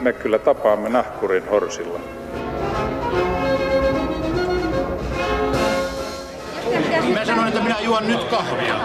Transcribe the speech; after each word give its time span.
me 0.00 0.12
kyllä 0.12 0.38
tapaamme 0.38 0.88
nahkurin 0.88 1.48
horsilla. 1.48 2.00
Mä 7.14 7.24
sanoin, 7.24 7.48
että 7.48 7.62
minä 7.62 7.80
juon 7.80 8.06
nyt 8.06 8.24
kahvia. 8.24 8.80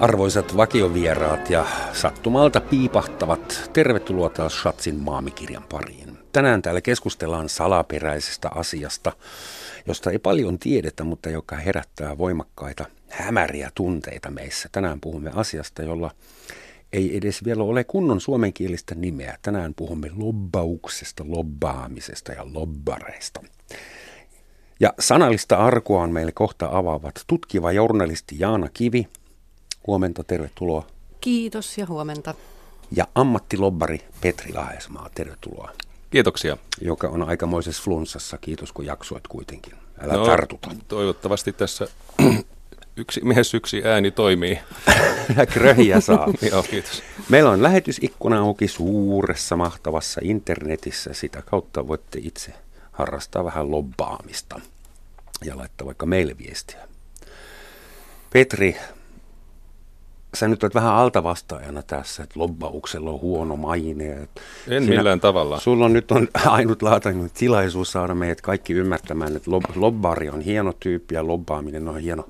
Arvoisat 0.00 0.56
vakiovieraat 0.56 1.50
ja 1.50 1.66
sattumalta 1.92 2.60
piipahtavat, 2.60 3.70
tervetuloa 3.72 4.28
taas 4.28 4.60
Shatsin 4.60 4.96
maamikirjan 4.96 5.64
pariin. 5.68 6.18
Tänään 6.32 6.62
täällä 6.62 6.80
keskustellaan 6.80 7.48
salaperäisestä 7.48 8.50
asiasta, 8.54 9.12
josta 9.86 10.10
ei 10.10 10.18
paljon 10.18 10.58
tiedetä, 10.58 11.04
mutta 11.04 11.30
joka 11.30 11.56
herättää 11.56 12.18
voimakkaita 12.18 12.84
hämäriä 13.12 13.70
tunteita 13.74 14.30
meissä. 14.30 14.68
Tänään 14.72 15.00
puhumme 15.00 15.30
asiasta, 15.34 15.82
jolla 15.82 16.10
ei 16.92 17.16
edes 17.16 17.44
vielä 17.44 17.62
ole 17.62 17.84
kunnon 17.84 18.20
suomenkielistä 18.20 18.94
nimeä. 18.94 19.38
Tänään 19.42 19.74
puhumme 19.74 20.10
lobbauksesta, 20.16 21.24
lobbaamisesta 21.26 22.32
ja 22.32 22.46
lobbareista. 22.52 23.40
Ja 24.80 24.92
sanallista 24.98 25.56
arkua 25.56 26.02
on 26.02 26.10
meille 26.10 26.32
kohta 26.32 26.68
avaavat 26.72 27.24
tutkiva 27.26 27.72
journalisti 27.72 28.36
Jaana 28.38 28.68
Kivi. 28.68 29.08
Huomenta, 29.86 30.24
tervetuloa. 30.24 30.86
Kiitos 31.20 31.78
ja 31.78 31.86
huomenta. 31.86 32.34
Ja 32.96 33.06
ammattilobbari 33.14 34.00
Petri 34.20 34.52
Laesmaa, 34.52 35.10
tervetuloa. 35.14 35.70
Kiitoksia. 36.10 36.56
Joka 36.80 37.08
on 37.08 37.28
aikamoisessa 37.28 37.82
flunssassa. 37.82 38.38
Kiitos 38.38 38.72
kun 38.72 38.86
jaksoit 38.86 39.28
kuitenkin. 39.28 39.74
Älä 40.00 40.12
no, 40.12 40.26
tartuta. 40.26 40.70
Toivottavasti 40.88 41.52
tässä 41.52 41.88
yksi 42.96 43.20
mies 43.24 43.54
yksi 43.54 43.82
ääni 43.84 44.10
toimii. 44.10 44.58
Kröhiä 45.52 46.00
saa. 46.00 46.28
Joo, 46.50 46.62
kiitos. 46.62 47.02
Meillä 47.28 47.50
on 47.50 47.62
lähetysikkuna 47.62 48.40
auki 48.40 48.68
suuressa 48.68 49.56
mahtavassa 49.56 50.20
internetissä. 50.24 51.14
Sitä 51.14 51.42
kautta 51.42 51.88
voitte 51.88 52.18
itse 52.22 52.52
harrastaa 52.92 53.44
vähän 53.44 53.70
lobbaamista 53.70 54.60
ja 55.44 55.56
laittaa 55.56 55.86
vaikka 55.86 56.06
meille 56.06 56.36
viestiä. 56.38 56.78
Petri, 58.32 58.76
sä 60.34 60.48
nyt 60.48 60.62
olet 60.62 60.74
vähän 60.74 60.94
altavastaajana 60.94 61.82
tässä, 61.82 62.22
että 62.22 62.40
lobbauksella 62.40 63.10
on 63.10 63.20
huono 63.20 63.56
maine. 63.56 64.28
En 64.68 64.84
sinä, 64.84 64.96
millään 64.96 65.20
tavalla. 65.20 65.60
Sulla 65.60 65.84
on 65.84 65.92
nyt 65.92 66.10
on 66.10 66.28
ainutlaatuinen 66.46 67.30
tilaisuus 67.34 67.92
saada 67.92 68.14
meidät 68.14 68.40
kaikki 68.40 68.72
ymmärtämään, 68.72 69.36
että 69.36 69.50
lob, 69.50 69.64
lobbari 69.74 70.28
on 70.28 70.40
hieno 70.40 70.72
tyyppi 70.80 71.14
ja 71.14 71.26
lobbaaminen 71.26 71.88
on 71.88 71.98
hieno, 71.98 72.26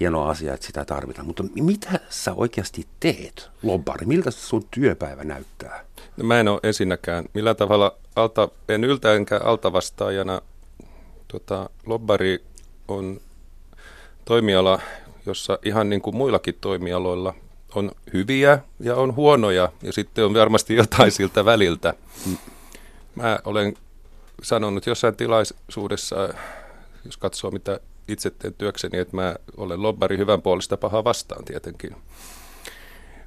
hieno 0.00 0.24
asia, 0.24 0.54
että 0.54 0.66
sitä 0.66 0.84
tarvitaan. 0.84 1.26
Mutta 1.26 1.44
mitä 1.54 2.00
sä 2.08 2.34
oikeasti 2.34 2.86
teet, 3.00 3.50
lobbari? 3.62 4.06
Miltä 4.06 4.30
sun 4.30 4.66
työpäivä 4.70 5.24
näyttää? 5.24 5.84
No 6.16 6.24
mä 6.24 6.40
en 6.40 6.48
ole 6.48 6.60
ensinnäkään 6.62 7.24
millään 7.34 7.56
tavalla, 7.56 7.96
alta, 8.16 8.48
en 8.68 8.84
yltä 8.84 9.14
enkä 9.14 9.40
altavastaajana. 9.44 10.42
Tota, 11.28 11.70
lobbari 11.86 12.44
on 12.88 13.20
toimiala, 14.24 14.80
jossa 15.26 15.58
ihan 15.64 15.90
niin 15.90 16.02
kuin 16.02 16.16
muillakin 16.16 16.58
toimialoilla 16.60 17.34
on 17.74 17.92
hyviä 18.12 18.58
ja 18.80 18.96
on 18.96 19.16
huonoja 19.16 19.72
ja 19.82 19.92
sitten 19.92 20.24
on 20.24 20.34
varmasti 20.34 20.74
jotain 20.74 21.12
siltä 21.12 21.44
väliltä. 21.44 21.94
Mä 23.14 23.38
olen 23.44 23.74
sanonut 24.42 24.86
jossain 24.86 25.16
tilaisuudessa, 25.16 26.34
jos 27.04 27.16
katsoo 27.16 27.50
mitä 27.50 27.80
itse 28.08 28.30
teen 28.30 28.54
työkseni, 28.54 28.98
että 28.98 29.16
mä 29.16 29.36
olen 29.56 29.82
lobbari 29.82 30.18
hyvän 30.18 30.42
puolesta 30.42 30.76
pahaa 30.76 31.04
vastaan 31.04 31.44
tietenkin. 31.44 31.96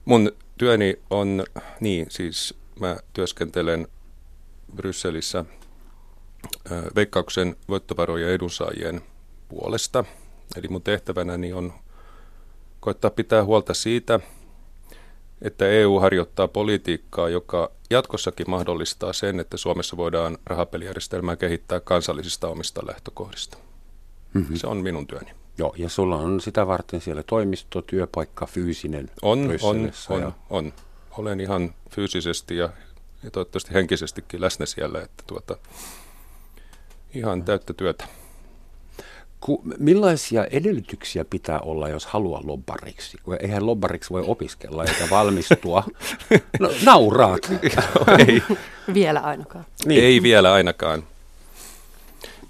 Mun 0.05 0.31
työni 0.57 0.99
on, 1.09 1.43
niin 1.79 2.05
siis 2.09 2.53
mä 2.79 2.97
työskentelen 3.13 3.87
Brysselissä 4.75 5.45
veikkauksen 6.95 7.55
voittovarojen 7.69 8.29
edunsaajien 8.29 9.01
puolesta. 9.49 10.05
Eli 10.55 10.67
mun 10.67 10.81
tehtävänäni 10.81 11.53
on 11.53 11.73
koittaa 12.79 13.11
pitää 13.11 13.43
huolta 13.43 13.73
siitä, 13.73 14.19
että 15.41 15.67
EU 15.67 15.99
harjoittaa 15.99 16.47
politiikkaa, 16.47 17.29
joka 17.29 17.71
jatkossakin 17.89 18.49
mahdollistaa 18.49 19.13
sen, 19.13 19.39
että 19.39 19.57
Suomessa 19.57 19.97
voidaan 19.97 20.37
rahapelijärjestelmää 20.45 21.35
kehittää 21.35 21.79
kansallisista 21.79 22.47
omista 22.47 22.87
lähtökohdista. 22.87 23.57
Mm-hmm. 24.33 24.55
Se 24.55 24.67
on 24.67 24.77
minun 24.77 25.07
työni. 25.07 25.31
Joo, 25.57 25.73
ja 25.77 25.89
sulla 25.89 26.15
on 26.15 26.41
sitä 26.41 26.67
varten 26.67 27.01
siellä 27.01 27.23
toimisto, 27.23 27.81
työpaikka, 27.81 28.45
fyysinen 28.45 29.09
On, 29.21 29.39
on, 29.61 29.91
on, 30.09 30.21
ja... 30.21 30.31
on. 30.49 30.73
Olen 31.17 31.39
ihan 31.39 31.73
fyysisesti 31.89 32.57
ja, 32.57 32.69
ja 33.23 33.31
toivottavasti 33.31 33.73
henkisestikin 33.73 34.41
läsnä 34.41 34.65
siellä, 34.65 35.01
että 35.01 35.23
tuota, 35.27 35.57
ihan 37.13 37.43
täyttä 37.43 37.73
työtä. 37.73 38.05
Ku, 39.39 39.61
millaisia 39.77 40.45
edellytyksiä 40.45 41.25
pitää 41.25 41.59
olla, 41.59 41.89
jos 41.89 42.05
haluaa 42.05 42.41
lobbariksi? 42.43 43.17
Eihän 43.39 43.65
lobbariksi 43.65 44.09
voi 44.09 44.23
opiskella 44.27 44.85
eikä 44.85 45.09
valmistua. 45.09 45.83
No, 46.59 46.71
nauraat. 46.85 47.51
ei. 48.27 48.43
Vielä 48.93 49.19
ainakaan. 49.19 49.65
Niin. 49.85 50.03
Ei 50.03 50.23
vielä 50.23 50.53
ainakaan. 50.53 51.03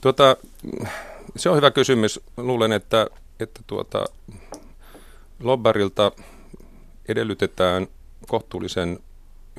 Tuota, 0.01 0.37
se 1.35 1.49
on 1.49 1.55
hyvä 1.55 1.71
kysymys. 1.71 2.19
Luulen, 2.37 2.71
että, 2.71 3.07
että 3.39 3.61
tuota, 3.67 4.05
lobbarilta 5.39 6.11
edellytetään 7.07 7.87
kohtuullisen 8.27 8.99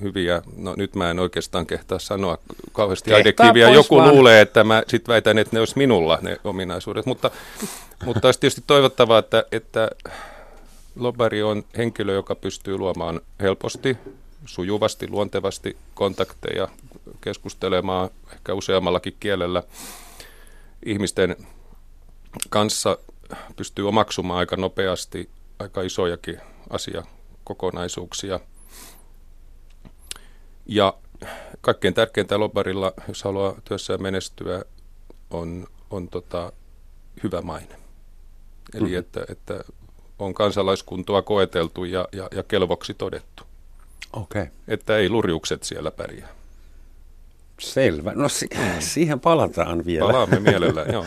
hyviä, 0.00 0.42
no 0.56 0.74
nyt 0.76 0.94
mä 0.94 1.10
en 1.10 1.18
oikeastaan 1.18 1.66
kehtaa 1.66 1.98
sanoa 1.98 2.38
kauheasti 2.72 3.14
adjektiivia. 3.14 3.70
Joku 3.70 3.96
vaan. 3.96 4.08
luulee, 4.08 4.40
että 4.40 4.64
mä 4.64 4.82
sitten 4.88 5.12
väitän, 5.12 5.38
että 5.38 5.56
ne 5.56 5.60
olisi 5.60 5.78
minulla 5.78 6.18
ne 6.22 6.36
ominaisuudet, 6.44 7.06
mutta, 7.06 7.30
mutta 8.04 8.28
olisi 8.28 8.40
tietysti 8.40 8.64
toivottavaa, 8.66 9.18
että, 9.18 9.44
että 9.52 9.90
lobbari 10.96 11.42
on 11.42 11.64
henkilö, 11.76 12.12
joka 12.12 12.34
pystyy 12.34 12.78
luomaan 12.78 13.20
helposti, 13.40 13.96
sujuvasti, 14.46 15.08
luontevasti 15.10 15.76
kontakteja, 15.94 16.68
keskustelemaan 17.20 18.10
ehkä 18.32 18.54
useammallakin 18.54 19.16
kielellä 19.20 19.62
ihmisten 20.86 21.36
kanssa, 22.50 22.98
pystyy 23.56 23.88
omaksumaan 23.88 24.38
aika 24.38 24.56
nopeasti 24.56 25.30
aika 25.58 25.82
isojakin 25.82 26.40
asiakokonaisuuksia– 26.70 28.40
ja 30.66 30.94
kaikkein 31.60 31.94
tärkeintä 31.94 32.38
lobbarilla, 32.38 32.92
jos 33.08 33.24
haluaa 33.24 33.54
työssään 33.64 34.02
menestyä, 34.02 34.64
on, 35.30 35.66
on 35.90 36.08
tota, 36.08 36.52
hyvä 37.22 37.42
maine. 37.42 37.76
Eli 38.74 38.82
mm-hmm. 38.82 38.98
että, 38.98 39.24
että 39.28 39.64
on 40.18 40.34
kansalaiskuntoa 40.34 41.22
koeteltu 41.22 41.84
ja, 41.84 42.08
ja, 42.12 42.28
ja 42.34 42.42
kelvoksi 42.42 42.94
todettu. 42.94 43.42
Okay. 44.12 44.46
Että 44.68 44.96
ei 44.96 45.08
lurjukset 45.08 45.62
siellä 45.62 45.90
pärjää. 45.90 46.28
Selvä. 47.60 48.12
No 48.14 48.28
si- 48.28 48.48
siihen 48.92 49.20
palataan 49.20 49.84
vielä. 49.86 50.06
Palaamme 50.06 50.40
mielellään, 50.40 50.92
joo. 50.92 51.06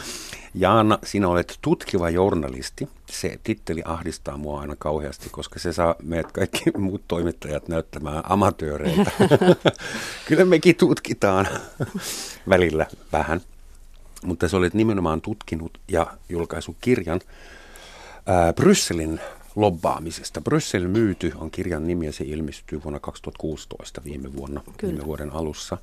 Jaana, 0.58 1.00
sinä 1.04 1.28
olet 1.28 1.60
tutkiva 1.62 2.10
journalisti. 2.10 2.90
Se 3.12 3.40
titteli 3.44 3.82
ahdistaa 3.86 4.38
mua 4.38 4.62
aina 4.62 4.76
kauheasti, 4.76 5.30
koska 5.30 5.60
se 5.60 5.74
saa 5.74 5.96
meidät 6.04 6.32
kaikki 6.32 6.64
muut 6.78 7.02
toimittajat 7.08 7.68
näyttämään 7.68 8.24
amatööreitä. 8.30 9.12
Kyllä 10.28 10.46
mekin 10.46 10.76
tutkitaan 10.76 11.48
välillä 12.50 12.88
vähän. 13.14 13.42
Mutta 14.24 14.48
sä 14.48 14.58
olet 14.58 14.74
nimenomaan 14.74 15.22
tutkinut 15.22 15.80
ja 15.88 16.08
julkaissut 16.30 16.76
kirjan 16.82 17.22
ää, 18.26 18.54
Brysselin 18.54 19.20
lobbaamisesta. 19.56 20.42
Bryssel 20.42 20.88
myyty 20.88 21.32
on 21.36 21.52
kirjan 21.52 21.88
nimi 21.88 22.06
ja 22.06 22.14
se 22.14 22.24
ilmestyy 22.24 22.84
vuonna 22.84 23.00
2016 23.00 24.02
viime 24.04 24.34
vuonna, 24.34 24.62
Kyllä. 24.78 24.94
viime 24.94 25.06
vuoden 25.06 25.34
alussa. 25.34 25.78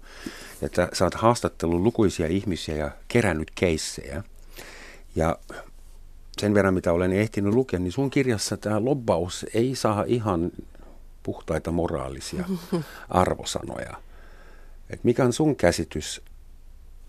Että 0.62 0.88
sä 0.92 1.04
oot 1.04 1.14
haastattellut 1.14 1.82
lukuisia 1.82 2.26
ihmisiä 2.26 2.76
ja 2.76 2.90
kerännyt 3.08 3.50
keissejä. 3.54 4.22
Ja 5.16 5.38
sen 6.38 6.54
verran, 6.54 6.74
mitä 6.74 6.92
olen 6.92 7.12
ehtinyt 7.12 7.54
lukea, 7.54 7.78
niin 7.78 7.92
sun 7.92 8.10
kirjassa 8.10 8.56
tämä 8.56 8.84
lobbaus 8.84 9.46
ei 9.54 9.74
saa 9.74 10.04
ihan 10.06 10.52
puhtaita 11.22 11.70
moraalisia 11.70 12.44
arvosanoja. 13.08 13.96
Et 14.90 15.04
mikä 15.04 15.24
on 15.24 15.32
sun 15.32 15.56
käsitys 15.56 16.22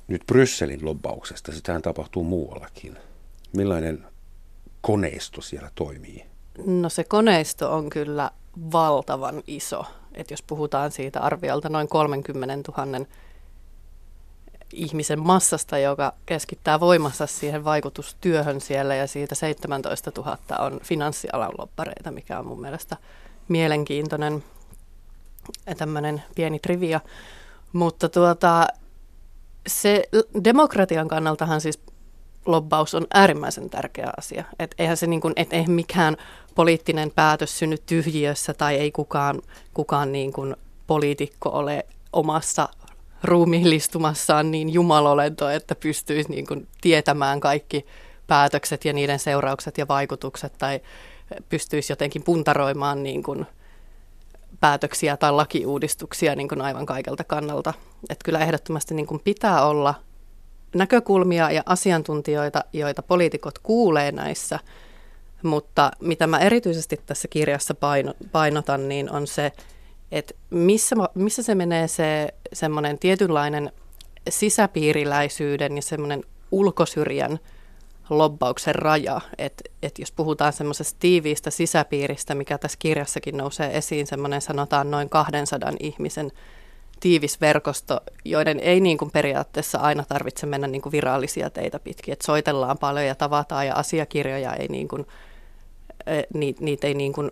nyt 0.07 0.23
Brysselin 0.27 0.85
lobbauksesta? 0.85 1.51
Sitähän 1.51 1.81
tapahtuu 1.81 2.23
muuallakin. 2.23 2.97
Millainen 3.55 4.05
koneisto 4.81 5.41
siellä 5.41 5.71
toimii? 5.75 6.25
No 6.65 6.89
se 6.89 7.03
koneisto 7.03 7.73
on 7.73 7.89
kyllä 7.89 8.31
valtavan 8.71 9.43
iso. 9.47 9.85
että 10.13 10.33
jos 10.33 10.43
puhutaan 10.43 10.91
siitä 10.91 11.19
arviolta 11.19 11.69
noin 11.69 11.87
30 11.87 12.71
000 12.77 13.05
ihmisen 14.73 15.19
massasta, 15.19 15.77
joka 15.77 16.13
keskittää 16.25 16.79
voimassa 16.79 17.27
siihen 17.27 17.63
vaikutustyöhön 17.63 18.61
siellä 18.61 18.95
ja 18.95 19.07
siitä 19.07 19.35
17 19.35 20.11
000 20.17 20.37
on 20.59 20.79
finanssialan 20.83 21.51
loppareita, 21.57 22.11
mikä 22.11 22.39
on 22.39 22.47
mun 22.47 22.61
mielestä 22.61 22.97
mielenkiintoinen 23.47 24.43
tämmöinen 25.77 26.23
pieni 26.35 26.59
trivia. 26.59 26.99
Mutta 27.73 28.09
tuota, 28.09 28.67
se 29.67 30.03
demokratian 30.43 31.07
kannaltahan 31.07 31.61
siis 31.61 31.79
lobbaus 32.45 32.95
on 32.95 33.07
äärimmäisen 33.13 33.69
tärkeä 33.69 34.11
asia. 34.17 34.43
Et 34.59 34.75
eihän 34.77 34.97
se 34.97 35.07
niin 35.07 35.21
kuin, 35.21 35.33
et 35.35 35.53
eihän 35.53 35.71
mikään 35.71 36.17
poliittinen 36.55 37.11
päätös 37.11 37.59
synny 37.59 37.77
tyhjiössä 37.85 38.53
tai 38.53 38.75
ei 38.75 38.91
kukaan, 38.91 39.41
kukaan 39.73 40.11
niin 40.11 40.33
kuin 40.33 40.55
poliitikko 40.87 41.49
ole 41.49 41.85
omassa 42.13 42.69
ruumiillistumassaan 43.23 44.51
niin 44.51 44.73
jumalolento, 44.73 45.49
että 45.49 45.75
pystyisi 45.75 46.29
niin 46.29 46.47
kuin 46.47 46.67
tietämään 46.81 47.39
kaikki 47.39 47.85
päätökset 48.27 48.85
ja 48.85 48.93
niiden 48.93 49.19
seuraukset 49.19 49.77
ja 49.77 49.87
vaikutukset 49.87 50.53
tai 50.57 50.79
pystyisi 51.49 51.91
jotenkin 51.91 52.23
puntaroimaan 52.23 53.03
niin 53.03 53.23
kuin 53.23 53.45
päätöksiä 54.59 55.17
tai 55.17 55.31
lakiuudistuksia 55.31 56.35
niin 56.35 56.47
kuin 56.47 56.61
aivan 56.61 56.85
kaikelta 56.85 57.23
kannalta. 57.23 57.73
Että 58.09 58.25
kyllä 58.25 58.39
ehdottomasti 58.39 58.93
niin 58.93 59.07
kuin 59.07 59.21
pitää 59.23 59.65
olla 59.65 59.93
näkökulmia 60.75 61.51
ja 61.51 61.63
asiantuntijoita, 61.65 62.63
joita 62.73 63.01
poliitikot 63.01 63.59
kuulee 63.59 64.11
näissä, 64.11 64.59
mutta 65.43 65.91
mitä 65.99 66.27
mä 66.27 66.39
erityisesti 66.39 67.01
tässä 67.05 67.27
kirjassa 67.27 67.73
paino, 67.73 68.13
painotan, 68.31 68.89
niin 68.89 69.11
on 69.11 69.27
se, 69.27 69.51
että 70.13 70.33
missä, 70.49 70.95
missä 71.15 71.43
se 71.43 71.55
menee 71.55 71.87
se 71.87 72.33
semmoinen 72.53 72.99
tietynlainen 72.99 73.71
sisäpiiriläisyyden 74.29 75.75
ja 75.75 75.81
semmoinen 75.81 76.23
ulkosyrjän 76.51 77.39
lobbauksen 78.09 78.75
raja. 78.75 79.21
Että 79.37 79.63
et 79.83 79.99
jos 79.99 80.11
puhutaan 80.11 80.53
semmoisesta 80.53 80.99
tiiviistä 80.99 81.49
sisäpiiristä, 81.49 82.35
mikä 82.35 82.57
tässä 82.57 82.77
kirjassakin 82.79 83.37
nousee 83.37 83.77
esiin, 83.77 84.07
semmoinen 84.07 84.41
sanotaan 84.41 84.91
noin 84.91 85.09
200 85.09 85.71
ihmisen 85.79 86.31
tiivis 86.99 87.41
verkosto, 87.41 87.99
joiden 88.25 88.59
ei 88.59 88.79
niin 88.79 88.97
kuin 88.97 89.11
periaatteessa 89.11 89.77
aina 89.77 90.03
tarvitse 90.03 90.45
mennä 90.45 90.67
niin 90.67 90.81
kuin 90.81 90.91
virallisia 90.91 91.49
teitä 91.49 91.79
pitkin. 91.79 92.11
Että 92.11 92.25
soitellaan 92.25 92.77
paljon 92.77 93.05
ja 93.05 93.15
tavataan 93.15 93.67
ja 93.67 93.75
asiakirjoja 93.75 94.53
ei 94.53 94.67
niin 94.67 94.87
kuin, 94.87 95.05
niitä, 96.33 96.63
niitä 96.63 96.87
ei 96.87 96.93
niin 96.93 97.13
kuin 97.13 97.31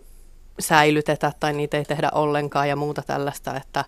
säilytetä 0.60 1.32
tai 1.40 1.52
niitä 1.52 1.76
ei 1.76 1.84
tehdä 1.84 2.10
ollenkaan 2.14 2.68
ja 2.68 2.76
muuta 2.76 3.02
tällaista, 3.02 3.56
että 3.56 3.84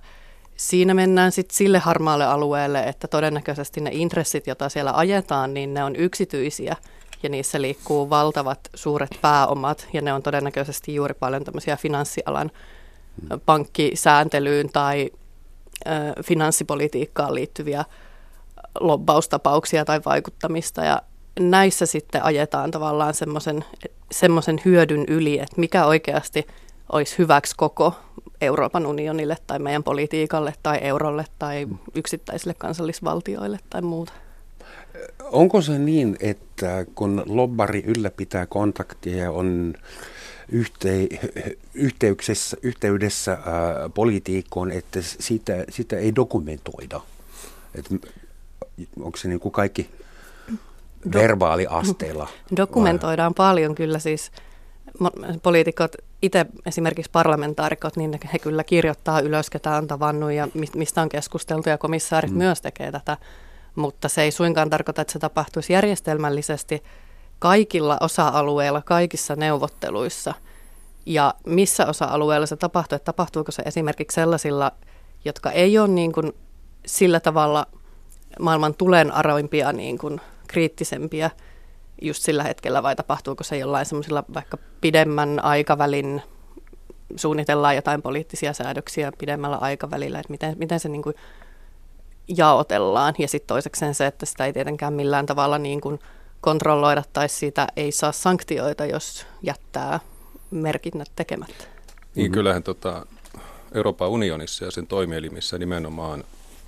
siinä 0.56 0.94
mennään 0.94 1.32
sitten 1.32 1.56
sille 1.56 1.78
harmaalle 1.78 2.24
alueelle, 2.24 2.82
että 2.82 3.08
todennäköisesti 3.08 3.80
ne 3.80 3.90
intressit, 3.92 4.46
joita 4.46 4.68
siellä 4.68 4.92
ajetaan, 4.94 5.54
niin 5.54 5.74
ne 5.74 5.84
on 5.84 5.96
yksityisiä 5.96 6.76
ja 7.22 7.28
niissä 7.28 7.62
liikkuu 7.62 8.10
valtavat 8.10 8.60
suuret 8.74 9.18
pääomat 9.20 9.88
ja 9.92 10.02
ne 10.02 10.12
on 10.12 10.22
todennäköisesti 10.22 10.94
juuri 10.94 11.14
paljon 11.14 11.44
tämmöisiä 11.44 11.76
finanssialan 11.76 12.50
pankkisääntelyyn 13.46 14.68
tai 14.72 15.10
ö, 15.86 15.90
finanssipolitiikkaan 16.22 17.34
liittyviä 17.34 17.84
lobbaustapauksia 18.80 19.84
tai 19.84 20.00
vaikuttamista. 20.06 20.84
Ja 20.84 21.02
näissä 21.40 21.86
sitten 21.86 22.24
ajetaan 22.24 22.70
tavallaan 22.70 23.14
semmoisen 24.12 24.60
hyödyn 24.64 25.04
yli, 25.08 25.38
että 25.38 25.60
mikä 25.60 25.86
oikeasti 25.86 26.46
olisi 26.92 27.18
hyväksi 27.18 27.54
koko 27.56 27.94
Euroopan 28.40 28.86
unionille 28.86 29.36
tai 29.46 29.58
meidän 29.58 29.84
politiikalle 29.84 30.54
tai 30.62 30.78
eurolle 30.82 31.24
tai 31.38 31.66
yksittäisille 31.94 32.54
kansallisvaltioille 32.54 33.58
tai 33.70 33.82
muuta. 33.82 34.12
Onko 35.22 35.60
se 35.60 35.78
niin, 35.78 36.16
että 36.20 36.86
kun 36.94 37.22
lobbari 37.26 37.84
ylläpitää 37.86 38.46
kontaktia 38.46 39.16
ja 39.16 39.30
on 39.30 39.74
yhte- 40.52 41.56
yhteyksessä, 41.74 42.56
yhteydessä 42.62 43.32
ää, 43.32 43.88
politiikkoon, 43.94 44.70
että 44.70 45.02
sitä, 45.02 45.64
sitä 45.70 45.96
ei 45.96 46.14
dokumentoida? 46.14 47.00
Et 47.74 47.86
onko 49.00 49.16
se 49.16 49.28
niin 49.28 49.40
kuin 49.40 49.52
kaikki 49.52 49.90
verbaaliasteella? 51.12 52.28
Dokumentoidaan 52.56 53.32
vai? 53.38 53.46
paljon 53.46 53.74
kyllä 53.74 53.98
siis 53.98 54.30
poliitikot, 55.42 55.92
itse 56.22 56.46
esimerkiksi 56.66 57.10
parlamentaarikot, 57.10 57.96
niin 57.96 58.18
he 58.32 58.38
kyllä 58.38 58.64
kirjoittaa 58.64 59.20
ylös, 59.20 59.50
ketä 59.50 59.70
on 59.70 59.86
tavannut 59.86 60.32
ja 60.32 60.48
mistä 60.74 61.02
on 61.02 61.08
keskusteltu 61.08 61.68
ja 61.68 61.78
komissaarit 61.78 62.30
mm. 62.30 62.38
myös 62.38 62.60
tekee 62.60 62.92
tätä, 62.92 63.16
mutta 63.74 64.08
se 64.08 64.22
ei 64.22 64.30
suinkaan 64.30 64.70
tarkoita, 64.70 65.02
että 65.02 65.12
se 65.12 65.18
tapahtuisi 65.18 65.72
järjestelmällisesti 65.72 66.82
kaikilla 67.38 67.98
osa-alueilla, 68.00 68.82
kaikissa 68.82 69.36
neuvotteluissa. 69.36 70.34
Ja 71.06 71.34
missä 71.46 71.86
osa-alueella 71.86 72.46
se 72.46 72.56
tapahtuu, 72.56 72.96
että 72.96 73.04
tapahtuuko 73.04 73.52
se 73.52 73.62
esimerkiksi 73.66 74.14
sellaisilla, 74.14 74.72
jotka 75.24 75.50
ei 75.50 75.78
ole 75.78 75.88
niin 75.88 76.12
kuin 76.12 76.32
sillä 76.86 77.20
tavalla 77.20 77.66
maailman 78.40 78.74
tulen 78.74 79.14
aroimpia 79.14 79.72
niin 79.72 79.98
kuin 79.98 80.20
kriittisempiä 80.48 81.30
just 82.02 82.22
sillä 82.22 82.42
hetkellä 82.42 82.82
vai 82.82 82.96
tapahtuuko 82.96 83.44
se 83.44 83.58
jollain 83.58 83.86
semmoisilla 83.86 84.24
vaikka 84.34 84.58
pidemmän 84.80 85.44
aikavälin, 85.44 86.22
suunnitellaan 87.16 87.76
jotain 87.76 88.02
poliittisia 88.02 88.52
säädöksiä 88.52 89.12
pidemmällä 89.18 89.56
aikavälillä, 89.56 90.18
että 90.18 90.30
miten, 90.30 90.56
miten 90.58 90.80
se 90.80 90.88
niin 90.88 91.02
kuin 91.02 91.14
jaotellaan. 92.28 93.14
Ja 93.18 93.28
sitten 93.28 93.48
toisekseen 93.48 93.94
se, 93.94 94.06
että 94.06 94.26
sitä 94.26 94.46
ei 94.46 94.52
tietenkään 94.52 94.92
millään 94.92 95.26
tavalla 95.26 95.58
niin 95.58 95.80
kuin 95.80 95.98
kontrolloida 96.40 97.02
tai 97.12 97.28
siitä 97.28 97.66
ei 97.76 97.92
saa 97.92 98.12
sanktioita, 98.12 98.86
jos 98.86 99.26
jättää 99.42 100.00
merkinnät 100.50 101.08
tekemättä. 101.16 101.64
Niin 102.14 102.32
kyllähän 102.32 102.62
tota, 102.62 103.06
Euroopan 103.74 104.08
unionissa 104.08 104.64
ja 104.64 104.70
sen 104.70 104.86
toimielimissä 104.86 105.58
nimenomaan 105.58 106.24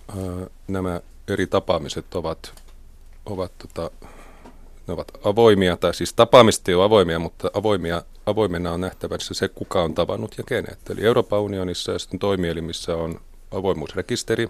ää, 0.08 0.16
nämä 0.68 1.00
eri 1.28 1.46
tapaamiset 1.46 2.14
ovat 2.14 2.52
ovat 3.26 3.52
tota, 3.58 3.90
ne 4.86 4.94
ovat 4.94 5.08
avoimia, 5.24 5.76
tai 5.76 5.94
siis 5.94 6.14
tapaamiset 6.14 6.68
ei 6.68 6.74
ole 6.74 6.84
avoimia, 6.84 7.18
mutta 7.18 7.50
avoimia, 7.54 8.02
avoimena 8.26 8.72
on 8.72 8.80
nähtävässä 8.80 9.34
se, 9.34 9.48
kuka 9.48 9.82
on 9.82 9.94
tavannut 9.94 10.34
ja 10.38 10.44
kenet. 10.44 10.78
Eli 10.90 11.04
Euroopan 11.04 11.40
unionissa 11.40 11.92
ja 11.92 11.98
sitten 11.98 12.20
toimielimissä 12.20 12.96
on 12.96 13.20
avoimuusrekisteri. 13.50 14.48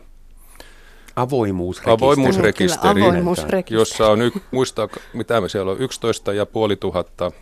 Avoimuusrekisteri. 1.16 1.94
Avoimuusrekisteri, 1.94 3.02
avoimuusrekisteri. 3.02 3.80
jossa 3.80 4.06
on, 4.06 4.22
y- 4.22 4.30
muistaa, 4.50 4.88
mitä 5.12 5.40
me 5.40 5.48
siellä 5.48 5.72
on, 5.72 5.80
11 5.80 6.32
ja 6.32 6.46
puoli 6.46 6.76
tuhatta 6.76 7.32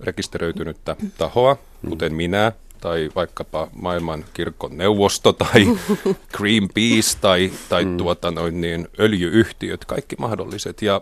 rekisteröitynyttä 0.00 0.96
tahoa, 1.18 1.56
kuten 1.88 2.14
minä, 2.14 2.52
tai 2.84 3.10
vaikkapa 3.14 3.68
maailman 3.72 4.24
kirkon 4.34 4.76
neuvosto 4.76 5.32
tai 5.32 5.66
Greenpeace 6.36 7.18
tai, 7.20 7.52
tai 7.68 7.84
mm. 7.84 7.96
tuota, 7.96 8.30
noin 8.30 8.60
niin, 8.60 8.88
öljyyhtiöt, 9.00 9.84
kaikki 9.84 10.16
mahdolliset. 10.18 10.82
Ja, 10.82 11.00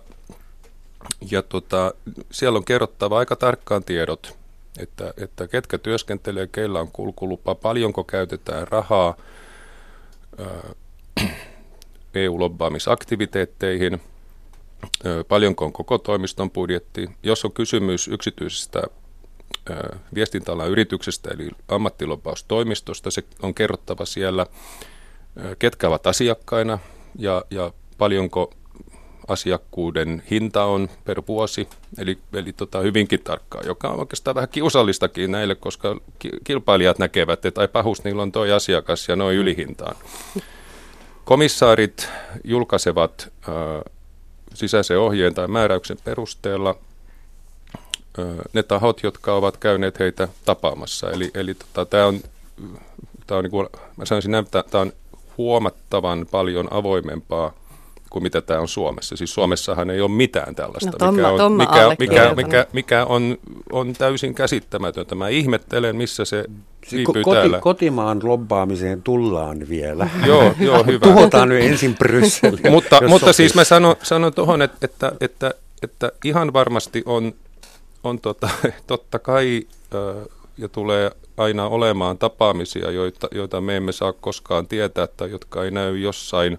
ja 1.30 1.42
tota, 1.42 1.94
siellä 2.30 2.56
on 2.56 2.64
kerrottava 2.64 3.18
aika 3.18 3.36
tarkkaan 3.36 3.84
tiedot, 3.84 4.38
että, 4.78 5.14
että 5.16 5.48
ketkä 5.48 5.78
työskentelee, 5.78 6.46
keillä 6.46 6.80
on 6.80 6.88
kulkulupa, 6.92 7.54
paljonko 7.54 8.04
käytetään 8.04 8.68
rahaa 8.68 9.14
EU-lobbaamisaktiviteetteihin, 12.14 14.00
paljonko 15.28 15.64
on 15.64 15.72
koko 15.72 15.98
toimiston 15.98 16.50
budjetti. 16.50 17.10
Jos 17.22 17.44
on 17.44 17.52
kysymys 17.52 18.08
yksityisestä 18.08 18.82
viestintäalan 20.14 20.70
yrityksestä 20.70 21.30
eli 21.34 21.50
ammattiloppaustoimistosta. 21.68 23.10
Se 23.10 23.24
on 23.42 23.54
kerrottava 23.54 24.04
siellä, 24.04 24.46
ketkä 25.58 25.88
ovat 25.88 26.06
asiakkaina 26.06 26.78
ja, 27.18 27.44
ja 27.50 27.72
paljonko 27.98 28.54
asiakkuuden 29.28 30.22
hinta 30.30 30.64
on 30.64 30.88
per 31.04 31.22
vuosi, 31.28 31.68
eli, 31.98 32.18
eli 32.32 32.52
tota 32.52 32.80
hyvinkin 32.80 33.20
tarkkaa, 33.20 33.62
joka 33.66 33.88
on 33.88 34.00
oikeastaan 34.00 34.34
vähän 34.34 34.48
kiusallistakin 34.48 35.32
näille, 35.32 35.54
koska 35.54 36.00
kilpailijat 36.44 36.98
näkevät, 36.98 37.44
että 37.44 37.60
ai 37.60 37.68
pahus, 37.68 38.04
niillä 38.04 38.22
on 38.22 38.32
toi 38.32 38.52
asiakas 38.52 39.08
ja 39.08 39.16
noin 39.16 39.36
ylihintaan. 39.36 39.96
Komissaarit 41.24 42.08
julkaisevat 42.44 43.32
äh, 43.48 43.54
sisäisen 44.54 44.98
ohjeen 44.98 45.34
tai 45.34 45.48
määräyksen 45.48 45.96
perusteella 46.04 46.78
ne 48.52 48.62
tahot, 48.62 49.02
jotka 49.02 49.34
ovat 49.34 49.56
käyneet 49.56 49.98
heitä 49.98 50.28
tapaamassa. 50.44 51.10
Eli, 51.10 51.30
eli 51.34 51.54
tota, 51.54 51.86
tämä 51.86 52.06
on, 52.06 52.20
tää 53.26 53.38
on 53.38 53.44
niin 53.44 53.50
kuin, 53.50 53.68
mä 53.96 54.04
sanoisin 54.04 54.30
näin, 54.30 54.44
että 54.44 54.64
tämä 54.70 54.82
on 54.82 54.92
huomattavan 55.38 56.26
paljon 56.30 56.68
avoimempaa 56.70 57.52
kuin 58.10 58.22
mitä 58.22 58.40
tämä 58.40 58.60
on 58.60 58.68
Suomessa. 58.68 59.16
Siis 59.16 59.34
Suomessahan 59.34 59.90
ei 59.90 60.00
ole 60.00 60.10
mitään 60.10 60.54
tällaista, 60.54 60.90
no, 60.90 60.98
tomma, 60.98 61.30
mikä, 61.30 61.44
on, 61.44 61.52
mikä, 61.52 61.94
mikä, 61.98 62.34
mikä, 62.36 62.66
mikä 62.72 63.04
on, 63.04 63.38
on 63.72 63.92
täysin 63.92 64.34
käsittämätöntä. 64.34 65.14
Mä 65.14 65.28
ihmettelen, 65.28 65.96
missä 65.96 66.24
se 66.24 66.44
viipyy 66.92 67.22
Koti, 67.22 67.36
täällä. 67.36 67.60
Kotimaan 67.60 68.20
lobbaamiseen 68.22 69.02
tullaan 69.02 69.68
vielä. 69.68 70.10
joo, 70.26 70.54
joo, 70.60 70.84
hyvä. 70.84 71.06
Tuhotaan 71.12 71.48
nyt 71.48 71.64
ensin 71.64 71.94
Brysseliä. 71.94 72.70
mutta 72.70 73.08
mutta 73.08 73.32
siis 73.32 73.54
mä 73.54 73.64
sanon, 73.64 73.96
sanon 74.02 74.34
tuohon, 74.34 74.62
että, 74.62 74.78
että, 74.82 75.12
että, 75.20 75.54
että 75.82 76.12
ihan 76.24 76.52
varmasti 76.52 77.02
on 77.06 77.32
on 78.04 78.20
tota, 78.20 78.48
totta 78.86 79.18
kai 79.18 79.66
ö, 79.94 80.26
ja 80.58 80.68
tulee 80.68 81.10
aina 81.36 81.66
olemaan 81.66 82.18
tapaamisia, 82.18 82.90
joita, 82.90 83.28
joita 83.32 83.60
me 83.60 83.76
emme 83.76 83.92
saa 83.92 84.12
koskaan 84.12 84.66
tietää 84.66 85.06
tai 85.06 85.30
jotka 85.30 85.64
ei 85.64 85.70
näy 85.70 85.98
jossain, 85.98 86.58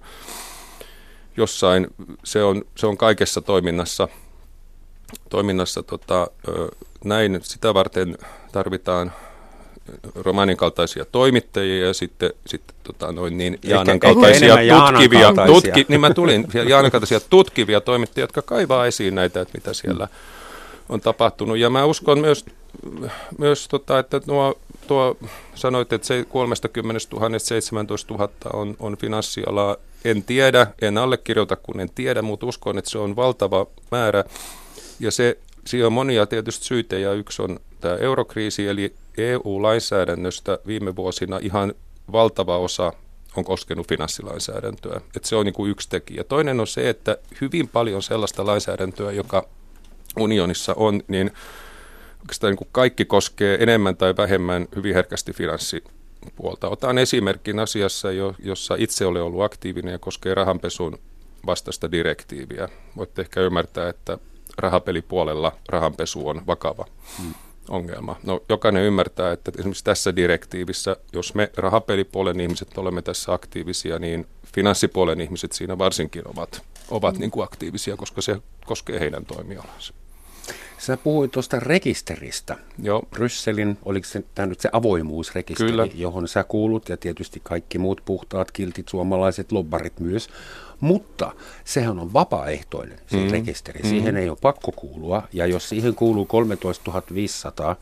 jossain 1.37 1.87
se, 2.23 2.43
on, 2.43 2.61
se 2.75 2.87
on 2.87 2.97
kaikessa 2.97 3.41
toiminnassa, 3.41 4.07
toiminnassa 5.29 5.83
tota, 5.83 6.27
näin. 7.03 7.39
Sitä 7.43 7.73
varten 7.73 8.17
tarvitaan 8.51 9.11
romanin 10.15 10.57
kaltaisia 10.57 11.05
toimittajia 11.05 11.87
ja 11.87 11.93
sitten, 11.93 12.31
sitten 12.45 12.75
tota, 12.83 13.11
noin 13.11 13.37
niin 13.37 13.59
Jaanan 13.63 13.99
kaltaisia 13.99 14.55
tutkivia, 14.55 15.33
tutki, 15.45 15.85
niin 15.87 16.01
mä 16.01 16.13
tulin, 16.13 16.47
Jaanan 16.67 16.91
kaltaisia 16.91 17.19
tutkivia 17.19 17.81
toimittajia, 17.81 18.23
jotka 18.23 18.41
kaivaa 18.41 18.85
esiin 18.85 19.15
näitä, 19.15 19.41
että 19.41 19.57
mitä 19.57 19.73
siellä 19.73 20.07
on 20.89 21.01
tapahtunut. 21.01 21.57
Ja 21.57 21.69
mä 21.69 21.85
uskon 21.85 22.19
myös, 22.19 22.45
myös 23.37 23.67
tota, 23.67 23.99
että 23.99 24.21
nuo, 24.27 24.59
tuo 24.87 25.17
sanoit, 25.55 25.93
että 25.93 26.07
se 26.07 26.25
30 26.29 27.07
000 27.15 27.39
17 27.39 28.13
000 28.13 28.29
on, 28.53 28.75
on 28.79 28.97
finanssialaa. 28.97 29.77
En 30.05 30.23
tiedä, 30.23 30.67
en 30.81 30.97
allekirjoita, 30.97 31.55
kun 31.55 31.79
en 31.79 31.89
tiedä, 31.95 32.21
mutta 32.21 32.45
uskon, 32.45 32.77
että 32.77 32.91
se 32.91 32.97
on 32.97 33.15
valtava 33.15 33.65
määrä. 33.91 34.23
Ja 34.99 35.11
se, 35.11 35.37
siihen 35.65 35.87
on 35.87 35.93
monia 35.93 36.25
tietysti 36.25 36.65
syitä, 36.65 36.97
ja 36.97 37.13
yksi 37.13 37.41
on 37.41 37.59
tämä 37.81 37.95
eurokriisi, 37.95 38.67
eli 38.67 38.93
EU-lainsäädännöstä 39.17 40.59
viime 40.67 40.95
vuosina 40.95 41.39
ihan 41.41 41.73
valtava 42.11 42.57
osa 42.57 42.93
on 43.35 43.43
koskenut 43.43 43.87
finanssilainsäädäntöä. 43.87 45.01
Et 45.15 45.25
se 45.25 45.35
on 45.35 45.45
niin 45.45 45.53
kuin 45.53 45.71
yksi 45.71 45.89
tekijä. 45.89 46.23
Toinen 46.23 46.59
on 46.59 46.67
se, 46.67 46.89
että 46.89 47.17
hyvin 47.41 47.67
paljon 47.67 48.03
sellaista 48.03 48.45
lainsäädäntöä, 48.45 49.11
joka 49.11 49.47
unionissa 50.19 50.73
on, 50.77 51.01
niin 51.07 51.31
oikeastaan 52.21 52.51
niin 52.51 52.57
kuin 52.57 52.69
kaikki 52.71 53.05
koskee 53.05 53.57
enemmän 53.59 53.97
tai 53.97 54.17
vähemmän 54.17 54.67
hyvin 54.75 54.93
herkästi 54.93 55.33
finanssipuolta. 55.33 56.69
Otan 56.69 56.97
esimerkin 56.97 57.59
asiassa, 57.59 58.11
jo, 58.11 58.35
jossa 58.39 58.75
itse 58.77 59.05
olen 59.05 59.23
ollut 59.23 59.43
aktiivinen 59.43 59.91
ja 59.91 59.99
koskee 59.99 60.33
rahanpesun 60.33 60.99
vastaista 61.45 61.91
direktiiviä. 61.91 62.69
Voitte 62.97 63.21
ehkä 63.21 63.41
ymmärtää, 63.41 63.89
että 63.89 64.17
rahapelipuolella 64.57 65.51
rahanpesu 65.69 66.27
on 66.27 66.41
vakava 66.47 66.85
hmm 67.17 67.33
ongelma. 67.69 68.15
No, 68.23 68.41
jokainen 68.49 68.83
ymmärtää, 68.83 69.31
että 69.31 69.51
esimerkiksi 69.57 69.83
tässä 69.83 70.15
direktiivissä, 70.15 70.97
jos 71.13 71.35
me 71.35 71.51
rahapelipuolen 71.57 72.39
ihmiset 72.39 72.77
olemme 72.77 73.01
tässä 73.01 73.33
aktiivisia, 73.33 73.99
niin 73.99 74.27
finanssipuolen 74.55 75.21
ihmiset 75.21 75.51
siinä 75.51 75.77
varsinkin 75.77 76.27
ovat, 76.27 76.61
ovat 76.89 77.15
mm. 77.15 77.19
niin 77.19 77.31
kuin 77.31 77.43
aktiivisia, 77.43 77.97
koska 77.97 78.21
se 78.21 78.41
koskee 78.65 78.99
heidän 78.99 79.25
toimialansa. 79.25 79.93
Sä 80.77 80.97
puhuit 80.97 81.31
tuosta 81.31 81.59
rekisteristä. 81.59 82.55
Joo. 82.81 83.03
Brysselin, 83.11 83.77
oliko 83.85 84.07
se 84.07 84.23
tämä 84.35 84.45
nyt 84.45 84.59
se 84.59 84.69
avoimuusrekisteri, 84.71 85.71
Kyllä. 85.71 85.87
johon 85.95 86.27
sä 86.27 86.43
kuulut 86.43 86.89
ja 86.89 86.97
tietysti 86.97 87.41
kaikki 87.43 87.77
muut 87.77 88.01
puhtaat, 88.05 88.51
kiltit, 88.51 88.89
suomalaiset 88.89 89.51
lobbarit 89.51 89.99
myös. 89.99 90.29
Mutta 90.79 91.31
sehän 91.65 91.99
on 91.99 92.13
vapaaehtoinen 92.13 92.99
se 93.07 93.17
mm. 93.17 93.31
rekisteri. 93.31 93.79
Mm. 93.83 93.89
Siihen 93.89 94.17
ei 94.17 94.29
ole 94.29 94.37
pakko 94.41 94.71
kuulua. 94.71 95.23
Ja 95.33 95.45
jos 95.45 95.69
siihen 95.69 95.95
kuuluu 95.95 96.25
13 96.25 97.01
500 97.13 97.75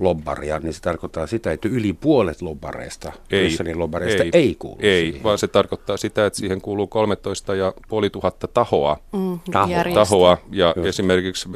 lobbaria, 0.00 0.58
niin 0.58 0.72
se 0.74 0.80
tarkoittaa 0.80 1.26
sitä, 1.26 1.52
että 1.52 1.68
yli 1.68 1.92
puolet 1.92 2.42
lobbareista, 2.42 3.12
ei, 3.30 3.40
Brysselin 3.40 3.78
lobbareista 3.78 4.22
ei, 4.22 4.30
ei 4.32 4.56
kuulu 4.58 4.78
Ei, 4.80 5.04
siihen. 5.04 5.22
vaan 5.22 5.38
se 5.38 5.48
tarkoittaa 5.48 5.96
sitä, 5.96 6.26
että 6.26 6.38
siihen 6.38 6.60
kuuluu 6.60 6.86
13 6.86 7.54
ja 7.54 7.72
puoli 7.88 8.10
tuhatta 8.10 8.48
tahoa. 8.48 8.96
Mm, 9.12 9.38
Taho. 9.52 9.72
tahoa 9.94 10.38
ja 10.50 10.74
Just. 10.76 10.88
esimerkiksi 10.88 11.48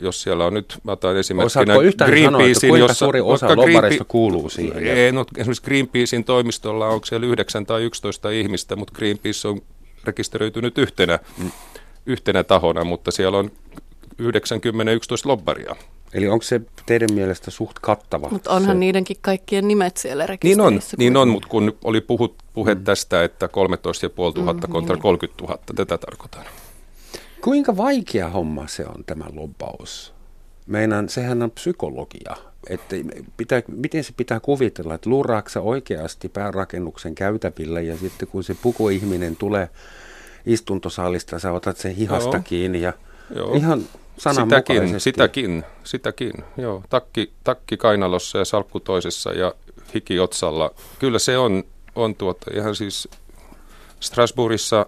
jos 0.00 0.22
siellä 0.22 0.44
on 0.44 0.54
nyt, 0.54 0.78
mä 0.84 0.92
otan 0.92 1.16
esimerkkinä 1.16 1.74
Greenpeacein, 2.06 2.60
sanoa, 2.60 2.78
jossa 2.78 2.94
suuri 2.94 3.20
osa 3.20 3.46
Greenpe- 3.46 4.04
kuuluu 4.08 4.50
siihen? 4.50 4.86
Ei, 4.86 5.12
no, 5.12 5.24
esimerkiksi 5.36 5.64
Greenpeacein 5.64 6.24
toimistolla 6.24 6.88
onko 6.88 7.06
siellä 7.06 7.26
9 7.26 7.66
tai 7.66 7.82
11 7.82 8.30
ihmistä, 8.30 8.76
mutta 8.76 8.94
Greenpeace 8.96 9.48
on 9.48 9.60
rekisteröitynyt 10.04 10.78
yhtenä, 10.78 11.18
mm. 11.38 11.50
yhtenä 12.06 12.44
tahona, 12.44 12.84
mutta 12.84 13.10
siellä 13.10 13.38
on 13.38 13.50
90 14.18 14.92
11 14.92 15.28
lobbaria. 15.28 15.76
Eli 16.12 16.28
onko 16.28 16.42
se 16.42 16.60
teidän 16.86 17.08
mielestä 17.12 17.50
suht 17.50 17.78
kattava? 17.80 18.28
Mutta 18.30 18.50
onhan 18.50 18.76
se... 18.76 18.80
niidenkin 18.80 19.16
kaikkien 19.20 19.68
nimet 19.68 19.96
siellä 19.96 20.26
rekisterissä. 20.26 20.96
Niin 20.98 21.16
on, 21.16 21.16
niin 21.16 21.16
on 21.16 21.28
mutta 21.28 21.48
kun 21.48 21.78
oli 21.84 22.00
puhut, 22.00 22.34
puhe 22.52 22.74
mm. 22.74 22.84
tästä, 22.84 23.24
että 23.24 23.48
13 23.48 24.06
500 24.18 24.52
mm, 24.52 24.72
kontra 24.72 24.94
niin. 24.94 25.02
30 25.02 25.44
000, 25.44 25.58
tätä 25.76 25.98
tarkoitan. 25.98 26.44
Kuinka 27.46 27.76
vaikea 27.76 28.28
homma 28.28 28.66
se 28.66 28.86
on 28.86 29.04
tämä 29.04 29.24
lobbaus? 29.32 30.14
Meinaan, 30.66 31.08
sehän 31.08 31.42
on 31.42 31.50
psykologia. 31.50 32.36
Että 32.68 32.96
pitää, 33.36 33.62
miten 33.68 34.04
se 34.04 34.12
pitää 34.16 34.40
kuvitella, 34.40 34.94
että 34.94 35.10
luuraaksa 35.10 35.60
oikeasti 35.60 36.28
päärakennuksen 36.28 37.14
käytävillä 37.14 37.80
ja 37.80 37.96
sitten 37.96 38.28
kun 38.28 38.44
se 38.44 38.56
pukuihminen 38.62 39.36
tulee 39.36 39.68
istuntosalista, 40.46 41.38
sä 41.38 41.52
otat 41.52 41.76
sen 41.76 41.94
hihasta 41.94 42.36
Joo. 42.36 42.42
kiinni 42.44 42.80
ja 42.80 42.92
Joo. 43.34 43.54
ihan 43.54 43.82
sitäkin, 44.18 45.00
sitäkin, 45.00 45.64
sitäkin, 45.84 46.32
joo. 46.56 46.82
Takki, 46.90 47.32
takki 47.44 47.76
kainalossa 47.76 48.38
ja 48.38 48.44
salkku 48.44 48.80
toisessa 48.80 49.32
ja 49.32 49.54
hiki 49.94 50.20
otsalla. 50.20 50.74
Kyllä 50.98 51.18
se 51.18 51.38
on, 51.38 51.64
on 51.94 52.14
tuota, 52.14 52.50
ihan 52.54 52.74
siis 52.74 53.08
Strasbourgissa 54.00 54.86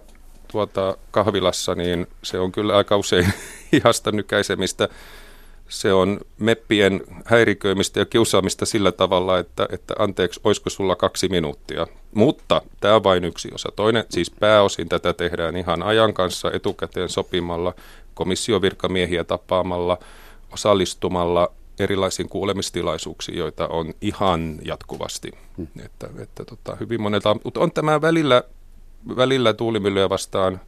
tuota, 0.51 0.97
kahvilassa, 1.11 1.75
niin 1.75 2.07
se 2.23 2.39
on 2.39 2.51
kyllä 2.51 2.77
aika 2.77 2.97
usein 2.97 3.33
hihasta 3.71 4.11
nykäisemistä. 4.11 4.89
Se 5.69 5.93
on 5.93 6.19
meppien 6.39 7.01
häiriköimistä 7.25 7.99
ja 7.99 8.05
kiusaamista 8.05 8.65
sillä 8.65 8.91
tavalla, 8.91 9.39
että, 9.39 9.67
että 9.71 9.93
anteeksi, 9.99 10.39
olisiko 10.43 10.69
sulla 10.69 10.95
kaksi 10.95 11.29
minuuttia. 11.29 11.87
Mutta 12.13 12.61
tämä 12.79 12.95
on 12.95 13.03
vain 13.03 13.23
yksi 13.25 13.49
osa. 13.53 13.69
Toinen, 13.75 14.03
siis 14.09 14.31
pääosin 14.31 14.89
tätä 14.89 15.13
tehdään 15.13 15.57
ihan 15.57 15.83
ajan 15.83 16.13
kanssa 16.13 16.51
etukäteen 16.51 17.09
sopimalla, 17.09 17.73
komissiovirkamiehiä 18.13 19.23
tapaamalla, 19.23 19.97
osallistumalla 20.53 21.51
erilaisiin 21.79 22.29
kuulemistilaisuuksiin, 22.29 23.37
joita 23.37 23.67
on 23.67 23.93
ihan 24.01 24.59
jatkuvasti. 24.65 25.31
Hmm. 25.57 25.67
Että, 25.85 26.09
että 26.19 26.45
tota, 26.45 26.75
hyvin 26.79 27.01
monelta, 27.01 27.35
mutta 27.43 27.59
on 27.59 27.71
tämä 27.71 28.01
välillä 28.01 28.43
välillä 29.17 29.53
tuulimyllyä 29.53 30.09
vastaan 30.09 30.61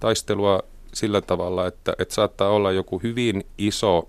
taistelua 0.00 0.62
sillä 0.94 1.20
tavalla, 1.20 1.66
että, 1.66 1.94
että 1.98 2.14
saattaa 2.14 2.48
olla 2.48 2.72
joku 2.72 2.98
hyvin 2.98 3.46
iso 3.58 4.08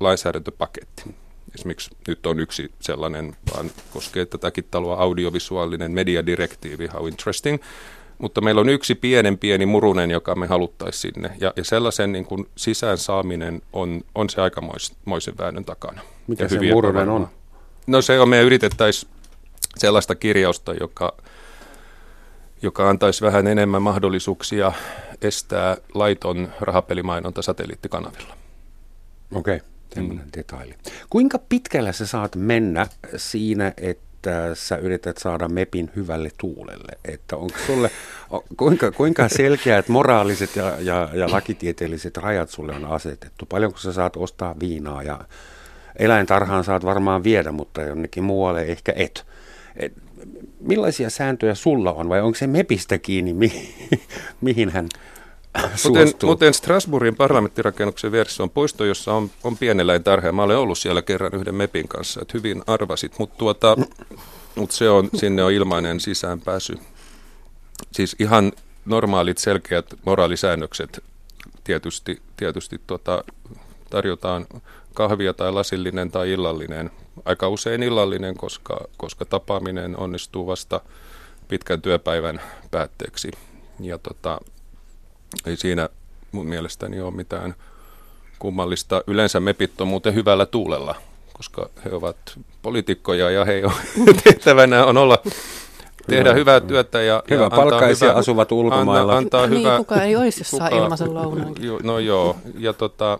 lainsäädäntöpaketti. 0.00 1.14
Esimerkiksi 1.54 1.90
nyt 2.08 2.26
on 2.26 2.40
yksi 2.40 2.72
sellainen, 2.80 3.36
vaan 3.54 3.70
koskee 3.92 4.26
tätäkin 4.26 4.64
taloa 4.70 4.96
audiovisuaalinen 4.96 5.92
mediadirektiivi, 5.92 6.86
how 6.86 7.08
interesting. 7.08 7.58
Mutta 8.18 8.40
meillä 8.40 8.60
on 8.60 8.68
yksi 8.68 8.94
pienen 8.94 9.38
pieni 9.38 9.66
murunen, 9.66 10.10
joka 10.10 10.34
me 10.34 10.46
haluttaisiin 10.46 11.14
sinne. 11.14 11.30
Ja, 11.40 11.52
ja 11.56 11.64
sellaisen 11.64 12.12
niin 12.12 12.24
kuin 12.24 12.48
sisään 12.56 12.98
saaminen 12.98 13.62
on, 13.72 14.00
on 14.14 14.30
se 14.30 14.40
aikamoisen 14.40 15.38
väännön 15.38 15.64
takana. 15.64 16.02
Mikä 16.26 16.48
se 16.48 16.72
murunen 16.72 17.08
on? 17.08 17.28
No 17.86 18.02
se 18.02 18.20
on, 18.20 18.28
me 18.28 18.40
yritettäisiin 18.40 19.12
sellaista 19.78 20.14
kirjausta, 20.14 20.74
joka 20.80 21.16
joka 22.62 22.90
antaisi 22.90 23.24
vähän 23.24 23.46
enemmän 23.46 23.82
mahdollisuuksia 23.82 24.72
estää 25.22 25.76
laiton 25.94 26.48
rahapelimainonta 26.60 27.42
satelliittikanavilla. 27.42 28.36
Okei, 29.34 29.56
okay, 29.56 29.68
tämmöinen 29.94 30.24
mm. 30.24 30.30
detaili. 30.36 30.74
Kuinka 31.10 31.38
pitkällä 31.38 31.92
sä 31.92 32.06
saat 32.06 32.36
mennä 32.36 32.86
siinä, 33.16 33.72
että 33.76 34.54
sä 34.54 34.76
yrität 34.76 35.18
saada 35.18 35.48
MEPin 35.48 35.90
hyvälle 35.96 36.30
tuulelle? 36.38 36.92
Että 37.04 37.36
onko 37.36 37.58
sulle, 37.66 37.90
kuinka, 38.56 38.90
kuinka 38.90 39.28
selkeät 39.28 39.88
moraaliset 39.88 40.56
ja, 40.56 40.72
ja, 40.80 41.08
ja 41.14 41.30
lakitieteelliset 41.30 42.16
rajat 42.16 42.50
sulle 42.50 42.74
on 42.74 42.84
asetettu? 42.84 43.46
Paljonko 43.46 43.78
sä 43.78 43.92
saat 43.92 44.16
ostaa 44.16 44.54
viinaa 44.60 45.02
ja 45.02 45.20
eläintarhaan 45.98 46.64
saat 46.64 46.84
varmaan 46.84 47.24
viedä, 47.24 47.52
mutta 47.52 47.82
jonnekin 47.82 48.24
muualle 48.24 48.62
ehkä 48.62 48.92
et. 48.96 49.26
et 49.76 49.92
millaisia 50.62 51.10
sääntöjä 51.10 51.54
sulla 51.54 51.92
on 51.92 52.08
vai 52.08 52.20
onko 52.20 52.38
se 52.38 52.46
MEPistä 52.46 52.98
kiinni, 52.98 53.32
mi- 53.32 53.74
mihin 54.40 54.70
hän 54.70 54.88
Muuten, 55.84 56.08
muuten 56.22 56.54
Strasbourgin 56.54 57.16
parlamenttirakennuksen 57.16 58.12
vieressä 58.12 58.42
on 58.42 58.50
puisto, 58.50 58.84
jossa 58.84 59.14
on, 59.14 59.30
on 59.44 59.58
pieneläintarha. 59.58 60.32
Mä 60.32 60.42
olen 60.42 60.58
ollut 60.58 60.78
siellä 60.78 61.02
kerran 61.02 61.34
yhden 61.34 61.54
MEPin 61.54 61.88
kanssa, 61.88 62.22
että 62.22 62.38
hyvin 62.38 62.62
arvasit, 62.66 63.18
mutta 63.18 63.38
tuota, 63.38 63.76
mut 64.56 64.70
se 64.70 64.90
on, 64.90 65.08
sinne 65.14 65.44
on 65.44 65.52
ilmainen 65.52 66.00
sisäänpääsy. 66.00 66.78
Siis 67.92 68.16
ihan 68.18 68.52
normaalit 68.84 69.38
selkeät 69.38 69.86
moraalisäännökset 70.04 71.04
tietysti, 71.64 72.22
tietysti 72.36 72.80
tuota, 72.86 73.24
tarjotaan 73.90 74.46
kahvia 74.94 75.34
tai 75.34 75.52
lasillinen 75.52 76.10
tai 76.10 76.30
illallinen. 76.30 76.90
Aika 77.24 77.48
usein 77.48 77.82
illallinen, 77.82 78.36
koska, 78.36 78.80
koska 78.96 79.24
tapaaminen 79.24 79.96
onnistuu 79.96 80.46
vasta 80.46 80.80
pitkän 81.48 81.82
työpäivän 81.82 82.40
päätteeksi. 82.70 83.30
Ja 83.80 83.98
tota, 83.98 84.40
ei 85.46 85.56
siinä 85.56 85.88
mun 86.32 86.46
mielestäni 86.46 87.00
ole 87.00 87.14
mitään 87.14 87.54
kummallista. 88.38 89.02
Yleensä 89.06 89.40
mepit 89.40 89.80
on 89.80 89.88
muuten 89.88 90.14
hyvällä 90.14 90.46
tuulella, 90.46 90.94
koska 91.32 91.68
he 91.84 91.90
ovat 91.92 92.16
poliitikkoja 92.62 93.30
ja 93.30 93.44
he 93.44 93.62
on, 93.64 93.72
tehtävänä 94.24 94.84
on 94.84 94.96
olla 94.96 95.18
tehdä 96.06 96.30
hyvä. 96.30 96.34
hyvää 96.40 96.60
työtä 96.60 97.02
ja, 97.02 97.22
hyvä 97.30 97.42
ja 97.42 97.50
palkkaisia 97.50 98.08
hyvä, 98.08 98.18
asuvat 98.18 98.52
ulkomailla. 98.52 99.16
Antaa, 99.16 99.42
antaa 99.42 99.46
niin, 99.46 99.60
hyvä, 99.60 99.76
kuka 99.76 100.02
ei 100.02 100.16
olisi, 100.16 100.44
saa 100.44 100.68
ilmaisen 100.68 101.14
lounaan. 101.14 101.54
No 101.82 101.98
joo, 101.98 102.36
ja 102.58 102.72
tota, 102.72 103.18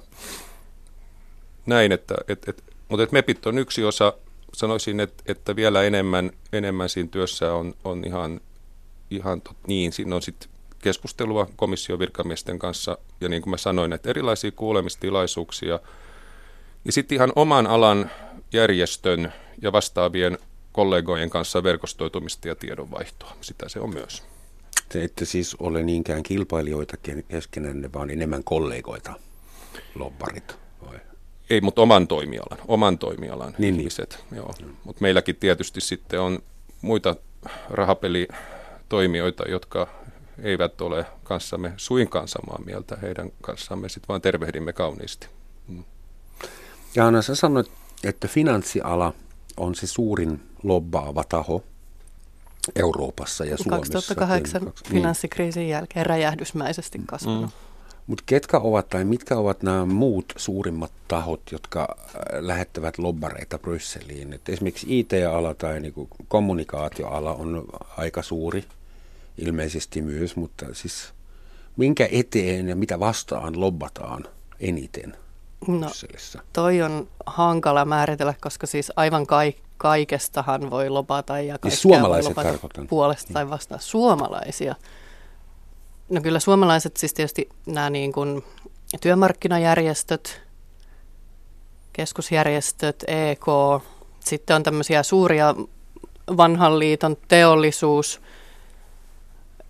näin, 1.66 1.92
että 1.92 2.14
et, 2.28 2.49
et, 2.49 2.64
mutta 2.88 3.02
et 3.02 3.12
MEPit 3.12 3.47
on 3.47 3.59
yksi 3.59 3.85
osa, 3.85 4.12
sanoisin, 4.54 5.00
että, 5.00 5.23
että 5.26 5.57
vielä 5.57 5.83
enemmän, 5.83 6.31
enemmän 6.52 6.88
siinä 6.88 7.09
työssä 7.12 7.54
on, 7.54 7.75
on 7.85 8.04
ihan, 8.04 8.40
ihan 9.11 9.40
tot, 9.40 9.57
niin, 9.66 9.92
siinä 9.92 10.16
on 10.16 10.23
sitten 10.23 10.49
keskustelua 10.78 11.49
komission 11.57 11.99
virkamiesten 11.99 12.59
kanssa 12.59 12.99
ja 13.21 13.28
niin 13.28 13.42
kuin 13.42 13.50
mä 13.50 13.57
sanoin, 13.57 13.92
että 13.92 14.11
erilaisia 14.11 14.50
kuulemistilaisuuksia 14.50 15.81
ja 16.85 16.92
sitten 16.92 17.16
ihan 17.16 17.33
oman 17.37 17.66
alan 17.66 18.11
järjestön 18.52 19.33
ja 19.62 19.73
vastaavien 19.73 20.38
kollegojen 20.73 21.31
kanssa 21.31 21.62
verkostoitumista 21.62 22.49
ja 22.49 22.54
tiedonvaihtoa. 22.54 23.37
Sitä 23.40 23.69
se 23.69 23.81
on 23.81 23.95
myös. 23.95 24.23
Te 24.88 25.04
ette 25.04 25.25
siis 25.25 25.57
ole 25.59 25.83
niinkään 25.83 26.23
kilpailijoita 26.23 26.97
keskenänne, 27.28 27.92
vaan 27.92 28.11
enemmän 28.11 28.45
kollegoita, 28.45 29.12
lobbarit. 29.95 30.57
Vai? 30.87 30.99
Ei, 31.51 31.61
mutta 31.61 31.83
oman 31.83 32.09
toimialan, 32.09 32.59
oman 32.69 32.99
toimialan 32.99 33.53
niin, 33.53 33.59
niin. 33.59 33.75
ihmiset. 33.75 34.25
Niin. 34.31 34.37
Joo. 34.37 34.55
Mm. 34.63 34.77
Mutta 34.85 35.03
meilläkin 35.03 35.37
tietysti 35.37 35.81
sitten 35.81 36.21
on 36.21 36.39
muita 36.83 37.17
rahapelitoimijoita, 37.71 39.49
jotka 39.49 39.89
eivät 40.43 40.81
ole 40.81 41.07
kanssamme 41.25 41.73
suinkaan 41.77 42.29
samaa 42.29 42.61
mieltä. 42.67 42.97
Heidän 43.03 43.33
kanssamme 43.41 43.89
sitten 43.89 44.09
vaan 44.09 44.21
tervehdimme 44.21 44.73
kauniisti. 44.73 45.27
Mm. 45.69 45.85
Ja 46.95 47.07
Anna, 47.07 47.23
sä 47.23 47.35
sanoit, 47.35 47.71
että 48.05 48.29
finanssiala 48.29 49.13
on 49.57 49.75
se 49.75 49.87
suurin 49.87 50.41
lobbaava 50.63 51.25
taho 51.25 51.65
Euroopassa 52.77 53.45
ja 53.45 53.57
Suomessa. 53.57 53.93
2008 53.93 54.63
niin. 54.63 54.73
finanssikriisin 54.85 55.69
jälkeen 55.69 56.07
räjähdysmäisesti 56.07 57.01
kasvanut. 57.07 57.43
Mm. 57.43 57.72
Mutta 58.06 58.25
ketkä 58.26 58.59
ovat 58.59 58.88
tai 58.88 59.04
mitkä 59.04 59.37
ovat 59.37 59.62
nämä 59.62 59.85
muut 59.85 60.32
suurimmat 60.37 60.92
tahot, 61.09 61.40
jotka 61.52 61.80
äh, 61.90 62.16
lähettävät 62.40 62.99
lobbareita 62.99 63.59
Brysseliin? 63.59 64.32
Et 64.32 64.49
esimerkiksi 64.49 64.99
IT-ala 64.99 65.54
tai 65.54 65.80
niinku 65.80 66.09
kommunikaatioala 66.28 67.35
on 67.35 67.64
aika 67.97 68.23
suuri 68.23 68.64
ilmeisesti 69.38 70.02
myös, 70.02 70.37
mutta 70.37 70.66
siis 70.73 71.12
minkä 71.76 72.09
eteen 72.12 72.68
ja 72.68 72.76
mitä 72.76 73.00
vastaan 73.00 73.61
lobbataan 73.61 74.25
eniten 74.61 75.16
no, 75.68 75.78
Brysselissä? 75.78 76.42
Toi 76.52 76.82
on 76.82 77.09
hankala 77.26 77.85
määritellä, 77.85 78.35
koska 78.40 78.66
siis 78.66 78.92
aivan 78.97 79.26
kaikki 79.26 79.62
kaikestahan 79.82 80.71
voi 80.71 80.88
lobata 80.88 81.40
ja 81.40 81.59
siis 81.62 81.82
suomalaiset 81.82 82.37
voi 82.37 82.44
lobata 82.44 82.85
puolesta 82.88 83.32
tai 83.32 83.50
vastaan 83.50 83.80
suomalaisia. 83.80 84.75
No 86.12 86.21
kyllä 86.21 86.40
suomalaiset, 86.40 86.97
siis 86.97 87.14
tietysti 87.14 87.49
nämä 87.66 87.90
niin 87.90 88.12
kuin 88.12 88.45
työmarkkinajärjestöt, 89.00 90.42
keskusjärjestöt, 91.92 93.04
EK, 93.07 93.47
sitten 94.21 94.57
on 94.57 94.62
tämmöisiä 94.62 95.02
suuria 95.02 95.54
vanhan 96.37 96.78
liiton 96.78 97.16
teollisuus, 97.28 98.21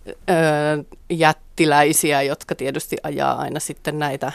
öö, 0.07 0.83
jättiläisiä, 1.09 2.21
jotka 2.21 2.55
tietysti 2.55 2.95
ajaa 3.03 3.35
aina 3.35 3.59
sitten 3.59 3.99
näitä 3.99 4.31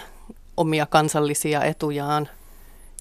omia 0.56 0.86
kansallisia 0.86 1.64
etujaan. 1.64 2.28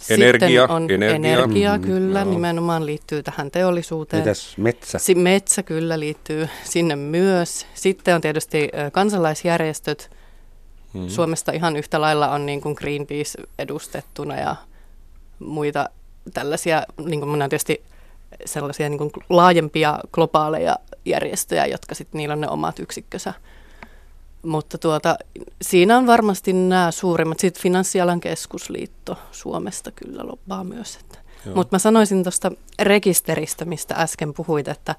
Energia, 0.10 0.62
Sitten 0.62 0.76
on 0.76 0.92
energia, 0.92 1.16
energia 1.16 1.78
mm, 1.78 1.84
kyllä, 1.84 2.24
no. 2.24 2.32
nimenomaan 2.32 2.86
liittyy 2.86 3.24
tähän 3.24 3.52
teollisuuteen. 3.52 4.24
Mitäs 4.24 4.58
metsä? 4.58 5.00
Si- 5.00 5.16
metsä 5.16 5.64
kyllä 5.64 6.00
liittyy 6.00 6.50
sinne 6.64 6.96
myös. 6.96 7.68
Sitten 7.74 8.16
on 8.16 8.22
tietysti 8.22 8.70
kansalaisjärjestöt. 8.92 10.12
Mm. 10.94 11.10
Suomesta 11.10 11.52
ihan 11.52 11.76
yhtä 11.76 12.02
lailla 12.02 12.32
on 12.32 12.46
niin 12.46 12.62
kuin 12.62 12.76
Greenpeace 12.78 13.42
edustettuna 13.60 14.36
ja 14.36 14.56
muita 15.40 15.90
tällaisia, 16.34 16.84
niin 17.06 17.20
kuin 17.20 17.42
on 17.42 17.50
tietysti 17.50 17.84
sellaisia 18.46 18.90
niin 18.90 18.98
kuin 18.98 19.12
laajempia 19.30 20.00
globaaleja 20.12 20.76
järjestöjä, 21.06 21.66
jotka 21.66 21.96
sitten 21.96 22.18
niillä 22.18 22.34
on 22.34 22.42
ne 22.42 22.50
omat 22.50 22.80
yksikkönsä. 22.80 23.34
Mutta 24.44 24.78
tuota, 24.78 25.18
siinä 25.62 25.98
on 25.98 26.08
varmasti 26.08 26.54
nämä 26.54 26.92
suurimmat. 26.92 27.40
Sitten 27.40 27.64
Finanssialan 27.64 28.20
keskusliitto 28.20 29.18
Suomesta 29.32 29.92
kyllä 29.92 30.28
lobbaa 30.28 30.64
myös. 30.64 31.00
Mutta 31.56 31.76
mä 31.76 31.80
sanoisin 31.80 32.24
tuosta 32.24 32.52
rekisteristä, 32.82 33.66
mistä 33.66 33.96
äsken 33.96 34.34
puhuit, 34.34 34.68
että 34.68 34.96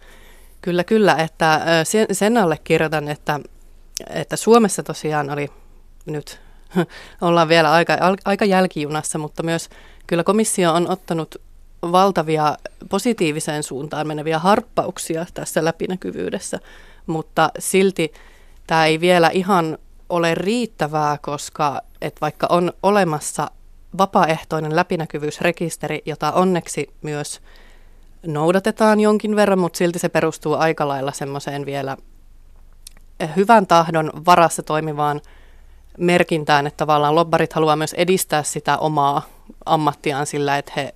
kyllä, 0.62 0.84
kyllä, 0.84 1.14
että 1.14 1.60
sen, 1.84 2.06
sen 2.12 2.36
alle 2.36 2.58
kirjoitan, 2.64 3.08
että, 3.08 3.40
että 4.10 4.36
Suomessa 4.36 4.82
tosiaan 4.82 5.30
oli 5.30 5.48
nyt, 6.06 6.40
ollaan 7.20 7.48
vielä 7.48 7.72
aika, 7.72 7.96
aika 8.24 8.44
jälkijunassa, 8.44 9.18
mutta 9.18 9.42
myös 9.42 9.68
kyllä 10.06 10.24
komissio 10.24 10.72
on 10.72 10.90
ottanut 10.90 11.34
valtavia 11.82 12.56
positiiviseen 12.90 13.62
suuntaan 13.62 14.06
meneviä 14.06 14.38
harppauksia 14.38 15.26
tässä 15.34 15.64
läpinäkyvyydessä, 15.64 16.58
mutta 17.06 17.50
silti 17.58 18.12
tämä 18.68 18.86
ei 18.86 19.00
vielä 19.00 19.30
ihan 19.32 19.78
ole 20.08 20.34
riittävää, 20.34 21.18
koska 21.22 21.80
et 22.02 22.20
vaikka 22.20 22.46
on 22.50 22.72
olemassa 22.82 23.50
vapaaehtoinen 23.98 24.76
läpinäkyvyysrekisteri, 24.76 26.02
jota 26.06 26.32
onneksi 26.32 26.90
myös 27.02 27.40
noudatetaan 28.26 29.00
jonkin 29.00 29.36
verran, 29.36 29.58
mutta 29.58 29.76
silti 29.76 29.98
se 29.98 30.08
perustuu 30.08 30.54
aika 30.54 30.88
lailla 30.88 31.12
semmoiseen 31.12 31.66
vielä 31.66 31.96
hyvän 33.36 33.66
tahdon 33.66 34.12
varassa 34.26 34.62
toimivaan 34.62 35.20
merkintään, 35.98 36.66
että 36.66 36.76
tavallaan 36.76 37.14
lobbarit 37.14 37.52
haluaa 37.52 37.76
myös 37.76 37.92
edistää 37.92 38.42
sitä 38.42 38.78
omaa 38.78 39.22
ammattiaan 39.66 40.26
sillä, 40.26 40.58
että 40.58 40.72
he 40.76 40.94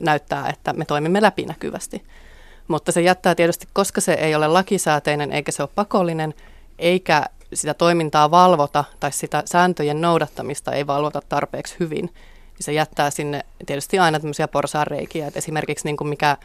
näyttää, 0.00 0.48
että 0.48 0.72
me 0.72 0.84
toimimme 0.84 1.22
läpinäkyvästi. 1.22 2.04
Mutta 2.68 2.92
se 2.92 3.00
jättää 3.00 3.34
tietysti, 3.34 3.68
koska 3.72 4.00
se 4.00 4.12
ei 4.12 4.34
ole 4.34 4.48
lakisääteinen 4.48 5.32
eikä 5.32 5.52
se 5.52 5.62
ole 5.62 5.70
pakollinen, 5.74 6.34
eikä 6.80 7.24
sitä 7.54 7.74
toimintaa 7.74 8.30
valvota 8.30 8.84
tai 9.00 9.12
sitä 9.12 9.42
sääntöjen 9.44 10.00
noudattamista 10.00 10.72
ei 10.72 10.86
valvota 10.86 11.22
tarpeeksi 11.28 11.76
hyvin, 11.80 12.04
niin 12.04 12.64
se 12.64 12.72
jättää 12.72 13.10
sinne 13.10 13.44
tietysti 13.66 13.98
aina 13.98 14.20
tämmöisiä 14.20 14.48
porsaanreikiä. 14.48 15.26
Et 15.26 15.36
esimerkiksi 15.36 15.84
niin 15.84 15.96
kuin 15.96 16.08
mikä 16.08 16.36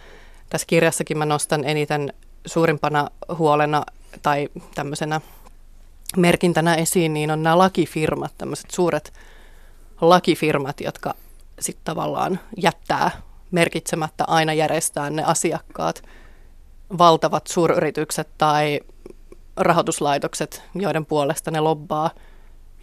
tässä 0.49 0.67
kirjassakin 0.67 1.17
mä 1.17 1.25
nostan 1.25 1.63
eniten 1.63 2.13
suurimpana 2.45 3.09
huolena 3.37 3.85
tai 4.21 4.49
tämmöisenä 4.75 5.21
merkintänä 6.17 6.75
esiin, 6.75 7.13
niin 7.13 7.31
on 7.31 7.43
nämä 7.43 7.57
lakifirmat, 7.57 8.33
tämmöiset 8.37 8.71
suuret 8.71 9.13
lakifirmat, 10.01 10.81
jotka 10.81 11.13
sitten 11.59 11.85
tavallaan 11.85 12.39
jättää 12.57 13.11
merkitsemättä 13.51 14.23
aina 14.27 14.53
järjestää 14.53 15.09
ne 15.09 15.23
asiakkaat, 15.23 16.03
valtavat 16.97 17.47
suuryritykset 17.47 18.27
tai 18.37 18.79
rahoituslaitokset, 19.57 20.63
joiden 20.75 21.05
puolesta 21.05 21.51
ne 21.51 21.59
lobbaa 21.59 22.09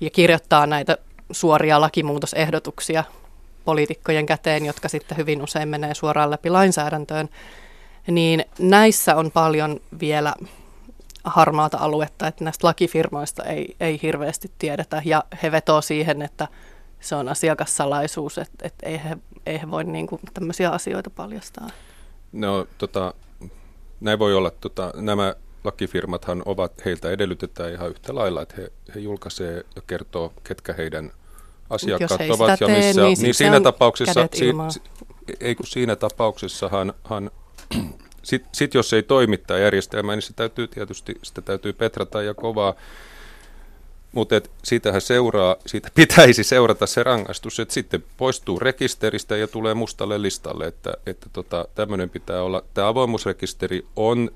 ja 0.01 0.11
kirjoittaa 0.11 0.67
näitä 0.67 0.97
suoria 1.31 1.81
lakimuutosehdotuksia 1.81 3.05
poliitikkojen 3.65 4.27
käteen, 4.27 4.67
jotka 4.67 4.89
sitten 4.89 5.17
hyvin 5.17 5.43
usein 5.43 5.69
menee 5.69 5.95
suoraan 5.95 6.31
läpi 6.31 6.51
lainsäädäntöön, 6.51 7.29
niin 8.07 8.45
näissä 8.59 9.17
on 9.17 9.31
paljon 9.31 9.81
vielä 10.01 10.35
harmaata 11.25 11.79
aluetta, 11.81 12.27
että 12.27 12.45
näistä 12.45 12.67
lakifirmoista 12.67 13.45
ei, 13.45 13.77
ei 13.81 14.01
hirveästi 14.03 14.51
tiedetä 14.59 15.03
ja 15.05 15.25
he 15.43 15.53
vetoo 15.53 15.81
siihen, 15.81 16.23
että 16.23 16.49
se 17.01 17.15
on 17.15 17.29
asiakassalaisuus, 17.29 18.39
että, 18.39 18.67
että 18.67 18.87
ei, 18.87 19.05
he, 19.05 19.17
ei 19.47 19.61
he 19.61 19.71
voi 19.71 19.85
niin 19.85 20.07
kuin 20.07 20.21
tämmöisiä 20.35 20.71
asioita 20.71 21.11
paljastaa. 21.11 21.69
No 22.33 22.67
tota, 22.79 23.15
näin 24.01 24.19
voi 24.19 24.35
olla. 24.35 24.51
Tota, 24.51 24.93
nämä 24.97 25.35
lakifirmathan 25.65 26.43
ovat, 26.47 26.85
heiltä 26.85 27.11
edellytetään 27.11 27.73
ihan 27.73 27.91
yhtä 27.91 28.15
lailla, 28.15 28.43
että 28.43 28.55
he, 28.59 28.73
he 28.95 29.01
julkaisee 29.01 29.65
ja 29.77 29.83
kertoo, 29.87 30.33
ketkä 30.45 30.73
heidän 30.73 31.13
asiakkaat 31.71 32.31
ovat 32.31 32.61
ja 32.61 32.69
missä. 32.69 33.03
Niin, 33.03 33.19
niin 33.23 33.35
siinä 33.35 33.61
tapauksessa, 33.61 34.29
si, 34.33 34.53
si, 34.69 34.83
ei 35.41 35.55
kun 35.55 35.67
siinä 35.67 35.97
tapauksessahan 35.97 36.95
hän, 37.05 37.31
sit, 38.23 38.45
sit 38.53 38.75
jos 38.75 38.93
ei 38.93 39.03
toimittaa 39.03 39.59
järjestelmää, 39.59 40.17
niin 40.17 40.23
se 40.23 40.33
täytyy 40.33 40.69
tietysti, 40.69 41.19
sitä 41.23 41.43
täytyy 41.43 41.73
petrata 41.73 42.23
ja 42.23 42.35
kovaa. 42.35 42.75
Mutta 44.13 44.41
siitähän 44.65 45.01
seuraa, 45.01 45.57
siitä 45.67 45.89
pitäisi 45.95 46.45
seurata 46.45 46.87
se 46.87 47.03
rangaistus, 47.03 47.61
että 47.61 47.75
sitten 47.75 48.05
poistuu 48.17 48.59
rekisteristä 48.59 49.37
ja 49.37 49.49
tulee 49.49 49.75
mustalle 49.75 50.23
listalle, 50.23 50.67
että, 50.67 50.95
että 51.07 51.27
tota, 51.33 51.69
tämmöinen 51.75 52.11
pitää 52.11 52.43
olla. 52.43 52.63
Tämä 52.75 52.89
avoimuusrekisteri 52.89 53.87
on 53.97 54.31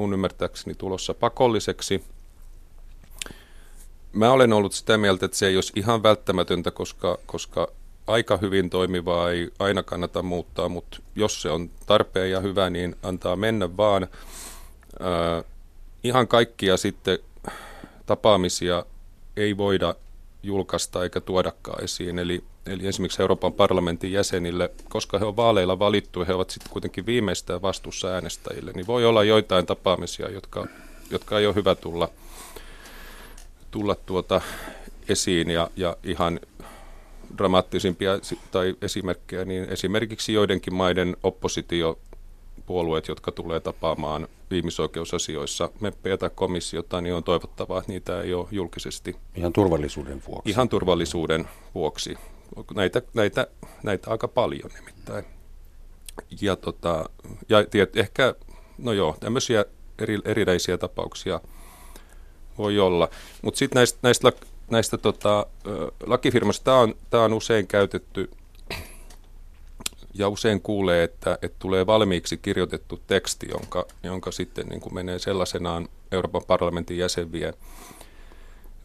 mun 0.00 0.12
ymmärtääkseni 0.12 0.74
tulossa 0.74 1.14
pakolliseksi. 1.14 2.04
Mä 4.12 4.32
olen 4.32 4.52
ollut 4.52 4.72
sitä 4.72 4.98
mieltä, 4.98 5.26
että 5.26 5.38
se 5.38 5.46
ei 5.46 5.56
olisi 5.56 5.72
ihan 5.76 6.02
välttämätöntä, 6.02 6.70
koska, 6.70 7.18
koska 7.26 7.68
aika 8.06 8.36
hyvin 8.36 8.70
toimivaa 8.70 9.30
ei 9.30 9.50
aina 9.58 9.82
kannata 9.82 10.22
muuttaa, 10.22 10.68
mutta 10.68 11.00
jos 11.14 11.42
se 11.42 11.50
on 11.50 11.70
tarpeen 11.86 12.30
ja 12.30 12.40
hyvä, 12.40 12.70
niin 12.70 12.96
antaa 13.02 13.36
mennä 13.36 13.76
vaan. 13.76 14.06
Ää, 15.00 15.44
ihan 16.04 16.28
kaikkia 16.28 16.76
sitten 16.76 17.18
tapaamisia 18.06 18.84
ei 19.36 19.56
voida 19.56 19.94
julkaista 20.42 21.02
eikä 21.02 21.20
tuodakaan 21.20 21.84
esiin. 21.84 22.18
Eli, 22.18 22.44
eli 22.66 22.86
esimerkiksi 22.86 23.22
Euroopan 23.22 23.52
parlamentin 23.52 24.12
jäsenille, 24.12 24.70
koska 24.88 25.18
he 25.18 25.24
on 25.24 25.36
vaaleilla 25.36 25.78
valittu 25.78 26.20
ja 26.20 26.26
he 26.26 26.34
ovat 26.34 26.50
sitten 26.50 26.72
kuitenkin 26.72 27.06
viimeistään 27.06 27.62
vastuussa 27.62 28.08
äänestäjille, 28.08 28.72
niin 28.72 28.86
voi 28.86 29.04
olla 29.04 29.24
joitain 29.24 29.66
tapaamisia, 29.66 30.30
jotka, 30.30 30.66
jotka 31.10 31.38
ei 31.38 31.46
ole 31.46 31.54
hyvä 31.54 31.74
tulla, 31.74 32.08
tulla 33.70 33.94
tuota 33.94 34.40
esiin 35.08 35.50
ja, 35.50 35.70
ja 35.76 35.96
ihan 36.04 36.40
dramaattisimpia 37.38 38.18
tai 38.50 38.74
esimerkkejä, 38.82 39.44
niin 39.44 39.64
esimerkiksi 39.64 40.32
joidenkin 40.32 40.74
maiden 40.74 41.16
oppositiopuolueet, 41.22 43.08
jotka 43.08 43.32
tulee 43.32 43.60
tapaamaan 43.60 44.28
ihmisoikeusasioissa 44.50 45.70
meppejä 45.80 46.16
tai 46.16 46.30
komissiota, 46.34 47.00
niin 47.00 47.14
on 47.14 47.24
toivottavaa, 47.24 47.78
että 47.78 47.92
niitä 47.92 48.22
ei 48.22 48.34
ole 48.34 48.48
julkisesti. 48.50 49.16
Ihan 49.34 49.52
turvallisuuden 49.52 50.22
vuoksi. 50.28 50.50
Ihan 50.50 50.68
turvallisuuden 50.68 51.48
vuoksi. 51.74 52.18
Näitä, 52.74 53.02
näitä, 53.14 53.46
näitä 53.82 54.10
aika 54.10 54.28
paljon 54.28 54.70
nimittäin. 54.74 55.24
Ja, 56.40 56.56
tota, 56.56 57.10
ja 57.48 57.64
tiet, 57.64 57.96
ehkä, 57.96 58.34
no 58.78 58.92
joo, 58.92 59.16
tämmöisiä 59.20 59.64
eri, 59.98 60.18
erinäisiä 60.24 60.78
tapauksia 60.78 61.40
voi 62.58 62.78
olla. 62.78 63.08
Mutta 63.42 63.58
sitten 63.58 63.76
näistä, 63.76 63.98
näistä, 64.02 64.32
näistä 64.70 64.98
tota, 64.98 65.46
lakifirmasta, 66.06 66.64
tämä 66.64 66.78
on, 66.78 66.94
tää 67.10 67.20
on 67.20 67.32
usein 67.32 67.66
käytetty 67.66 68.30
ja 70.20 70.28
usein 70.28 70.60
kuulee, 70.60 71.04
että, 71.04 71.38
että 71.42 71.56
tulee 71.58 71.86
valmiiksi 71.86 72.36
kirjoitettu 72.36 73.00
teksti, 73.06 73.48
jonka, 73.50 73.86
jonka 74.02 74.30
sitten 74.30 74.66
niin 74.66 74.80
kuin 74.80 74.94
menee 74.94 75.18
sellaisenaan 75.18 75.88
Euroopan 76.12 76.42
parlamentin 76.46 76.98
jäsen 76.98 77.32
vie, 77.32 77.54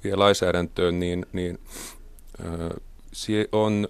vie 0.04 0.16
lainsäädäntöön, 0.16 1.00
niin, 1.00 1.26
niin 1.34 1.60
se, 3.16 3.50
on, 3.52 3.88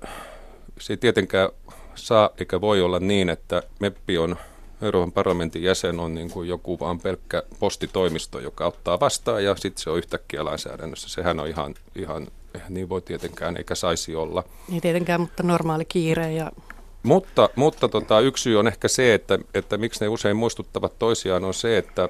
se 0.80 0.94
ei 0.94 0.98
tietenkään 0.98 1.50
saa 1.96 2.30
eikä 2.38 2.62
voi 2.62 2.82
olla 2.82 3.00
niin, 3.00 3.30
että 3.30 3.64
MEPPI 3.80 4.18
on 4.18 4.36
Euroopan 4.82 5.12
parlamentin 5.12 5.64
jäsen 5.64 6.00
on 6.00 6.16
niin 6.16 6.32
kuin 6.32 6.48
joku 6.50 6.80
vaan 6.80 7.00
pelkkä 7.00 7.44
postitoimisto, 7.60 8.40
joka 8.40 8.68
ottaa 8.68 9.00
vastaan 9.00 9.44
ja 9.44 9.56
sitten 9.56 9.84
se 9.84 9.90
on 9.90 9.98
yhtäkkiä 9.98 10.46
lainsäädännössä. 10.46 11.10
Sehän 11.10 11.40
on 11.40 11.48
ihan, 11.48 11.76
ihan 11.96 12.28
niin 12.70 12.90
voi 12.90 13.02
tietenkään 13.02 13.58
eikä 13.58 13.76
saisi 13.76 14.16
olla. 14.16 14.44
Ei 14.74 14.82
tietenkään, 14.82 15.22
mutta 15.22 15.44
normaali 15.44 15.86
kiire 15.86 16.32
ja 16.32 16.52
mutta, 17.04 17.50
mutta 17.56 17.88
tota, 17.88 18.20
yksi 18.20 18.44
syy 18.44 18.60
on 18.60 18.68
ehkä 18.68 18.88
se, 18.88 19.14
että, 19.14 19.40
että 19.54 19.78
miksi 19.78 20.02
ne 20.02 20.08
usein 20.08 20.38
muistuttavat 20.38 21.00
toisiaan, 21.00 21.44
on 21.44 21.54
se, 21.54 21.78
että 21.78 22.10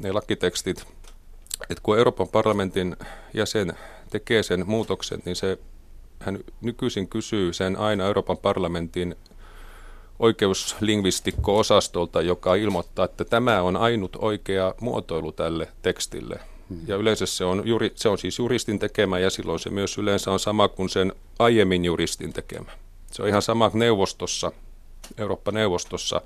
ne 0.00 0.12
lakitekstit, 0.12 0.84
että 1.70 1.82
kun 1.82 1.98
Euroopan 1.98 2.28
parlamentin 2.28 2.96
jäsen 3.34 3.72
tekee 4.10 4.42
sen 4.42 4.64
muutoksen, 4.66 5.22
niin 5.24 5.36
se, 5.36 5.58
hän 6.20 6.38
nykyisin 6.60 7.08
kysyy 7.08 7.52
sen 7.52 7.76
aina 7.76 8.04
Euroopan 8.04 8.38
parlamentin 8.38 9.16
oikeuslingvistikko-osastolta, 10.18 12.22
joka 12.22 12.54
ilmoittaa, 12.54 13.04
että 13.04 13.24
tämä 13.24 13.62
on 13.62 13.76
ainut 13.76 14.16
oikea 14.20 14.74
muotoilu 14.80 15.32
tälle 15.32 15.68
tekstille. 15.82 16.40
Ja 16.86 16.96
yleensä 16.96 17.26
se 17.26 17.44
on, 17.44 17.62
juri, 17.64 17.92
se 17.94 18.08
on 18.08 18.18
siis 18.18 18.38
juristin 18.38 18.78
tekemä 18.78 19.18
ja 19.18 19.30
silloin 19.30 19.60
se 19.60 19.70
myös 19.70 19.98
yleensä 19.98 20.32
on 20.32 20.40
sama 20.40 20.68
kuin 20.68 20.88
sen 20.88 21.12
aiemmin 21.38 21.84
juristin 21.84 22.32
tekemä. 22.32 22.70
Se 23.10 23.22
on 23.22 23.28
ihan 23.28 23.42
sama 23.42 23.70
neuvostossa, 23.74 24.52
Eurooppa-neuvostossa 25.18 26.20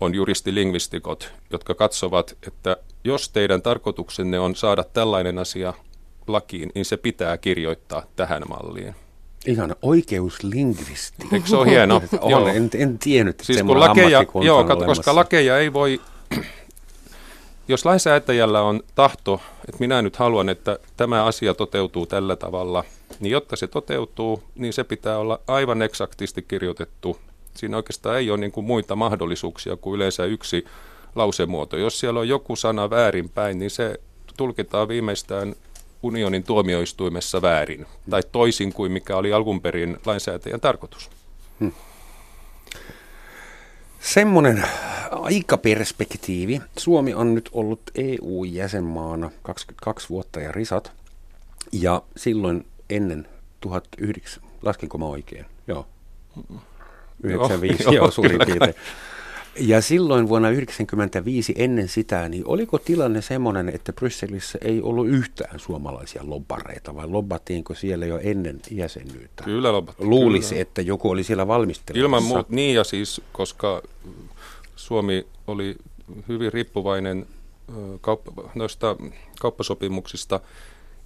on 0.00 0.14
juristilingvistikot, 0.14 1.32
jotka 1.50 1.74
katsovat, 1.74 2.36
että 2.46 2.76
jos 3.04 3.28
teidän 3.28 3.62
tarkoituksenne 3.62 4.38
on 4.38 4.56
saada 4.56 4.84
tällainen 4.84 5.38
asia 5.38 5.74
lakiin, 6.28 6.70
niin 6.74 6.84
se 6.84 6.96
pitää 6.96 7.38
kirjoittaa 7.38 8.02
tähän 8.16 8.42
malliin. 8.48 8.94
Ihan 9.46 9.76
oikeuslingvisti. 9.82 11.26
Eikö 11.32 11.46
se 11.48 11.56
ole 11.56 11.70
hieno? 11.70 12.02
on, 12.20 12.30
joo. 12.30 12.48
En, 12.48 12.70
en 12.74 12.98
tiennyt, 12.98 13.34
että 13.34 13.44
siis 13.44 13.62
kun 13.62 13.80
lakeja, 13.80 14.24
joo, 14.44 14.58
on 14.58 14.86
koska 14.86 15.14
lakeja 15.14 15.58
ei 15.58 15.72
voi, 15.72 16.00
jos 17.68 17.84
lainsäätäjällä 17.84 18.62
on 18.62 18.80
tahto, 18.94 19.40
että 19.68 19.80
minä 19.80 20.02
nyt 20.02 20.16
haluan, 20.16 20.48
että 20.48 20.78
tämä 20.96 21.24
asia 21.24 21.54
toteutuu 21.54 22.06
tällä 22.06 22.36
tavalla– 22.36 22.84
niin 23.20 23.30
jotta 23.30 23.56
se 23.56 23.66
toteutuu, 23.66 24.42
niin 24.54 24.72
se 24.72 24.84
pitää 24.84 25.18
olla 25.18 25.40
aivan 25.46 25.82
eksaktisti 25.82 26.42
kirjoitettu. 26.42 27.18
Siinä 27.54 27.76
oikeastaan 27.76 28.18
ei 28.18 28.30
ole 28.30 28.38
niin 28.38 28.52
kuin 28.52 28.66
muita 28.66 28.96
mahdollisuuksia 28.96 29.76
kuin 29.76 29.96
yleensä 29.96 30.24
yksi 30.24 30.64
lausemuoto. 31.14 31.76
Jos 31.76 32.00
siellä 32.00 32.20
on 32.20 32.28
joku 32.28 32.56
sana 32.56 32.90
väärinpäin, 32.90 33.58
niin 33.58 33.70
se 33.70 34.00
tulkitaan 34.36 34.88
viimeistään 34.88 35.54
unionin 36.02 36.44
tuomioistuimessa 36.44 37.42
väärin, 37.42 37.86
tai 38.10 38.22
toisin 38.32 38.72
kuin 38.72 38.92
mikä 38.92 39.16
oli 39.16 39.32
alun 39.32 39.60
perin 39.60 39.98
lainsäätäjän 40.06 40.60
tarkoitus. 40.60 41.10
Hmm. 41.60 41.72
Semmoinen 44.00 44.64
aikaperspektiivi. 45.10 46.60
Suomi 46.78 47.14
on 47.14 47.34
nyt 47.34 47.50
ollut 47.52 47.82
EU-jäsenmaana 47.94 49.30
22 49.42 50.08
vuotta 50.08 50.40
ja 50.40 50.52
risat. 50.52 50.92
Ja 51.72 52.02
silloin 52.16 52.66
ennen 52.90 53.28
1009, 53.60 54.42
laskinko 54.62 54.98
mä 54.98 55.04
oikein? 55.04 55.46
Joo. 55.66 55.86
95, 57.22 57.82
joo, 57.84 57.92
joo 57.92 58.10
suurin 58.10 58.40
piirtein. 58.46 58.74
Ja 59.60 59.80
silloin 59.80 60.28
vuonna 60.28 60.48
1995 60.48 61.54
ennen 61.56 61.88
sitä, 61.88 62.28
niin 62.28 62.42
oliko 62.46 62.78
tilanne 62.78 63.22
semmoinen, 63.22 63.68
että 63.68 63.92
Brysselissä 63.92 64.58
ei 64.62 64.82
ollut 64.82 65.08
yhtään 65.08 65.60
suomalaisia 65.60 66.22
lobbareita, 66.24 66.94
vai 66.94 67.08
lobbattiinko 67.08 67.74
siellä 67.74 68.06
jo 68.06 68.20
ennen 68.22 68.60
jäsenyyttä? 68.70 69.44
Kyllä 69.44 69.72
lobbattiin. 69.72 70.10
Luulisi, 70.10 70.48
kyllä. 70.48 70.62
että 70.62 70.82
joku 70.82 71.10
oli 71.10 71.24
siellä 71.24 71.46
valmistelussa. 71.46 72.00
Ilman 72.00 72.22
muuta, 72.22 72.44
niin 72.48 72.74
ja 72.74 72.84
siis, 72.84 73.20
koska 73.32 73.82
Suomi 74.76 75.26
oli 75.46 75.76
hyvin 76.28 76.52
riippuvainen 76.52 77.26
kauppa, 78.00 78.32
noista 78.54 78.96
kauppasopimuksista, 79.40 80.40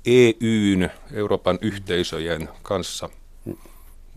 EUn, 0.06 0.88
Euroopan 1.12 1.58
yhteisöjen 1.62 2.48
kanssa, 2.62 3.08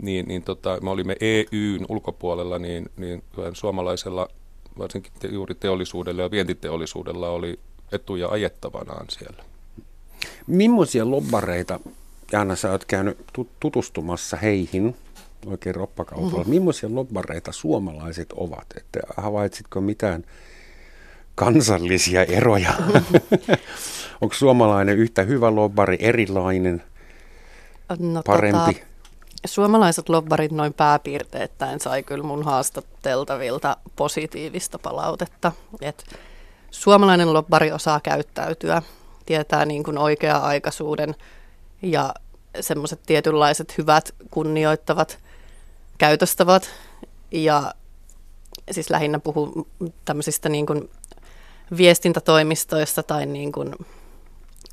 niin, 0.02 0.28
niin 0.28 0.44
tota, 0.44 0.80
me 0.82 0.90
olimme 0.90 1.16
EUn 1.22 1.86
ulkopuolella, 1.90 2.60
niin, 2.60 2.90
niin 2.98 3.24
suomalaisella, 3.54 4.28
varsinkin 4.78 5.12
te, 5.20 5.28
juuri 5.28 5.56
teollisuudella 5.56 6.22
ja 6.22 6.32
vientiteollisuudella 6.32 7.30
oli 7.30 7.60
etuja 7.92 8.30
ajettavanaan 8.30 9.06
siellä. 9.10 9.44
Millaisia 10.48 11.12
lobbareita, 11.12 11.80
Jaana, 12.32 12.56
sä 12.56 12.72
oot 12.72 12.86
käynyt 12.86 13.18
tutustumassa 13.60 14.38
heihin 14.38 14.96
oikein 15.46 15.76
roppakaupalla. 15.76 16.38
Mm-hmm. 16.38 16.50
Millaisia 16.50 16.96
lobbareita 16.96 17.52
suomalaiset 17.52 18.34
ovat? 18.34 18.66
Että 18.78 19.00
havaitsitko 19.18 19.82
mitään 19.82 20.24
kansallisia 21.36 22.24
eroja? 22.24 22.74
Onko 24.22 24.36
suomalainen 24.36 24.98
yhtä 24.98 25.24
hyvä 25.24 25.56
lobbari, 25.56 25.98
erilainen, 26.00 26.84
no, 28.00 28.22
parempi? 28.26 28.74
Tota, 28.74 28.95
suomalaiset 29.46 30.10
lobbarit 30.10 30.52
noin 30.52 30.74
pääpiirteittäin 30.74 31.80
sai 31.80 32.04
kyllä 32.04 32.24
mun 32.24 32.44
haastateltavilta 32.46 33.78
positiivista 33.96 34.80
palautetta. 34.80 35.52
Et 35.82 36.06
suomalainen 36.72 37.34
lobbari 37.34 37.72
osaa 37.72 38.00
käyttäytyä, 38.00 38.82
tietää 39.26 39.66
niin 39.66 39.84
kuin 39.84 39.98
oikea-aikaisuuden 39.98 41.16
ja 41.82 42.14
semmoiset 42.60 43.00
tietynlaiset 43.06 43.78
hyvät, 43.78 44.16
kunnioittavat 44.32 45.20
käytöstavat. 45.98 46.70
Ja 47.32 47.74
siis 48.72 48.90
lähinnä 48.90 49.20
puhun 49.20 49.68
tämmöisistä 50.06 50.50
niin 50.50 50.66
kuin 50.66 50.90
viestintätoimistoista 51.78 53.04
tai 53.04 53.26
niin 53.26 53.52
kuin 53.52 53.76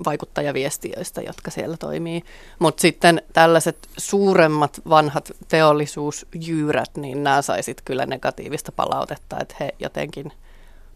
vaikuttajaviestiöistä, 0.05 1.21
jotka 1.21 1.51
siellä 1.51 1.77
toimii. 1.77 2.25
Mutta 2.59 2.81
sitten 2.81 3.23
tällaiset 3.33 3.88
suuremmat 3.97 4.81
vanhat 4.88 5.33
teollisuusjyyrät, 5.49 6.91
niin 6.97 7.25
nämä 7.25 7.43
saisit 7.43 7.83
kyllä 7.85 8.07
negatiivista 8.07 8.73
palautetta, 8.73 9.37
että 9.41 9.55
he 9.61 9.75
jotenkin 9.79 10.33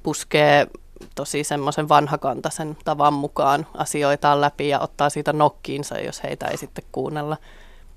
puskee 0.03 0.67
tosi 1.15 1.45
semmoisen 1.45 1.89
vanhakantaisen 1.89 2.77
tavan 2.85 3.15
mukaan 3.15 3.67
asioitaan 3.75 4.41
läpi 4.41 4.69
ja 4.69 4.81
ottaa 4.81 5.11
siitä 5.11 5.33
nokkiinsa, 5.33 5.99
jos 5.99 6.23
heitä 6.23 6.47
ei 6.47 6.57
sitten 6.57 6.85
kuunnella. 6.93 7.37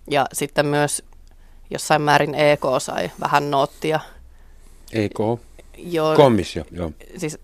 Ja 0.10 0.26
sitten 0.34 0.66
myös 0.66 1.04
jossain 1.70 2.02
määrin 2.02 2.36
EK 2.36 2.62
sai 2.80 3.12
vähän 3.20 3.52
noottia. 3.52 4.00
EK? 4.94 5.20
Joo, 5.78 6.16
komissio, 6.16 6.66
joo. 6.72 6.92
Siis 7.18 7.40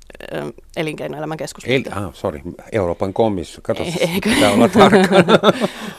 elinkeinoelämän 0.78 1.38
keskus. 1.38 1.64
El, 1.68 1.84
ah, 1.92 2.14
sorry, 2.14 2.42
Euroopan 2.72 3.14
komissio. 3.14 3.60
Kato, 3.64 3.84
Eikö? 3.84 4.30
pitää 4.30 4.52
olla 4.52 4.68
tarkka. 4.80 5.16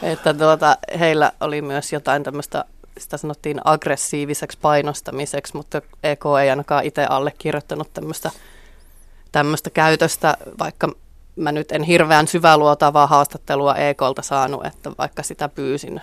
että 0.03 0.35
tuota, 0.35 0.79
heillä 0.99 1.33
oli 1.41 1.63
myös 1.63 1.93
jotain 1.93 2.23
tämmöistä, 2.23 2.65
sitä 2.99 3.17
sanottiin 3.17 3.61
aggressiiviseksi 3.65 4.59
painostamiseksi, 4.63 5.57
mutta 5.57 5.83
EK 6.03 6.25
ei 6.43 6.51
ainakaan 6.51 6.85
itse 6.85 7.05
allekirjoittanut 7.05 7.95
tämmöistä, 7.95 8.31
tämmöistä 9.33 9.71
käytöstä, 9.71 10.37
vaikka 10.59 10.89
mä 11.37 11.53
nyt 11.53 11.73
en 11.73 11.83
hirveän 11.83 12.29
syväluotavaa 12.29 13.07
haastattelua 13.07 13.75
EKlta 13.75 14.23
saanut, 14.23 14.67
että 14.67 14.91
vaikka 14.99 15.23
sitä 15.23 15.49
pyysin, 15.49 16.01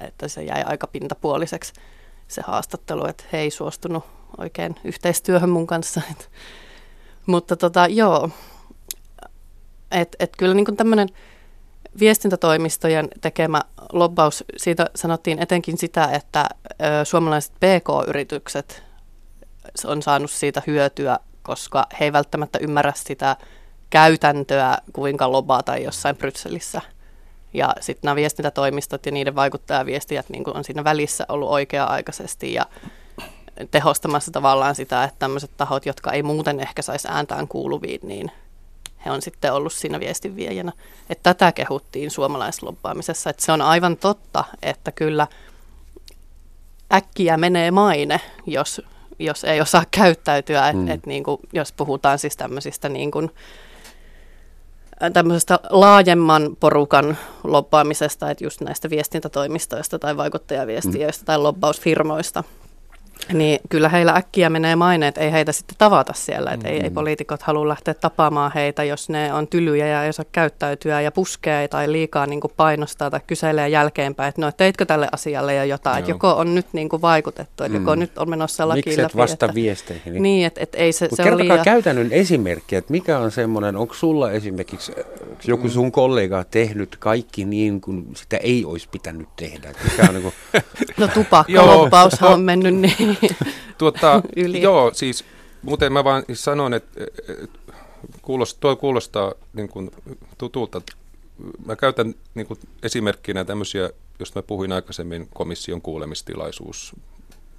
että 0.00 0.28
se 0.28 0.42
jäi 0.42 0.62
aika 0.62 0.86
pintapuoliseksi 0.86 1.72
se 2.28 2.42
haastattelu, 2.46 3.06
että 3.06 3.24
he 3.32 3.38
ei 3.38 3.50
suostunut 3.50 4.04
oikein 4.38 4.76
yhteistyöhön 4.84 5.50
mun 5.50 5.66
kanssa. 5.66 6.00
Et, 6.10 6.30
mutta 7.30 7.56
tota, 7.56 7.86
joo, 7.86 8.30
että 9.90 10.16
et 10.20 10.32
kyllä 10.38 10.54
niin 10.54 10.76
tämmöinen 10.76 11.08
viestintätoimistojen 12.00 13.08
tekemä 13.20 13.60
lobbaus, 13.92 14.44
siitä 14.56 14.86
sanottiin 14.94 15.42
etenkin 15.42 15.78
sitä, 15.78 16.04
että 16.04 16.48
ö, 16.70 17.04
suomalaiset 17.04 17.52
PK-yritykset 17.52 18.82
on 19.86 20.02
saanut 20.02 20.30
siitä 20.30 20.62
hyötyä, 20.66 21.18
koska 21.42 21.86
he 22.00 22.04
ei 22.04 22.12
välttämättä 22.12 22.58
ymmärrä 22.62 22.92
sitä 22.96 23.36
käytäntöä, 23.90 24.78
kuinka 24.92 25.32
lobata 25.32 25.76
jossain 25.76 26.16
Brysselissä. 26.16 26.80
Ja 27.54 27.74
sitten 27.80 28.08
nämä 28.08 28.16
viestintätoimistot 28.16 29.06
ja 29.06 29.12
niiden 29.12 29.34
vaikuttajaviestijät 29.34 30.28
niin 30.28 30.56
on 30.56 30.64
siinä 30.64 30.84
välissä 30.84 31.24
ollut 31.28 31.50
oikea-aikaisesti 31.50 32.54
ja 32.54 32.66
tehostamassa 33.70 34.30
tavallaan 34.30 34.74
sitä, 34.74 35.04
että 35.04 35.18
tämmöiset 35.18 35.50
tahot, 35.56 35.86
jotka 35.86 36.12
ei 36.12 36.22
muuten 36.22 36.60
ehkä 36.60 36.82
saisi 36.82 37.08
ääntään 37.10 37.48
kuuluviin, 37.48 38.00
niin 38.02 38.30
he 39.04 39.10
on 39.10 39.22
sitten 39.22 39.52
ollut 39.52 39.72
siinä 39.72 40.00
viestinviejänä. 40.00 40.72
Että 41.10 41.34
tätä 41.34 41.52
kehuttiin 41.52 42.10
suomalaislobbaamisessa, 42.10 43.30
että 43.30 43.44
se 43.44 43.52
on 43.52 43.62
aivan 43.62 43.96
totta, 43.96 44.44
että 44.62 44.92
kyllä 44.92 45.26
äkkiä 46.92 47.36
menee 47.36 47.70
maine, 47.70 48.20
jos, 48.46 48.82
jos 49.18 49.44
ei 49.44 49.60
osaa 49.60 49.84
käyttäytyä, 49.90 50.68
että 50.68 50.82
mm. 50.82 50.88
et 50.88 51.06
niin 51.06 51.24
kuin, 51.24 51.40
jos 51.52 51.72
puhutaan 51.72 52.18
siis 52.18 52.36
tämmöisistä 52.36 52.88
niin 52.88 53.10
kuin, 53.10 53.30
tämmöisestä 55.12 55.58
laajemman 55.70 56.56
porukan 56.60 57.18
lobbaamisesta, 57.44 58.30
että 58.30 58.44
just 58.44 58.60
näistä 58.60 58.90
viestintätoimistoista 58.90 59.98
tai 59.98 60.16
vaikuttajaviestiöistä 60.16 61.22
mm. 61.22 61.26
tai 61.26 61.38
lobbausfirmoista– 61.38 62.44
niin 63.32 63.60
kyllä 63.68 63.88
heillä 63.88 64.12
äkkiä 64.12 64.50
menee 64.50 64.76
maine, 64.76 65.08
että 65.08 65.20
ei 65.20 65.32
heitä 65.32 65.52
sitten 65.52 65.76
tavata 65.78 66.12
siellä. 66.12 66.50
Että 66.50 66.66
mm-hmm. 66.66 66.78
ei, 66.78 66.82
ei 66.82 66.90
mm. 66.90 66.94
poliitikot 66.94 67.42
halua 67.42 67.68
lähteä 67.68 67.94
tapaamaan 67.94 68.52
heitä, 68.54 68.84
jos 68.84 69.08
ne 69.08 69.32
on 69.32 69.48
tylyjä 69.48 69.86
ja 69.86 70.04
ei 70.04 70.08
osaa 70.08 70.24
käyttäytyä 70.32 71.00
ja 71.00 71.12
puskee 71.12 71.68
tai 71.68 71.92
liikaa 71.92 72.26
niin 72.26 72.40
kuin 72.40 72.52
painostaa 72.56 73.10
tai 73.10 73.20
kyselee 73.26 73.68
jälkeenpäin, 73.68 74.28
että 74.28 74.40
no 74.40 74.52
teitkö 74.52 74.84
tälle 74.84 75.08
asialle 75.12 75.54
jo 75.54 75.64
jotain, 75.64 75.98
että 75.98 76.10
joko 76.10 76.30
on 76.30 76.54
nyt 76.54 76.66
niin 76.72 76.88
kuin 76.88 77.02
vaikutettu, 77.02 77.64
että 77.64 77.78
mm. 77.78 77.84
joko 77.84 77.94
nyt 77.94 78.18
on 78.18 78.30
menossa 78.30 78.68
laki 78.68 78.82
Miksi 78.86 79.02
läpi. 79.02 79.16
vasta 79.16 79.46
että, 79.46 79.54
viesteihin? 79.54 80.22
Niin, 80.22 80.46
että, 80.46 80.60
että 80.60 80.78
ei 80.78 80.92
se, 80.92 81.08
Mut 81.10 81.16
se 81.16 81.32
on 81.32 81.38
liian... 81.38 81.64
käytännön 81.64 82.12
esimerkki, 82.12 82.76
että 82.76 82.92
mikä 82.92 83.18
on 83.18 83.30
semmoinen, 83.30 83.76
onko 83.76 83.94
sulla 83.94 84.30
esimerkiksi 84.30 84.92
joku 85.44 85.68
sun 85.68 85.92
kollega 85.92 86.44
tehnyt 86.44 86.96
kaikki 86.96 87.44
niin 87.44 87.80
kuin 87.80 88.06
sitä 88.16 88.36
ei 88.36 88.64
olisi 88.64 88.88
pitänyt 88.88 89.28
tehdä? 89.36 89.72
Mikä 89.84 90.02
on 90.08 90.14
niin 90.14 90.22
kuin... 90.22 90.34
No 90.96 91.08
tupakkaloppaushan 91.08 92.32
on 92.32 92.40
mennyt 92.40 92.74
niin. 92.74 93.18
tuota, 93.78 94.22
joo, 94.60 94.90
siis 94.94 95.24
muuten 95.62 95.92
mä 95.92 96.04
vaan 96.04 96.24
sanon, 96.32 96.74
että 96.74 97.00
kuulostaa, 98.22 98.60
tuo 98.60 98.76
kuulostaa 98.76 99.32
niin 99.52 99.68
kuin 99.68 99.90
tutulta. 100.38 100.82
Mä 101.66 101.76
käytän 101.76 102.14
niin 102.34 102.46
kuin 102.46 102.60
esimerkkinä 102.82 103.44
tämmöisiä, 103.44 103.90
jos 104.18 104.34
mä 104.34 104.42
puhuin 104.42 104.72
aikaisemmin 104.72 105.28
komission 105.34 105.82
kuulemistilaisuus. 105.82 106.92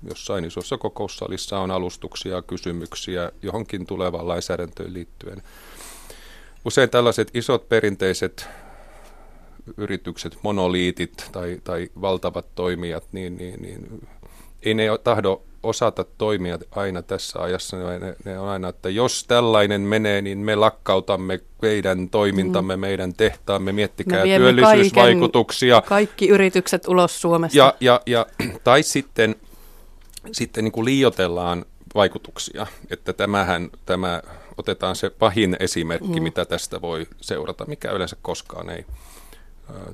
Jossain 0.09 0.45
isossa 0.45 0.77
kokoussalissa 0.77 1.59
on 1.59 1.71
alustuksia, 1.71 2.41
kysymyksiä 2.41 3.31
johonkin 3.41 3.85
tulevaan 3.85 4.27
lainsäädäntöön 4.27 4.93
liittyen. 4.93 5.41
Usein 6.65 6.89
tällaiset 6.89 7.31
isot 7.33 7.69
perinteiset 7.69 8.47
yritykset, 9.77 10.37
monoliitit 10.43 11.29
tai, 11.31 11.61
tai 11.63 11.89
valtavat 12.01 12.45
toimijat, 12.55 13.03
niin, 13.11 13.37
niin, 13.37 13.61
niin 13.61 14.07
ei 14.61 14.73
ne 14.73 14.85
tahdo 15.03 15.43
osata 15.63 16.03
toimia 16.17 16.59
aina 16.71 17.01
tässä 17.01 17.39
ajassa. 17.39 17.77
Ne, 17.77 18.15
ne 18.25 18.39
on 18.39 18.49
aina, 18.49 18.69
että 18.69 18.89
jos 18.89 19.25
tällainen 19.27 19.81
menee, 19.81 20.21
niin 20.21 20.37
me 20.37 20.55
lakkautamme 20.55 21.39
meidän 21.61 22.09
toimintamme, 22.09 22.75
mm. 22.75 22.79
meidän 22.79 23.13
tehtaamme, 23.13 23.71
miettikää 23.71 24.25
me 24.25 24.37
työllisyysvaikutuksia. 24.37 25.75
Kaiken, 25.75 25.89
kaikki 25.89 26.27
yritykset 26.27 26.87
ulos 26.87 27.21
Suomesta. 27.21 27.57
Ja, 27.57 27.73
ja, 27.79 28.01
ja, 28.05 28.25
tai 28.63 28.83
sitten, 28.83 29.35
sitten 30.31 30.63
niin 30.63 30.71
kuin 30.71 30.85
liiotellaan 30.85 31.65
vaikutuksia, 31.95 32.67
että 32.89 33.13
tämähän, 33.13 33.69
tämä, 33.85 34.21
otetaan 34.57 34.95
se 34.95 35.09
pahin 35.09 35.57
esimerkki, 35.59 36.19
mm. 36.19 36.23
mitä 36.23 36.45
tästä 36.45 36.81
voi 36.81 37.07
seurata, 37.21 37.65
mikä 37.65 37.91
yleensä 37.91 38.15
koskaan 38.21 38.69
ei 38.69 38.85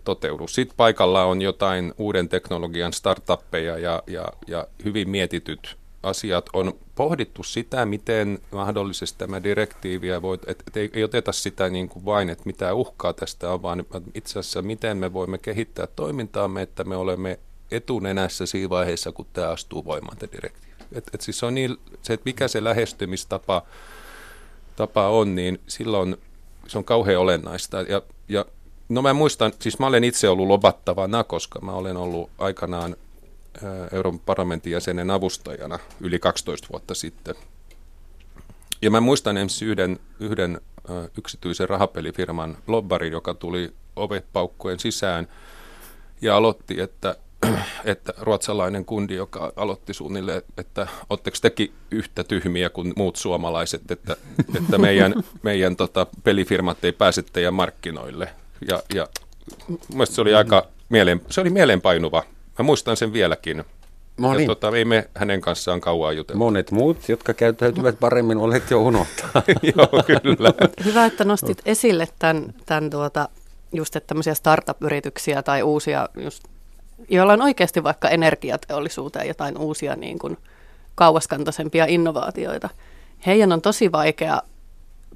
toteudu. 0.04 0.48
Sitten 0.48 0.78
paikalla 0.78 1.24
on 1.24 1.42
jotain 1.42 1.94
uuden 1.98 2.30
teknologian 2.30 2.94
startuppeja 2.94 3.78
ja, 3.78 4.04
ja, 4.08 4.28
ja 4.48 4.68
hyvin 4.86 5.10
mietityt 5.10 5.78
asiat. 6.04 6.50
On 6.54 6.74
pohdittu 6.96 7.44
sitä, 7.44 7.86
miten 7.86 8.40
mahdollisesti 8.52 9.18
tämä 9.20 9.44
direktiiviä 9.44 10.22
voi, 10.22 10.40
että 10.48 10.64
et 10.68 10.78
ei, 10.78 10.90
ei 10.94 11.04
oteta 11.04 11.32
sitä 11.32 11.70
niin 11.70 11.90
kuin 11.90 12.06
vain, 12.06 12.30
että 12.30 12.44
mitä 12.46 12.74
uhkaa 12.74 13.14
tästä 13.14 13.52
on, 13.52 13.62
vaan 13.62 13.86
itse 14.14 14.40
asiassa 14.40 14.62
miten 14.62 14.98
me 14.98 15.14
voimme 15.14 15.38
kehittää 15.38 15.88
toimintaamme, 15.88 16.62
että 16.62 16.84
me 16.84 16.96
olemme 16.96 17.40
etunenässä 17.72 18.46
siinä 18.46 18.70
vaiheessa, 18.70 19.12
kun 19.12 19.26
tämä 19.34 19.50
astuu 19.50 19.86
voimaan, 19.86 20.18
tämä 20.18 20.32
direktiivi. 20.32 20.68
Et, 20.92 21.10
et 21.14 21.22
siis 21.22 21.44
on 21.44 21.56
niin, 21.56 21.78
se, 22.02 22.14
että 22.14 22.26
mikä 22.26 22.48
se 22.48 22.64
lähestymistapa 22.64 23.64
tapa 24.76 25.10
on, 25.10 25.36
niin 25.36 25.60
silloin 25.68 26.18
se 26.68 26.78
on 26.78 26.84
kauhean 26.84 27.22
olennaista. 27.22 27.82
Ja, 27.82 28.02
ja 28.30 28.46
No 28.90 29.02
mä 29.02 29.14
muistan, 29.14 29.54
siis 29.60 29.80
mä 29.80 29.88
olen 29.88 30.04
itse 30.04 30.30
ollut 30.30 30.48
lobattavana, 30.48 31.24
koska 31.24 31.60
mä 31.62 31.72
olen 31.72 31.98
ollut 31.98 32.30
aikanaan 32.38 32.96
Euroopan 33.92 34.22
parlamentin 34.26 34.72
jäsenen 34.72 35.12
avustajana 35.12 35.80
yli 36.02 36.20
12 36.20 36.68
vuotta 36.72 36.96
sitten. 36.96 37.36
Ja 38.82 38.92
mä 38.92 39.02
muistan 39.02 39.38
ensin 39.38 39.68
yhden, 39.68 40.00
yhden 40.20 40.62
yksityisen 41.18 41.70
rahapelifirman 41.70 42.58
lobbarin, 42.68 43.12
joka 43.12 43.34
tuli 43.34 43.74
ovepaukkojen 43.96 44.80
sisään 44.80 45.28
ja 46.22 46.38
aloitti, 46.38 46.82
että, 46.82 47.16
että 47.86 48.14
ruotsalainen 48.18 48.86
kundi, 48.86 49.16
joka 49.16 49.54
aloitti 49.56 49.94
suunnilleen, 49.94 50.42
että 50.58 50.88
oletteko 51.10 51.38
teki 51.42 51.74
yhtä 51.92 52.24
tyhmiä 52.24 52.70
kuin 52.70 52.94
muut 52.96 53.16
suomalaiset, 53.16 53.92
että, 53.92 54.18
että 54.58 54.78
meidän, 54.78 55.14
meidän 55.44 55.76
tota, 55.76 56.08
pelifirmat 56.24 56.86
ei 56.86 56.92
pääse 56.92 57.24
teidän 57.24 57.54
markkinoille– 57.54 58.30
ja, 58.68 58.84
ja 58.94 59.08
mielestäni 59.90 60.16
se 60.16 60.22
oli 60.22 60.36
aika 60.36 60.68
mieleen, 60.90 61.22
se 61.30 61.42
oli 61.42 61.50
mieleenpainuva. 61.50 62.24
Mä 62.60 62.64
muistan 62.64 62.98
sen 62.98 63.14
vieläkin. 63.14 63.64
No 64.18 64.34
niin. 64.34 64.42
Ja 64.42 64.48
tota, 64.48 64.78
ei 64.78 64.86
me 64.86 65.10
hänen 65.16 65.42
kanssaan 65.42 65.82
kauan 65.82 66.18
juteltu. 66.18 66.38
Monet 66.40 66.72
muut, 66.72 67.10
jotka 67.10 67.34
käyttäytyvät 67.34 68.00
paremmin, 68.00 68.38
olet 68.38 68.72
jo 68.72 68.82
unohtaa. 68.82 69.44
Joo, 69.76 70.04
kyllä. 70.24 70.54
Hyvä, 70.86 71.06
että 71.06 71.24
nostit 71.24 71.62
esille 71.66 72.08
tämän, 72.20 72.54
tämän 72.66 72.90
tuota, 72.90 73.30
just 73.74 73.96
että 73.96 74.08
tämmöisiä 74.08 74.34
startup-yrityksiä 74.34 75.44
tai 75.44 75.64
uusia, 75.64 76.10
just, 76.24 76.44
joilla 77.10 77.34
on 77.34 77.42
oikeasti 77.42 77.84
vaikka 77.84 78.10
energiateollisuuteen 78.10 79.28
jotain 79.28 79.58
uusia 79.58 79.96
niin 79.96 80.20
kuin, 80.20 80.38
kauaskantoisempia 80.96 81.86
innovaatioita. 81.86 82.70
Heidän 83.26 83.52
on 83.52 83.62
tosi 83.62 83.92
vaikea 83.92 84.42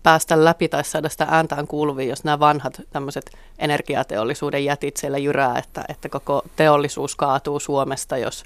päästä 0.03 0.45
läpi 0.45 0.69
tai 0.69 0.83
saada 0.83 1.09
sitä 1.09 1.27
ääntään 1.29 1.67
kuuluviin, 1.67 2.09
jos 2.09 2.23
nämä 2.23 2.39
vanhat 2.39 2.81
tämmöiset 2.89 3.31
energiateollisuuden 3.59 4.65
jätit 4.65 4.97
siellä 4.97 5.17
jyrää, 5.17 5.57
että, 5.57 5.85
että 5.89 6.09
koko 6.09 6.41
teollisuus 6.55 7.15
kaatuu 7.15 7.59
Suomesta, 7.59 8.17
jos, 8.17 8.43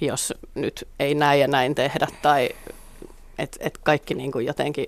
jos 0.00 0.34
nyt 0.54 0.88
ei 1.00 1.14
näin 1.14 1.40
ja 1.40 1.48
näin 1.48 1.74
tehdä, 1.74 2.06
tai 2.22 2.48
että 3.38 3.58
et 3.60 3.78
kaikki 3.78 4.14
niin 4.14 4.32
kuin 4.32 4.46
jotenkin 4.46 4.86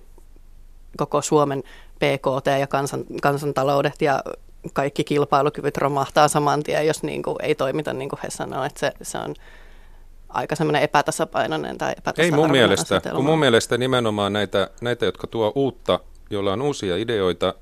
koko 0.96 1.22
Suomen 1.22 1.62
PKT 1.94 2.46
ja 2.60 2.66
kansan, 2.66 3.04
kansantaloudet 3.22 4.02
ja 4.02 4.22
kaikki 4.72 5.04
kilpailukyvyt 5.04 5.76
romahtaa 5.76 6.28
saman 6.28 6.62
tien, 6.62 6.86
jos 6.86 7.02
niin 7.02 7.22
kuin 7.22 7.36
ei 7.42 7.54
toimita 7.54 7.92
niin 7.92 8.08
kuin 8.08 8.20
he 8.22 8.30
sanoo, 8.30 8.64
että 8.64 8.80
se, 8.80 8.92
se 9.02 9.18
on 9.18 9.34
aika 10.34 10.56
semmoinen 10.56 10.82
epätasapainoinen 10.82 11.78
tai 11.78 11.94
Ei 12.18 12.30
mun 12.30 12.50
mielestä, 12.50 13.00
kun 13.14 13.24
mun 13.24 13.38
mielestä 13.38 13.78
nimenomaan 13.78 14.32
näitä, 14.32 14.70
näitä 14.80 15.04
jotka 15.04 15.26
tuo 15.26 15.52
uutta, 15.54 16.00
joilla 16.30 16.52
on 16.52 16.62
uusia 16.62 16.96
ideoita, 16.96 17.54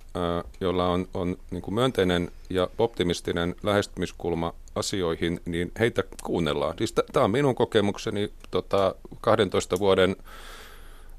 joilla 0.61 0.89
on, 0.89 1.09
on 1.15 1.37
niin 1.51 1.63
kuin 1.63 1.75
myönteinen 1.75 2.31
ja 2.51 2.69
optimistinen 2.79 3.55
lähestymiskulma 3.63 4.55
asioihin, 4.75 5.41
niin 5.45 5.73
heitä 5.79 6.03
kuunnellaan. 6.23 6.75
Siis 6.79 6.95
Tämä 7.13 7.25
on 7.25 7.31
minun 7.31 7.55
kokemukseni 7.55 8.33
tota, 8.51 8.95
12 9.21 9.79
vuoden 9.79 10.17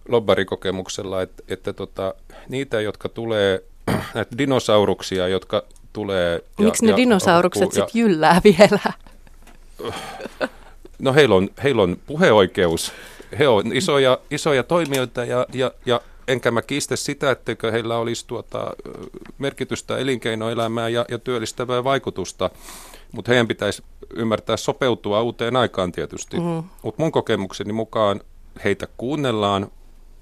lobbarikokemuksella, 0.07 1.21
että, 1.21 1.43
että 1.47 1.73
tota, 1.73 2.13
niitä, 2.49 2.81
jotka 2.81 3.09
tulee, 3.09 3.63
näitä 4.15 4.37
dinosauruksia, 4.37 5.27
jotka 5.27 5.63
tulee. 5.93 6.43
Ja, 6.57 6.65
Miksi 6.65 6.85
ne 6.85 6.91
ja 6.91 6.97
dinosaurukset 6.97 7.71
sitten 7.71 7.99
jyllää 7.99 8.41
vielä? 8.43 8.93
No 10.99 11.13
heillä 11.13 11.35
on, 11.35 11.49
heillä 11.63 11.81
on 11.81 11.97
puheoikeus. 12.07 12.93
He 13.39 13.47
on 13.47 13.75
isoja, 13.75 14.19
isoja 14.31 14.63
toimijoita 14.63 15.25
ja, 15.25 15.45
ja, 15.53 15.71
ja 15.85 16.01
enkä 16.27 16.51
mä 16.51 16.61
kiistä 16.61 16.95
sitä, 16.95 17.31
etteikö 17.31 17.71
heillä 17.71 17.97
olisi 17.97 18.27
tuota, 18.27 18.71
merkitystä 19.37 19.97
elinkeinoelämään 19.97 20.93
ja, 20.93 21.05
ja 21.09 21.19
työllistävää 21.19 21.83
vaikutusta. 21.83 22.49
Mutta 23.11 23.31
heidän 23.31 23.47
pitäisi 23.47 23.83
ymmärtää 24.15 24.57
sopeutua 24.57 25.21
uuteen 25.21 25.55
aikaan 25.55 25.91
tietysti. 25.91 26.37
Mm. 26.37 26.63
Mutta 26.81 27.03
mun 27.03 27.11
kokemukseni 27.11 27.73
mukaan 27.73 28.21
heitä 28.63 28.87
kuunnellaan, 28.97 29.71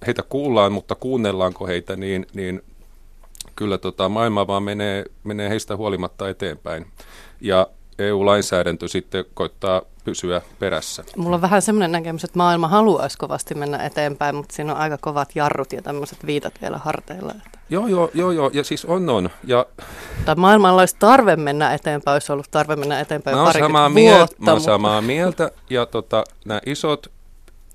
heitä 0.08 0.24
kuullaan, 0.24 0.72
mutta 0.72 0.96
kuunnellaanko 0.96 1.68
heitä, 1.68 1.96
niin, 1.96 2.26
niin 2.34 2.62
kyllä 3.56 3.78
tota, 3.78 4.10
maailma 4.10 4.48
vaan 4.48 4.64
menee, 4.64 5.06
menee 5.24 5.50
heistä 5.50 5.78
huolimatta 5.78 6.30
eteenpäin. 6.30 6.86
Ja 7.42 7.68
EU-lainsäädäntö 8.02 8.88
sitten 8.88 9.26
koittaa 9.34 9.82
pysyä 10.04 10.42
perässä. 10.60 11.04
Mulla 11.18 11.36
on 11.36 11.42
vähän 11.42 11.62
semmoinen 11.62 11.92
näkemys, 11.92 12.24
että 12.24 12.38
maailma 12.38 12.68
haluaisi 12.68 13.18
kovasti 13.18 13.56
mennä 13.56 13.78
eteenpäin, 13.86 14.36
mutta 14.36 14.56
siinä 14.56 14.74
on 14.74 14.80
aika 14.80 14.98
kovat 15.02 15.30
jarrut 15.36 15.74
ja 15.74 15.82
tämmöiset 15.82 16.26
viitat 16.26 16.54
vielä 16.62 16.78
harteilla. 16.78 17.32
Että. 17.46 17.60
Joo, 17.70 17.88
joo, 17.88 18.12
joo, 18.14 18.32
joo, 18.32 18.50
ja 18.54 18.64
siis 18.64 18.86
on, 18.86 19.10
on. 19.10 19.30
Ja 19.44 19.66
Tai 20.26 20.36
maailmalla 20.36 20.82
olisi 20.82 20.96
tarve 21.00 21.36
mennä 21.36 21.74
eteenpäin, 21.74 22.14
olisi 22.14 22.32
ollut 22.32 22.52
tarve 22.52 22.76
mennä 22.76 23.00
eteenpäin 23.00 23.38
mä 23.38 23.54
samaa, 23.54 23.82
vuotta. 23.82 23.94
mieltä, 23.94 24.36
mä 24.40 24.52
oon 24.52 24.58
mutta- 24.58 24.72
samaa 24.72 25.02
mieltä, 25.02 25.52
ja 25.70 25.86
tota, 25.86 26.24
nämä 26.46 26.62
isot, 26.66 27.12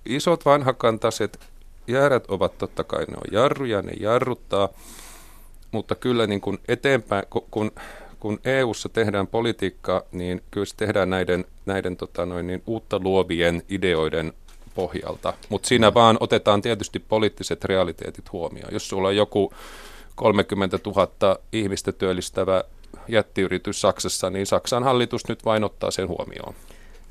isot 0.07 0.45
vanhakantaiset 0.45 1.39
jäärät 1.87 2.25
ovat 2.29 2.59
totta 2.59 2.85
kai, 2.85 3.05
ne 3.05 3.17
on 3.17 3.33
jarruja, 3.33 3.83
ne 3.83 3.93
jarruttaa, 4.01 4.69
mutta 5.73 5.95
kyllä 5.95 6.27
niin 6.27 6.41
kuin 6.41 6.59
eteenpäin, 6.69 7.25
ku- 7.31 7.47
kun, 7.51 7.71
kun 8.21 8.41
EU-ssa 8.45 8.89
tehdään 8.89 9.27
politiikkaa, 9.27 10.03
niin 10.13 10.43
kyllä 10.51 10.67
se 10.67 10.77
tehdään 10.77 11.11
näiden, 11.11 11.45
näiden 11.67 11.97
tota 11.97 12.27
noin, 12.27 12.47
niin 12.47 12.63
uutta 12.67 13.01
luovien 13.03 13.63
ideoiden 13.69 14.33
pohjalta. 14.75 15.33
Mutta 15.49 15.69
siinä 15.69 15.95
vaan 15.95 16.17
otetaan 16.21 16.63
tietysti 16.63 16.99
poliittiset 16.99 17.65
realiteetit 17.65 18.33
huomioon. 18.33 18.73
Jos 18.73 18.89
sulla 18.89 19.09
on 19.09 19.17
joku 19.17 19.53
30 20.15 20.79
000 20.87 21.39
ihmistä 21.53 21.93
työllistävä 21.93 22.65
jättiyritys 23.09 23.81
Saksassa, 23.81 24.31
niin 24.31 24.47
Saksan 24.47 24.85
hallitus 24.85 25.29
nyt 25.29 25.45
vain 25.45 25.65
ottaa 25.65 25.91
sen 25.91 26.09
huomioon. 26.09 26.55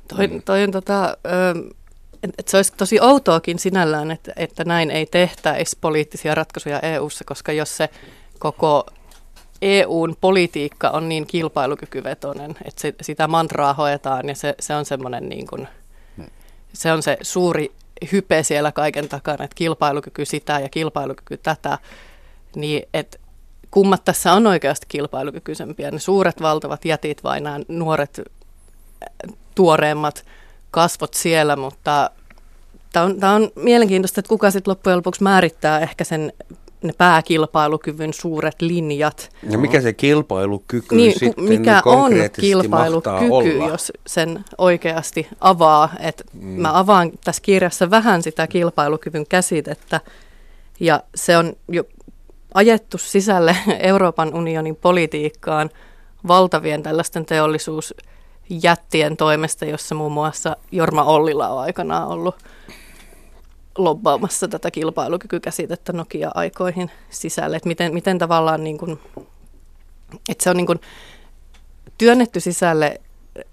Toi, 0.08 0.28
toi 0.44 0.62
on 0.62 0.70
tota, 0.70 1.16
ö, 1.26 1.74
et, 2.22 2.30
et 2.38 2.48
se 2.48 2.56
olisi 2.56 2.72
tosi 2.76 3.00
outoakin 3.00 3.58
sinällään, 3.58 4.10
että, 4.10 4.32
että 4.36 4.64
näin 4.64 4.90
ei 4.90 5.06
tehtäisi 5.06 5.78
poliittisia 5.80 6.34
ratkaisuja 6.34 6.80
EU:ssa, 6.80 7.24
koska 7.24 7.52
jos 7.52 7.76
se 7.76 7.88
koko 8.38 8.86
EUn 9.66 10.16
politiikka 10.20 10.90
on 10.90 11.08
niin 11.08 11.26
kilpailukykyvetoinen, 11.26 12.50
että 12.64 12.80
se, 12.80 12.94
sitä 13.02 13.28
mantraa 13.28 13.74
hoetaan 13.74 14.28
ja 14.28 14.34
se, 14.34 14.54
se 14.60 14.74
on 14.74 14.84
semmoinen 14.84 15.28
niin 15.28 15.46
kuin, 15.46 15.68
se 16.72 16.92
on 16.92 17.02
se 17.02 17.16
suuri 17.22 17.72
hype 18.12 18.42
siellä 18.42 18.72
kaiken 18.72 19.08
takana, 19.08 19.44
että 19.44 19.54
kilpailukyky 19.54 20.24
sitä 20.24 20.60
ja 20.60 20.68
kilpailukyky 20.68 21.36
tätä, 21.36 21.78
niin 22.56 22.88
että 22.94 23.18
kummat 23.70 24.04
tässä 24.04 24.32
on 24.32 24.46
oikeasti 24.46 24.86
kilpailukykyisempiä, 24.88 25.90
ne 25.90 25.98
suuret 25.98 26.42
valtavat 26.42 26.84
jätit 26.84 27.24
vai 27.24 27.40
nämä 27.40 27.60
nuoret 27.68 28.20
tuoreemmat 29.54 30.24
kasvot 30.70 31.14
siellä, 31.14 31.56
mutta 31.56 32.10
tämä 32.92 33.04
on, 33.04 33.20
tää 33.20 33.32
on 33.32 33.50
mielenkiintoista, 33.56 34.20
että 34.20 34.28
kuka 34.28 34.50
sitten 34.50 34.70
loppujen 34.70 34.96
lopuksi 34.96 35.22
määrittää 35.22 35.80
ehkä 35.80 36.04
sen 36.04 36.32
ne 36.82 36.92
pääkilpailukyvyn 36.98 38.12
suuret 38.12 38.62
linjat. 38.62 39.30
Ja 39.50 39.58
mikä 39.58 39.80
se 39.80 39.92
kilpailukyky 39.92 40.96
Niin, 40.96 41.18
sitten 41.18 41.44
mikä 41.44 41.82
on 41.84 42.12
kilpailukyky, 42.40 43.58
jos 43.68 43.92
sen 44.06 44.44
oikeasti 44.58 45.28
avaa. 45.40 45.88
Et 46.00 46.22
mm. 46.32 46.48
Mä 46.48 46.78
avaan 46.78 47.10
tässä 47.24 47.42
kirjassa 47.42 47.90
vähän 47.90 48.22
sitä 48.22 48.46
kilpailukyvyn 48.46 49.26
käsitettä, 49.26 50.00
ja 50.80 51.02
se 51.14 51.36
on 51.36 51.52
jo 51.68 51.84
ajettu 52.54 52.98
sisälle 52.98 53.56
Euroopan 53.78 54.34
unionin 54.34 54.76
politiikkaan 54.76 55.70
valtavien 56.28 56.82
tällaisten 56.82 57.26
teollisuusjättien 57.26 59.16
toimesta, 59.16 59.64
jossa 59.64 59.94
muun 59.94 60.12
muassa 60.12 60.56
Jorma 60.72 61.04
Ollila 61.04 61.48
on 61.48 61.60
aikanaan 61.60 62.08
ollut 62.08 62.36
lobbaamassa 63.76 64.48
tätä 64.48 64.70
kilpailukykykäsitettä 64.70 65.92
Nokia-aikoihin 65.92 66.90
sisälle, 67.10 67.56
että 67.56 67.68
miten, 67.68 67.94
miten 67.94 68.18
tavallaan 68.18 68.64
niin 68.64 68.78
kuin, 68.78 68.98
että 70.28 70.44
se 70.44 70.50
on 70.50 70.56
niin 70.56 70.66
kuin 70.66 70.80
työnnetty 71.98 72.40
sisälle 72.40 73.00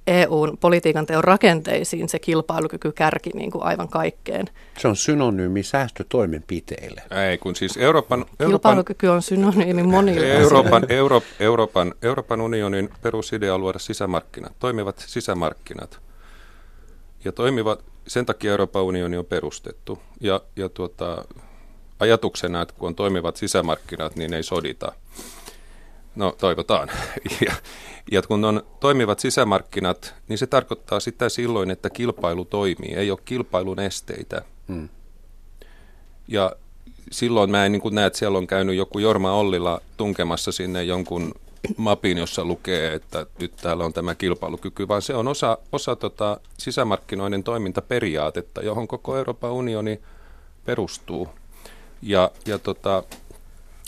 EUn 0.07 0.57
politiikan 0.59 1.05
teon 1.05 1.23
rakenteisiin 1.23 2.09
se 2.09 2.19
kilpailukykykärki 2.19 3.29
niin 3.33 3.51
kuin 3.51 3.63
aivan 3.63 3.87
kaikkeen. 3.87 4.49
Se 4.77 4.87
on 4.87 4.95
synonyymi 4.95 5.63
säästötoimenpiteille. 5.63 7.01
Ei, 7.29 7.37
kun 7.37 7.55
siis 7.55 7.77
Euroopan, 7.77 8.19
Euroopan, 8.19 8.47
Kilpailukyky 8.49 9.07
on 9.07 9.21
synonyymi 9.21 9.83
monille 9.83 10.33
Euroopan. 10.33 10.85
Euro, 10.89 11.21
Euroopan, 11.39 11.93
Euroopan 12.01 12.41
unionin 12.41 12.89
perusidea 13.01 13.55
on 13.55 13.61
luoda 13.61 13.79
sisämarkkinat, 13.79 14.53
toimivat 14.59 15.03
sisämarkkinat. 15.07 15.99
Ja 17.25 17.31
toimivat, 17.31 17.83
sen 18.07 18.25
takia 18.25 18.51
Euroopan 18.51 18.83
unioni 18.83 19.17
on 19.17 19.25
perustettu. 19.25 19.99
Ja, 20.21 20.41
ja 20.55 20.69
tuota, 20.69 21.25
ajatuksena, 21.99 22.61
että 22.61 22.75
kun 22.77 22.87
on 22.87 22.95
toimivat 22.95 23.35
sisämarkkinat, 23.35 24.15
niin 24.15 24.33
ei 24.33 24.43
sodita. 24.43 24.91
No 26.15 26.35
toivotaan. 26.37 26.89
Ja, 27.45 27.53
ja 28.11 28.21
kun 28.21 28.45
on 28.45 28.63
toimivat 28.79 29.19
sisämarkkinat, 29.19 30.15
niin 30.27 30.37
se 30.37 30.47
tarkoittaa 30.47 30.99
sitä 30.99 31.29
silloin, 31.29 31.71
että 31.71 31.89
kilpailu 31.89 32.45
toimii. 32.45 32.93
Ei 32.95 33.11
ole 33.11 33.19
kilpailun 33.25 33.79
esteitä. 33.79 34.41
Mm. 34.67 34.89
Ja 36.27 36.55
silloin 37.11 37.51
mä 37.51 37.65
en 37.65 37.71
niin 37.71 37.81
näe, 37.91 38.05
että 38.05 38.19
siellä 38.19 38.37
on 38.37 38.47
käynyt 38.47 38.75
joku 38.75 38.99
Jorma 38.99 39.33
Ollila 39.33 39.81
tunkemassa 39.97 40.51
sinne 40.51 40.83
jonkun 40.83 41.33
mapin, 41.77 42.17
jossa 42.17 42.45
lukee, 42.45 42.93
että 42.93 43.25
nyt 43.39 43.55
täällä 43.55 43.85
on 43.85 43.93
tämä 43.93 44.15
kilpailukyky, 44.15 44.87
vaan 44.87 45.01
se 45.01 45.15
on 45.15 45.27
osa, 45.27 45.57
osa 45.71 45.95
tota 45.95 46.39
sisämarkkinoiden 46.57 47.43
toimintaperiaatetta, 47.43 48.61
johon 48.61 48.87
koko 48.87 49.17
Euroopan 49.17 49.51
unioni 49.51 50.01
perustuu. 50.65 51.29
Ja, 52.01 52.31
ja 52.45 52.59
tota, 52.59 53.03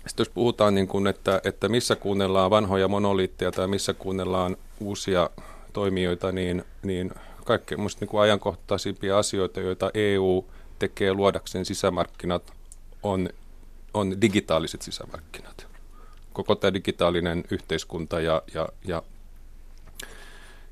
sitten 0.08 0.24
jos 0.24 0.30
puhutaan, 0.30 0.76
niin 0.76 0.88
kuin, 0.88 1.08
että, 1.08 1.42
että 1.44 1.70
missä 1.70 1.96
kuunnellaan 1.96 2.52
vanhoja 2.52 2.88
monoliitteja 2.88 3.52
tai 3.52 3.68
missä 3.68 3.94
kuunnellaan 3.94 4.58
uusia 4.80 5.30
toimijoita, 5.74 6.32
niin, 6.32 6.64
niin 6.84 7.12
kaikkein 7.46 7.82
musta 7.82 8.06
niin 8.06 8.22
ajankohtaisimpia 8.22 9.18
asioita, 9.18 9.60
joita 9.60 9.92
EU 9.94 10.46
tekee 10.80 11.14
luodakseen 11.14 11.66
sisämarkkinat, 11.66 12.54
on, 13.04 13.30
on 13.94 14.22
digitaaliset 14.22 14.82
sisämarkkinat. 14.82 15.75
Koko 16.36 16.56
tämä 16.56 16.74
digitaalinen 16.74 17.44
yhteiskunta 17.52 18.20
ja, 18.20 18.42
ja, 18.54 18.70
ja, 18.88 19.04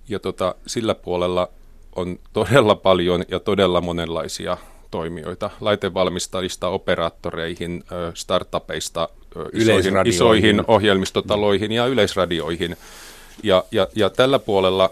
ja 0.09 0.19
tota, 0.19 0.55
sillä 0.67 0.95
puolella 0.95 1.49
on 1.95 2.19
todella 2.33 2.75
paljon 2.75 3.23
ja 3.27 3.39
todella 3.39 3.81
monenlaisia 3.81 4.57
toimijoita, 4.91 5.49
laitevalmistajista 5.61 6.67
operaattoreihin, 6.67 7.83
startupeista 8.13 9.09
isoihin, 9.53 9.93
isoihin 10.05 10.63
ohjelmistotaloihin 10.67 11.71
ja 11.71 11.85
yleisradioihin. 11.85 12.77
Ja, 13.43 13.63
ja, 13.71 13.87
ja 13.95 14.09
tällä 14.09 14.39
puolella, 14.39 14.89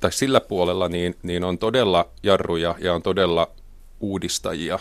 tai 0.00 0.12
sillä 0.12 0.40
puolella, 0.40 0.88
niin, 0.88 1.16
niin 1.22 1.44
on 1.44 1.58
todella 1.58 2.08
jarruja 2.22 2.74
ja 2.78 2.94
on 2.94 3.02
todella 3.02 3.50
uudistajia. 4.00 4.78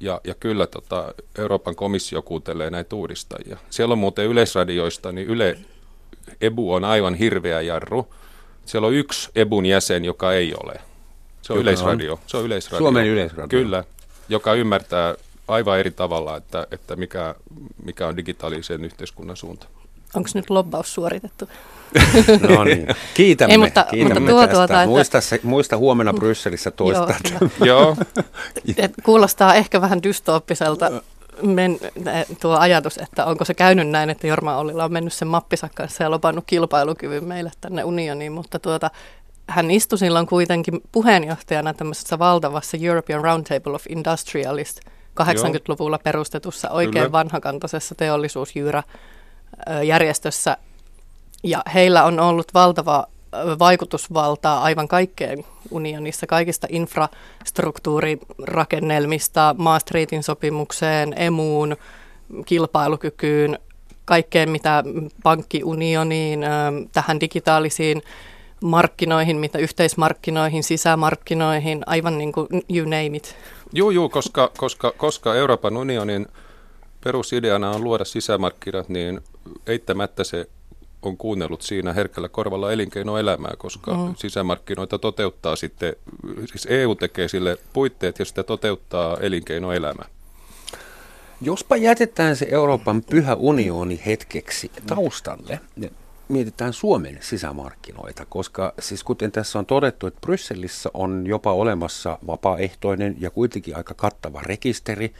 Ja, 0.00 0.20
ja 0.24 0.34
kyllä 0.34 0.66
tota, 0.66 1.14
Euroopan 1.38 1.76
komissio 1.76 2.22
kuuntelee 2.22 2.70
näitä 2.70 2.96
uudistajia. 2.96 3.58
Siellä 3.70 3.92
on 3.92 3.98
muuten 3.98 4.26
yleisradioista, 4.26 5.12
niin 5.12 5.26
Yle, 5.26 5.58
EBU 6.40 6.72
on 6.72 6.84
aivan 6.84 7.14
hirveä 7.14 7.60
jarru. 7.60 8.14
Siellä 8.66 8.86
on 8.86 8.94
yksi 8.94 9.30
EBUn 9.34 9.66
jäsen, 9.66 10.04
joka 10.04 10.32
ei 10.32 10.54
ole. 10.64 10.74
Se 11.42 11.52
on 11.52 11.58
Joka 11.58 11.62
yleisradio. 11.62 12.20
Se 12.26 12.36
on 12.36 12.44
yleisradio. 12.44 12.78
Suomen 12.78 13.06
yleisradio. 13.06 13.48
Kyllä, 13.48 13.84
joka 14.28 14.54
ymmärtää 14.54 15.14
aivan 15.48 15.78
eri 15.78 15.90
tavalla, 15.90 16.36
että, 16.36 16.66
että 16.70 16.96
mikä, 16.96 17.34
mikä 17.84 18.06
on 18.06 18.16
digitaalisen 18.16 18.84
yhteiskunnan 18.84 19.36
suunta. 19.36 19.66
Onko 20.14 20.28
nyt 20.34 20.50
lobbaus 20.50 20.94
suoritettu? 20.94 21.48
No 22.48 22.64
niin. 22.64 22.86
Kiitämme, 23.14 23.52
Ei, 23.52 23.58
mutta- 23.58 23.86
kiitämme 23.90 24.20
mutta 24.20 24.30
tuo 24.32 24.40
tästä. 24.40 24.54
tuota, 24.56 24.82
että- 24.82 24.86
muista, 24.86 25.20
se, 25.20 25.40
muista 25.42 25.76
huomenna 25.76 26.12
Brysselissä 26.12 26.70
toistaa. 26.70 27.14
Joo. 27.30 27.50
Joo, 27.68 27.96
Et 28.76 28.92
kuulostaa 29.02 29.54
ehkä 29.54 29.80
vähän 29.80 30.02
dystooppiselta 30.02 30.90
men, 31.42 31.78
eh, 32.06 32.26
tuo 32.40 32.56
ajatus, 32.56 32.98
että 32.98 33.24
onko 33.24 33.44
se 33.44 33.54
käynyt 33.54 33.88
näin, 33.88 34.10
että 34.10 34.26
Jorma 34.26 34.56
Ollila 34.56 34.84
on 34.84 34.92
mennyt 34.92 35.12
sen 35.12 35.28
mappisa 35.28 35.68
kanssa 35.74 36.02
ja 36.02 36.10
lopannut 36.10 36.44
kilpailukyvyn 36.46 37.24
meille 37.24 37.50
tänne 37.60 37.84
unioniin, 37.84 38.32
mutta 38.32 38.58
tuota, 38.58 38.90
hän 39.48 39.70
istui 39.70 39.98
silloin 39.98 40.26
kuitenkin 40.26 40.80
puheenjohtajana 40.92 41.74
tämmöisessä 41.74 42.18
valtavassa 42.18 42.76
European 42.80 43.24
Roundtable 43.24 43.74
of 43.74 43.84
Industrialist 43.88 44.80
80-luvulla 45.20 45.98
perustetussa 45.98 46.70
oikein 46.70 46.92
Kyllä. 47.04 47.12
vanhakantaisessa 47.12 47.94
teollisuusjyyrä 47.94 48.78
ö, 48.78 48.92
järjestössä 49.84 50.56
Ja 51.44 51.62
heillä 51.74 52.04
on 52.04 52.20
ollut 52.20 52.54
valtava 52.54 53.06
vaikutusvaltaa 53.58 54.62
aivan 54.62 54.88
kaikkeen 54.88 55.44
unionissa, 55.70 56.26
kaikista 56.26 56.66
infrastruktuurirakennelmista, 56.70 59.54
Maastrichtin 59.58 60.22
sopimukseen, 60.22 61.14
emuun, 61.16 61.76
kilpailukykyyn, 62.46 63.58
kaikkeen 64.04 64.50
mitä 64.50 64.84
pankkiunioniin, 65.22 66.40
tähän 66.92 67.20
digitaalisiin 67.20 68.02
markkinoihin, 68.62 69.36
mitä 69.36 69.58
yhteismarkkinoihin, 69.58 70.62
sisämarkkinoihin, 70.62 71.82
aivan 71.86 72.18
niin 72.18 72.32
kuin 72.32 72.48
you 72.70 72.84
name 72.84 73.16
it. 73.16 73.36
Joo, 73.72 73.90
joo, 73.90 74.08
koska, 74.08 74.50
koska, 74.58 74.92
koska 74.96 75.34
Euroopan 75.34 75.76
unionin 75.76 76.26
perusideana 77.04 77.70
on 77.70 77.84
luoda 77.84 78.04
sisämarkkinat, 78.04 78.88
niin 78.88 79.20
eittämättä 79.66 80.24
se 80.24 80.48
on 81.02 81.16
kuunnellut 81.16 81.62
siinä 81.62 81.92
herkällä 81.92 82.28
korvalla 82.28 82.72
elinkeinoelämää, 82.72 83.52
koska 83.58 83.94
mm. 83.94 84.14
sisämarkkinoita 84.16 84.98
toteuttaa 84.98 85.56
sitten, 85.56 85.96
siis 86.46 86.66
EU 86.70 86.94
tekee 86.94 87.28
sille 87.28 87.58
puitteet 87.72 88.18
ja 88.18 88.24
sitä 88.24 88.42
toteuttaa 88.42 89.16
elinkeinoelämä. 89.20 90.02
Jospa 91.40 91.76
jätetään 91.76 92.36
se 92.36 92.46
Euroopan 92.50 93.02
pyhä 93.02 93.34
unioni 93.34 94.00
hetkeksi 94.06 94.70
taustalle, 94.86 95.60
mietitään 96.28 96.72
Suomen 96.72 97.18
sisämarkkinoita, 97.20 98.26
koska 98.28 98.74
siis 98.80 99.04
kuten 99.04 99.32
tässä 99.32 99.58
on 99.58 99.66
todettu, 99.66 100.06
että 100.06 100.20
Brysselissä 100.20 100.90
on 100.94 101.24
jopa 101.26 101.52
olemassa 101.52 102.18
vapaaehtoinen 102.26 103.16
ja 103.18 103.30
kuitenkin 103.30 103.76
aika 103.76 103.94
kattava 103.94 104.40
rekisteri, 104.42 105.14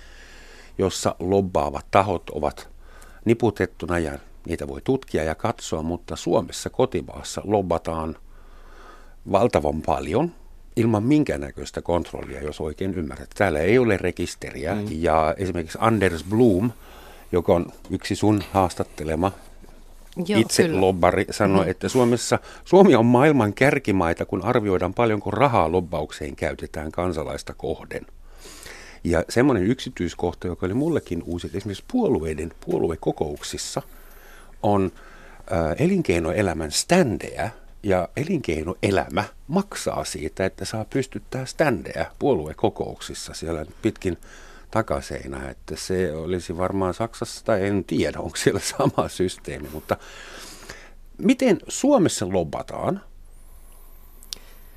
jossa 0.79 1.14
lobbaavat 1.18 1.87
tahot 1.91 2.31
ovat 2.31 2.68
niputettuna 3.25 3.99
ja 3.99 4.19
niitä 4.47 4.69
voi 4.69 4.81
tutkia 4.85 5.25
ja 5.25 5.35
katsoa, 5.35 5.83
mutta 5.83 6.16
Suomessa 6.16 6.71
kotimaassa 6.71 7.43
lobbataan 7.45 8.16
valtavan 9.33 9.83
paljon 9.83 10.33
ilman 10.77 11.03
minkäännäköistä 11.03 11.83
kontrollia, 11.83 12.43
jos 12.43 12.61
oikein 12.61 12.95
ymmärrät. 12.95 13.31
Täällä 13.35 13.61
ei 13.61 13.79
ole 13.79 13.97
rekisteriä 13.97 14.75
mm. 14.75 14.87
ja 14.91 15.35
esimerkiksi 15.37 15.79
Anders 15.81 16.25
Bloom, 16.25 16.71
joka 17.33 17.55
on 17.55 17.66
yksi 17.91 18.16
sun 18.16 18.43
haastattelema 18.53 19.33
Joo, 20.27 20.41
itse 20.41 20.62
kyllä. 20.62 20.81
lobbari, 20.81 21.27
sanoi, 21.31 21.64
mm. 21.64 21.71
että 21.71 21.89
Suomessa, 21.89 22.39
Suomi 22.64 22.95
on 22.95 23.07
maailman 23.07 23.55
kärkimaita, 23.55 24.25
kun 24.25 24.43
arvioidaan 24.43 24.95
paljonko 24.95 25.31
rahaa 25.31 25.73
lobbaukseen 25.73 26.37
käytetään 26.37 26.93
kansalaista 26.93 27.55
kohden. 27.55 28.07
Ja 29.05 29.24
semmoinen 29.28 29.66
yksityiskohta, 29.66 30.46
joka 30.46 30.66
oli 30.66 30.74
mullekin 30.74 31.22
uusi, 31.22 31.46
että 31.46 31.59
esimerkiksi 31.59 31.84
puolueiden 31.92 32.53
puoluekokouksissa 32.66 33.82
on 34.62 34.92
äh, 35.53 35.76
elinkeinoelämän 35.78 36.70
standeja, 36.70 37.51
ja 37.82 38.09
elinkeinoelämä 38.16 39.24
maksaa 39.49 40.05
siitä, 40.05 40.46
että 40.46 40.64
saa 40.64 40.84
pystyttää 40.84 41.46
standeja 41.46 42.07
puoluekokouksissa 42.18 43.34
siellä 43.34 43.66
pitkin 43.82 44.18
takaseinää, 44.70 45.51
että 45.51 45.76
se 45.76 46.12
olisi 46.12 46.57
varmaan 46.57 46.94
Saksassa, 46.94 47.44
tai 47.44 47.66
en 47.66 47.84
tiedä, 47.84 48.18
onko 48.18 48.36
siellä 48.36 48.61
sama 48.78 49.09
systeemi, 49.09 49.68
mutta 49.72 49.96
miten 51.18 51.59
Suomessa 51.68 52.32
lobataan 52.32 53.01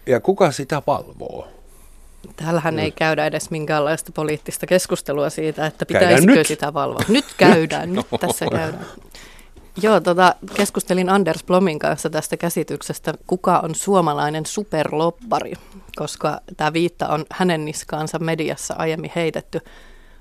ja 0.06 0.20
kuka 0.20 0.52
sitä 0.52 0.82
valvoo? 0.88 1.61
Täällähän 2.36 2.80
ei 2.80 2.92
käydä 2.92 3.26
edes 3.26 3.52
minkäänlaista 3.52 4.12
poliittista 4.12 4.66
keskustelua 4.68 5.30
siitä, 5.30 5.66
että 5.66 5.86
pitäisikö 5.86 6.34
nyt. 6.34 6.48
sitä 6.48 6.74
valvoa. 6.74 7.06
Nyt 7.08 7.26
käydään, 7.38 7.94
nyt 7.94 8.06
tässä 8.22 8.46
käydään. 8.52 8.86
Joo, 9.82 10.00
tota, 10.00 10.36
keskustelin 10.54 11.10
Anders 11.10 11.44
Blomin 11.44 11.80
kanssa 11.80 12.10
tästä 12.10 12.38
käsityksestä, 12.38 13.14
kuka 13.28 13.60
on 13.60 13.76
suomalainen 13.76 14.46
superloppari, 14.46 15.54
koska 15.96 16.42
tämä 16.58 16.74
viitta 16.74 17.08
on 17.08 17.26
hänen 17.32 17.66
niskaansa 17.66 18.20
mediassa 18.20 18.76
aiemmin 18.78 19.12
heitetty. 19.16 19.60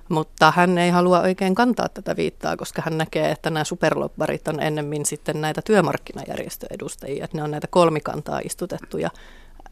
Mutta 0.09 0.53
hän 0.57 0.79
ei 0.79 0.91
halua 0.91 1.21
oikein 1.21 1.55
kantaa 1.55 1.89
tätä 1.89 2.17
viittaa, 2.17 2.57
koska 2.57 2.83
hän 2.85 2.99
näkee, 2.99 3.31
että 3.31 3.51
nämä 3.51 3.65
superlobbarit 3.65 4.49
on 4.49 4.61
ennemmin 4.61 5.07
sitten 5.07 5.41
näitä 5.41 5.63
työmarkkinajärjestöedustajia, 5.65 7.25
että 7.25 7.37
ne 7.37 7.43
on 7.43 7.51
näitä 7.51 7.67
kolmikantaa 7.71 8.41
istutettuja, 8.45 9.11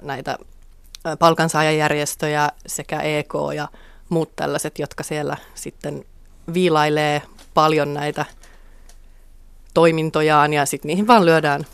näitä 0.02 0.38
palkansaajajärjestöjä 1.18 2.48
sekä 2.66 3.00
EK 3.00 3.34
ja 3.54 3.68
muut 4.08 4.36
tällaiset, 4.36 4.78
jotka 4.78 5.02
siellä 5.02 5.36
sitten 5.54 6.04
viilailee 6.54 7.22
paljon 7.54 7.94
näitä 7.94 8.24
toimintojaan 9.74 10.52
ja 10.52 10.66
sitten 10.66 10.88
niihin 10.88 11.06
vaan 11.06 11.26
lyödään 11.26 11.66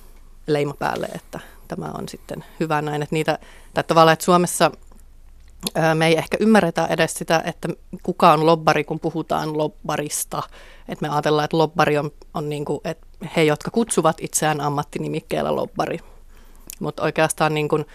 leima 0.47 0.75
päälle, 0.75 1.07
että 1.15 1.41
tämä 1.69 1.87
on 1.99 2.09
sitten 2.09 2.45
hyvä 2.61 2.83
näin. 2.83 3.03
Että 3.03 3.15
niitä, 3.15 3.39
tai 3.75 3.85
tavallaan, 3.85 4.13
että 4.13 4.25
Suomessa 4.25 4.71
me 5.95 6.07
ei 6.07 6.19
ehkä 6.19 6.37
ymmärretä 6.41 6.87
edes 6.87 7.15
sitä, 7.15 7.43
että 7.45 7.69
kuka 8.03 8.33
on 8.33 8.47
lobbari, 8.47 8.85
kun 8.85 9.01
puhutaan 9.01 9.59
lobbarista. 9.59 10.43
Että 10.89 11.09
me 11.09 11.15
ajatellaan, 11.15 11.45
että 11.45 11.59
lobbari 11.59 11.99
on, 11.99 12.11
on 12.35 12.49
niin 12.49 12.65
kuin, 12.65 12.81
että 12.85 13.07
he, 13.37 13.43
jotka 13.43 13.71
kutsuvat 13.71 14.17
itseään 14.21 14.61
ammattinimikkeellä 14.61 15.57
lobbari. 15.57 15.99
Mutta 16.81 17.03
oikeastaan 17.03 17.55
niin 17.55 17.69
kuin, 17.69 17.87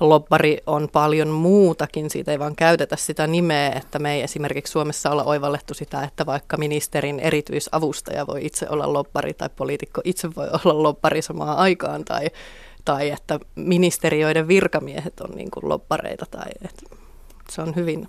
lobbari 0.00 0.58
on 0.66 0.88
paljon 0.92 1.28
muutakin, 1.28 2.10
siitä 2.10 2.32
ei 2.32 2.38
vaan 2.38 2.56
käytetä 2.56 2.96
sitä 2.96 3.26
nimeä, 3.26 3.72
että 3.72 3.98
me 3.98 4.14
ei 4.14 4.22
esimerkiksi 4.22 4.70
Suomessa 4.70 5.10
olla 5.10 5.24
oivallettu 5.24 5.74
sitä, 5.74 6.02
että 6.02 6.26
vaikka 6.26 6.56
ministerin 6.56 7.20
erityisavustaja 7.20 8.26
voi 8.26 8.46
itse 8.46 8.66
olla 8.70 8.92
lobbari 8.92 9.34
tai 9.34 9.48
poliitikko 9.56 10.00
itse 10.04 10.34
voi 10.34 10.48
olla 10.64 10.82
lobbari 10.82 11.22
samaan 11.22 11.58
aikaan 11.58 12.04
tai, 12.04 12.30
tai 12.84 13.10
että 13.10 13.40
ministeriöiden 13.54 14.48
virkamiehet 14.48 15.20
on 15.20 15.30
niin 15.30 15.50
kuin 15.50 15.68
lobbareita 15.68 16.26
tai 16.30 16.50
että 16.62 16.96
se 17.50 17.62
on 17.62 17.74
hyvin, 17.74 18.08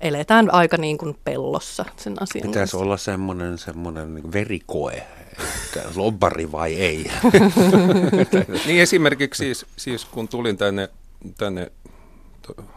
eletään 0.00 0.54
aika 0.54 0.76
niin 0.76 0.98
kuin 0.98 1.16
pellossa 1.24 1.84
sen 1.96 2.22
asian 2.22 2.42
Pitäisi 2.42 2.58
kanssa. 2.58 2.78
olla 2.78 2.96
semmoinen, 2.96 3.58
semmoinen 3.58 4.14
niin 4.14 4.32
verikoe, 4.32 5.06
että 5.64 5.82
lobbari 5.96 6.52
vai 6.52 6.74
ei. 6.74 7.10
niin 8.66 8.80
esimerkiksi 8.82 9.44
siis, 9.44 9.66
siis 9.76 10.04
kun 10.04 10.28
tulin 10.28 10.56
tänne, 10.56 10.88
tänne 11.38 11.70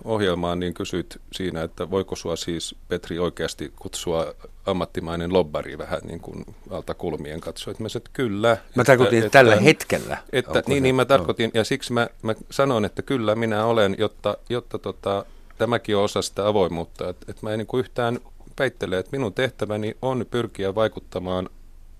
ohjelmaan, 0.03 0.59
niin 0.59 0.73
kysyit 0.73 1.21
siinä, 1.33 1.63
että 1.63 1.89
voiko 1.91 2.15
sua 2.15 2.35
siis 2.35 2.75
Petri 2.87 3.19
oikeasti 3.19 3.73
kutsua 3.75 4.33
ammattimainen 4.65 5.33
lobbari 5.33 5.77
vähän 5.77 5.99
niin 6.03 6.19
kuin 6.19 6.45
alta 6.69 6.93
kulmien 6.93 7.41
katsoa. 7.41 7.73
Mä 7.79 7.89
sanoin, 7.89 7.97
että 7.97 8.09
kyllä. 8.13 8.57
Mä 8.75 8.83
tarkoitin 8.83 9.19
että, 9.19 9.29
tällä 9.29 9.53
että, 9.53 9.63
hetkellä. 9.63 10.17
Että, 10.33 10.63
niin, 10.67 10.83
niin 10.83 10.95
mä 10.95 11.05
tarkoitin, 11.05 11.51
ja 11.53 11.63
siksi 11.63 11.93
mä, 11.93 12.07
mä 12.21 12.35
sanoin, 12.51 12.85
että 12.85 13.01
kyllä 13.01 13.35
minä 13.35 13.65
olen, 13.65 13.95
jotta, 13.99 14.37
jotta 14.49 14.79
tota, 14.79 15.25
tämäkin 15.59 15.97
on 15.97 16.03
osa 16.03 16.21
sitä 16.21 16.47
avoimuutta, 16.47 17.09
että, 17.09 17.25
että 17.29 17.45
mä 17.45 17.51
en 17.51 17.57
niin 17.57 17.67
kuin 17.67 17.79
yhtään 17.79 18.19
peittele, 18.55 18.97
että 18.97 19.17
minun 19.17 19.33
tehtäväni 19.33 19.97
on 20.01 20.25
pyrkiä 20.31 20.75
vaikuttamaan 20.75 21.49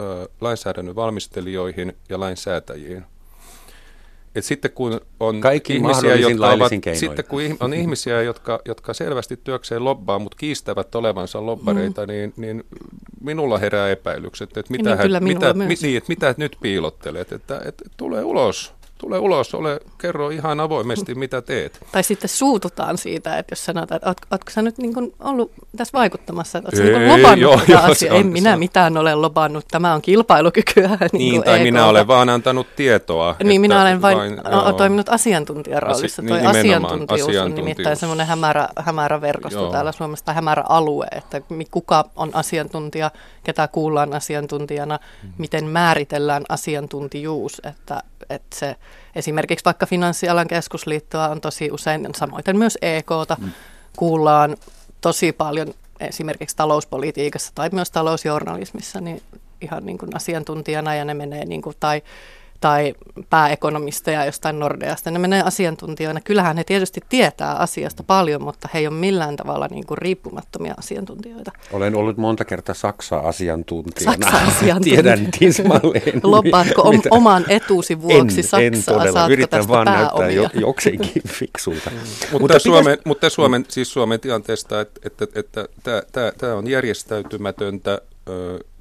ö, 0.02 0.30
lainsäädännön 0.42 0.96
valmistelijoihin 0.96 1.94
ja 2.10 2.20
lainsäätäjiin. 2.20 3.04
Et 4.36 4.46
sitten 4.46 4.72
kun 4.72 5.02
on 5.20 5.42
Kaikki 5.42 5.76
ihmisiä, 5.76 6.16
jotka 6.16 6.52
ovat, 6.52 6.72
sitten 6.94 7.26
kun 7.26 7.42
on 7.60 7.74
ihmisiä, 7.74 8.22
jotka, 8.22 8.62
jotka 8.66 8.94
selvästi 8.94 9.40
työkseen 9.44 9.84
lobbaa, 9.84 10.20
mutta 10.20 10.38
kiistävät 10.38 10.96
olevansa 10.96 11.46
lobbareita, 11.46 12.02
mm. 12.02 12.08
niin, 12.08 12.34
niin 12.38 12.64
minulla 13.22 13.58
herää 13.58 13.90
epäilykset, 13.90 14.58
että 14.58 14.72
mitä, 14.72 14.96
niin, 14.96 15.14
hän, 15.14 15.24
mitä, 15.24 15.54
mi, 15.54 15.76
niin, 15.82 15.98
että 15.98 16.10
mitä 16.10 16.36
nyt 16.38 16.58
piilottelet, 16.62 17.32
että, 17.32 17.62
että 17.66 17.84
tulee 17.98 18.24
ulos 18.24 18.74
tule 19.00 19.20
ulos, 19.20 19.56
ole, 19.56 19.80
kerro 19.98 20.30
ihan 20.30 20.60
avoimesti, 20.60 21.16
mitä 21.16 21.42
teet. 21.42 21.80
Tai 21.92 22.04
sitten 22.04 22.30
suututaan 22.30 22.98
siitä, 22.98 23.38
että 23.38 23.52
jos 23.52 23.66
sanotaan, 23.66 23.96
että 23.96 24.10
oot, 24.10 24.18
ootko 24.32 24.52
sä 24.52 24.62
nyt 24.62 24.78
niin 24.78 24.94
kuin 24.94 25.14
ollut 25.20 25.52
tässä 25.78 25.98
vaikuttamassa, 25.98 26.58
että 26.58 26.70
ootko 26.74 27.00
niin 27.00 27.08
lobannut 27.08 27.40
joo, 27.40 27.58
tätä 27.58 27.72
joo, 27.72 27.82
asiaa? 27.82 28.16
En 28.16 28.28
minä 28.28 28.58
mitään 28.58 28.98
ole 28.98 29.16
lobannut, 29.16 29.66
tämä 29.72 29.94
on 29.94 30.02
kilpailukykyä. 30.02 30.90
Niin, 31.12 31.32
niin 31.32 31.44
tai 31.44 31.54
EKta. 31.54 31.64
minä 31.64 31.86
olen 31.86 32.08
vaan 32.08 32.30
antanut 32.30 32.68
tietoa. 32.76 33.36
Niin, 33.44 33.62
minä 33.62 33.82
olen 33.82 34.02
vain, 34.02 34.18
vain 34.18 34.42
joo. 34.52 34.74
toiminut 34.74 35.10
asiantuntijaroolissa. 35.10 36.22
Asi, 36.22 36.32
niin, 36.32 36.48
asiantuntijuus 36.48 37.36
on 37.38 37.56
nimittäin 37.56 37.96
semmoinen 37.96 38.28
hämärä, 38.28 38.68
hämärä 38.80 39.22
verkosto 39.22 39.60
joo. 39.60 39.72
täällä 39.72 39.92
Suomessa, 39.92 40.26
tai 40.26 40.36
hämärä 40.36 40.64
alue, 40.70 41.08
että 41.12 41.42
kuka 41.72 42.10
on 42.16 42.30
asiantuntija, 42.34 43.12
ketä 43.44 43.68
kuullaan 43.68 44.14
asiantuntijana, 44.14 44.96
mm-hmm. 44.96 45.34
miten 45.38 45.66
määritellään 45.66 46.44
asiantuntijuus, 46.50 47.62
että, 47.64 48.04
että 48.30 48.56
se 48.56 48.76
esimerkiksi 49.16 49.66
vaikka 49.66 49.86
Finanssialan 49.86 50.48
keskusliittoa 50.48 51.28
on 51.28 51.42
tosi 51.42 51.72
usein, 51.72 52.08
samoin 52.16 52.44
myös 52.54 52.78
EKta, 52.82 53.38
mm. 53.40 53.52
kuullaan 53.98 54.58
tosi 55.02 55.32
paljon 55.32 55.74
esimerkiksi 56.00 56.56
talouspolitiikassa 56.56 57.52
tai 57.56 57.70
myös 57.74 57.92
talousjournalismissa 57.92 59.02
niin 59.02 59.22
ihan 59.62 59.86
niin 59.86 59.98
kuin 59.98 60.16
asiantuntijana 60.16 60.96
ja 60.96 61.06
ne 61.06 61.14
menee 61.14 61.46
niin 61.46 61.62
kuin, 61.62 61.76
tai 61.80 62.02
tai 62.60 62.94
pääekonomisteja 63.30 64.26
jostain 64.26 64.60
Nordeasta. 64.60 65.12
Ne 65.12 65.20
menee 65.20 65.42
asiantuntijoina. 65.42 66.22
Kyllähän 66.22 66.58
he 66.58 66.64
tietysti 66.64 67.02
tietää 67.10 67.56
asiasta 67.56 68.04
paljon, 68.04 68.44
mutta 68.44 68.70
he 68.74 68.80
ei 68.80 68.88
ole 68.88 68.96
millään 68.96 69.36
tavalla 69.36 69.68
niin 69.72 69.86
kuin 69.86 69.98
riippumattomia 69.98 70.74
asiantuntijoita. 70.78 71.52
Olen 71.72 71.96
ollut 71.96 72.18
monta 72.18 72.46
kertaa 72.46 72.76
Saksa-asiantuntijana. 72.76 74.18
Saksa-asiantuntija. 74.22 75.04
Tiedän 75.04 75.28
tismalleen. 75.40 76.22
Loppaatko 76.24 76.82
om- 76.82 77.02
oman 77.12 77.46
etusi 77.48 78.02
vuoksi 78.02 78.40
en, 78.40 78.44
Saksaa? 78.44 78.62
en 78.62 78.84
todella. 78.86 79.12
Saatko 79.12 79.34
Yritän 79.34 79.68
vaan 79.68 79.86
näyttää 79.86 80.10
pääomia? 80.10 80.42
jo, 80.42 80.50
jokseenkin 80.54 81.24
fiksulta. 81.40 81.92
Mutta, 82.40 82.60
Suomen, 82.60 82.98
mutta 83.06 83.30
Suomen, 83.30 83.66
siis 83.68 83.94
Suomen 83.94 84.20
tilanteesta, 84.20 84.82
että, 84.82 85.00
että, 85.06 85.28
että 85.36 85.68
tämä, 86.12 86.32
tämä 86.38 86.56
on 86.56 86.68
järjestäytymätöntä, 86.68 88.02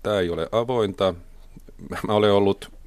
tämä 0.02 0.20
ei 0.20 0.30
ole 0.30 0.48
avointa. 0.52 1.14
Mä 2.08 2.14
olen 2.14 2.32
ollut 2.32 2.77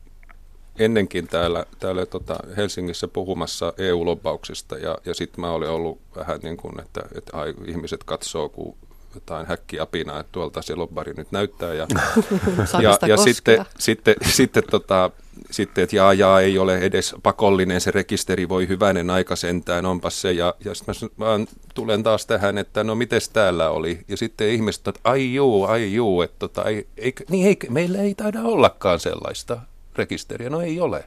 ennenkin 0.82 1.28
täällä, 1.28 1.66
täällä 1.80 2.06
tota 2.06 2.38
Helsingissä 2.58 3.08
puhumassa 3.08 3.74
EU-lobbauksista 3.78 4.78
ja, 4.78 4.98
ja 5.06 5.14
sitten 5.14 5.42
mä 5.42 5.52
olen 5.52 5.70
ollut 5.70 6.00
vähän 6.16 6.40
niin 6.44 6.58
kuin, 6.58 6.80
että, 6.80 7.02
että 7.18 7.38
ai, 7.38 7.54
ihmiset 7.68 8.04
katsoo, 8.04 8.50
kun 8.50 8.76
jotain 9.16 9.48
häkkiapinaa, 9.48 10.20
että 10.20 10.32
tuolta 10.32 10.62
se 10.62 10.76
lobbari 10.76 11.14
nyt 11.18 11.32
näyttää. 11.32 11.74
Ja, 11.74 11.88
ja, 12.82 12.98
ja 13.08 13.18
sitten, 13.18 13.66
sitten, 13.80 14.16
sitten, 14.26 14.64
tota, 14.72 15.12
sitten, 15.52 15.84
että 15.84 15.96
jaa, 15.96 16.14
jaa, 16.14 16.42
ei 16.42 16.58
ole 16.58 16.78
edes 16.78 17.16
pakollinen 17.24 17.82
se 17.82 17.92
rekisteri, 17.92 18.50
voi 18.50 18.68
hyvänen 18.68 19.10
aika 19.10 19.36
sentään, 19.36 19.86
onpas 19.86 20.22
se. 20.22 20.32
Ja, 20.32 20.56
ja 20.66 20.76
sitten 20.76 20.96
mä 21.18 21.26
vaan 21.26 21.48
tulen 21.74 22.04
taas 22.04 22.26
tähän, 22.26 22.58
että 22.58 22.84
no 22.84 22.96
mites 22.96 23.30
täällä 23.30 23.70
oli. 23.70 24.00
Ja 24.08 24.18
sitten 24.18 24.50
ihmiset, 24.50 24.88
että 24.88 25.02
ai 25.04 25.34
juu, 25.34 25.64
ai 25.64 25.94
juu, 25.94 26.22
että 26.22 26.40
tota, 26.40 26.64
ei, 26.64 26.88
ei, 26.98 27.14
niin 27.30 27.48
ei, 27.48 27.58
meillä 27.70 28.02
ei 28.02 28.16
taida 28.16 28.42
ollakaan 28.42 29.00
sellaista 29.00 29.60
rekisteriä. 29.96 30.50
No 30.50 30.62
ei 30.62 30.80
ole. 30.80 31.04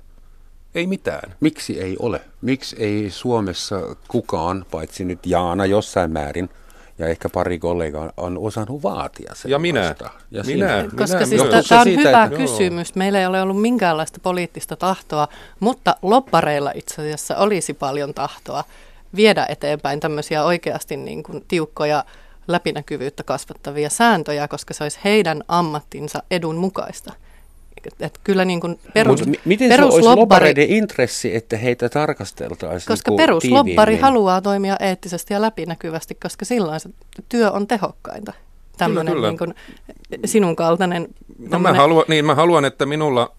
Ei 0.74 0.87
mitään. 0.87 1.35
Miksi 1.41 1.80
ei 1.80 1.97
ole? 1.99 2.20
Miksi 2.43 2.76
ei 2.78 3.11
Suomessa 3.11 3.97
kukaan, 4.09 4.66
paitsi 4.70 5.05
nyt 5.05 5.26
Jaana 5.26 5.66
jossain 5.66 6.11
määrin, 6.11 6.49
ja 6.99 7.07
ehkä 7.09 7.28
pari 7.28 7.59
kollegaa 7.59 8.12
on 8.16 8.39
osannut 8.39 8.82
vaatia 8.82 9.35
sen. 9.35 9.51
Ja 9.51 9.59
minä. 9.59 9.95
Ja 10.30 10.43
minä. 10.43 10.43
sinä. 10.43 10.89
Koska 10.97 11.16
minä 11.16 11.26
siis 11.26 11.43
myös. 11.43 11.66
tämä 11.68 11.80
on 11.80 11.85
siitä, 11.87 12.09
hyvä 12.09 12.24
että- 12.24 12.37
kysymys. 12.37 12.95
Meillä 12.95 13.20
ei 13.20 13.26
ole 13.26 13.43
ollut 13.43 13.61
minkäänlaista 13.61 14.18
poliittista 14.22 14.76
tahtoa, 14.76 15.28
mutta 15.61 15.97
loppareilla 16.03 16.72
itse 16.74 16.95
asiassa 16.95 17.37
olisi 17.37 17.74
paljon 17.74 18.14
tahtoa 18.14 18.64
viedä 19.16 19.47
eteenpäin 19.49 20.01
tämmöisiä 20.01 20.45
oikeasti 20.45 20.97
niin 20.97 21.22
kuin 21.22 21.45
tiukkoja 21.49 22.05
läpinäkyvyyttä 22.49 23.22
kasvattavia 23.22 23.91
sääntöjä, 23.91 24.49
koska 24.49 24.74
se 24.74 24.85
olisi 24.85 24.99
heidän 25.05 25.43
ammattinsa 25.49 26.22
edun 26.30 26.57
mukaista. 26.57 27.12
Et, 27.87 28.03
et 28.03 28.20
kyllä 28.24 28.45
niin 28.45 28.61
kuin 28.61 28.78
perus, 28.95 29.26
mi- 29.26 29.41
miten 29.45 29.76
se 29.76 29.85
olisi 29.85 30.03
lobbareiden 30.03 30.68
intressi, 30.68 31.37
että 31.37 31.57
heitä 31.57 31.89
tarkasteltaisiin 31.89 32.89
koska 32.89 33.11
niinku 33.11 33.16
peruslobbari 33.16 33.97
haluaa 33.99 34.41
toimia 34.41 34.76
eettisesti 34.80 35.35
ja 35.35 35.41
läpinäkyvästi, 35.41 36.14
koska 36.14 36.45
silloin 36.45 36.80
se 36.80 36.89
työ 37.28 37.51
on 37.51 37.66
tehokkainta. 37.66 38.32
Tämmöinen 38.76 39.14
kyllä. 39.14 39.28
niin 39.28 39.39
kuin 39.39 39.55
sinun 40.24 40.57
kaltainen... 40.57 41.09
No 41.39 41.59
mä 41.59 41.72
haluan, 41.72 42.05
niin 42.09 42.24
mä 42.24 42.35
haluan, 42.35 42.64
että 42.64 42.87
minulla, 42.87 43.32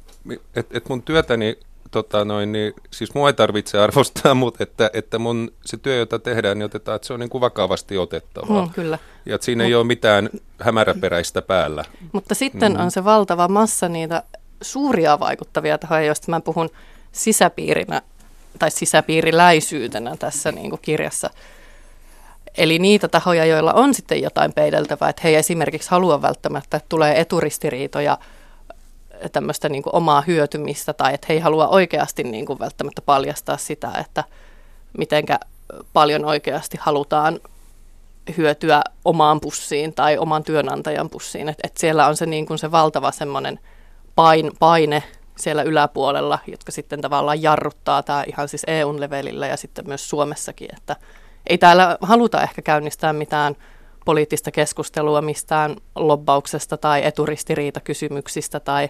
että 0.55 0.77
et 0.77 0.89
mun 0.89 1.01
työtäni, 1.01 1.59
tota 1.95 2.25
noin, 2.25 2.51
niin, 2.51 2.73
siis 2.91 3.13
mua 3.13 3.29
ei 3.29 3.33
tarvitse 3.33 3.79
arvostaa, 3.79 4.33
mutta 4.43 4.63
että, 4.63 4.89
että 4.93 5.19
mun 5.19 5.51
se 5.65 5.77
työ, 5.77 5.95
jota 5.95 6.19
tehdään, 6.19 6.59
niin 6.59 6.65
otetaan, 6.65 6.95
että 6.95 7.07
se 7.07 7.13
on 7.13 7.19
niin 7.19 7.29
kuin 7.29 7.41
vakavasti 7.41 7.97
otettavaa. 7.97 8.65
Mm, 8.65 8.71
kyllä. 8.71 8.99
Ja 9.25 9.35
että 9.35 9.45
siinä 9.45 9.63
ei 9.63 9.75
ole 9.75 9.83
mitään 9.83 10.29
hämäräperäistä 10.61 11.41
päällä. 11.41 11.85
Mutta 12.11 12.35
sitten 12.35 12.73
mm. 12.73 12.79
on 12.79 12.91
se 12.91 13.03
valtava 13.03 13.47
massa 13.47 13.89
niitä 13.89 14.23
suuria 14.61 15.19
vaikuttavia 15.19 15.77
tahoja, 15.77 16.03
joista 16.03 16.31
mä 16.31 16.41
puhun 16.41 16.69
sisäpiirinä 17.11 18.01
tai 18.59 18.71
sisäpiiriläisyytenä 18.71 20.17
tässä 20.17 20.51
niin 20.51 20.69
kuin 20.69 20.81
kirjassa. 20.81 21.29
Eli 22.57 22.79
niitä 22.79 23.07
tahoja, 23.07 23.45
joilla 23.45 23.73
on 23.73 23.93
sitten 23.93 24.21
jotain 24.21 24.53
peideltävää, 24.53 25.09
että 25.09 25.21
he 25.23 25.29
ei 25.29 25.35
esimerkiksi 25.35 25.91
halua 25.91 26.21
välttämättä, 26.21 26.77
että 26.77 26.89
tulee 26.89 27.19
eturistiriitoja 27.21 28.17
tämmöistä 29.31 29.69
niin 29.69 29.83
kuin 29.83 29.95
omaa 29.95 30.21
hyötymistä 30.21 30.93
tai 30.93 31.13
että 31.13 31.25
he 31.29 31.33
ei 31.33 31.39
halua 31.39 31.67
oikeasti 31.67 32.23
niin 32.23 32.45
kuin 32.45 32.59
välttämättä 32.59 33.01
paljastaa 33.01 33.57
sitä, 33.57 33.91
että 33.99 34.23
mitenkä 34.97 35.39
paljon 35.93 36.25
oikeasti 36.25 36.77
halutaan 36.81 37.39
hyötyä 38.37 38.81
omaan 39.05 39.41
pussiin 39.41 39.93
tai 39.93 40.17
oman 40.17 40.43
työnantajan 40.43 41.09
pussiin. 41.09 41.49
Et, 41.49 41.57
et 41.63 41.77
siellä 41.77 42.07
on 42.07 42.17
se, 42.17 42.25
niin 42.25 42.45
kuin 42.45 42.59
se 42.59 42.71
valtava 42.71 43.11
semmoinen 43.11 43.59
pain, 44.15 44.51
paine 44.59 45.03
siellä 45.37 45.63
yläpuolella, 45.63 46.39
jotka 46.47 46.71
sitten 46.71 47.01
tavallaan 47.01 47.41
jarruttaa 47.41 48.03
tämä 48.03 48.23
ihan 48.27 48.47
siis 48.49 48.63
EUn 48.67 48.99
levelillä 48.99 49.47
ja 49.47 49.57
sitten 49.57 49.87
myös 49.87 50.09
Suomessakin, 50.09 50.67
että 50.77 50.95
ei 51.47 51.57
täällä 51.57 51.97
haluta 52.01 52.41
ehkä 52.41 52.61
käynnistää 52.61 53.13
mitään 53.13 53.55
poliittista 54.05 54.51
keskustelua 54.51 55.21
mistään 55.21 55.75
lobbauksesta 55.95 56.77
tai 56.77 57.05
eturistiriitakysymyksistä 57.05 58.59
tai 58.59 58.89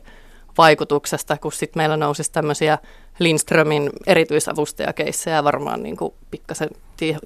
vaikutuksesta, 0.58 1.38
kun 1.38 1.52
sitten 1.52 1.80
meillä 1.80 1.98
nousisi 1.98 2.32
tämmöisiä 2.32 2.78
Lindströmin 3.20 3.90
erityisavustajakeissejä 4.08 5.44
varmaan 5.44 5.84
niin 5.84 5.98
kuin 5.98 6.14
pikkasen 6.32 6.70
ti- 6.98 7.18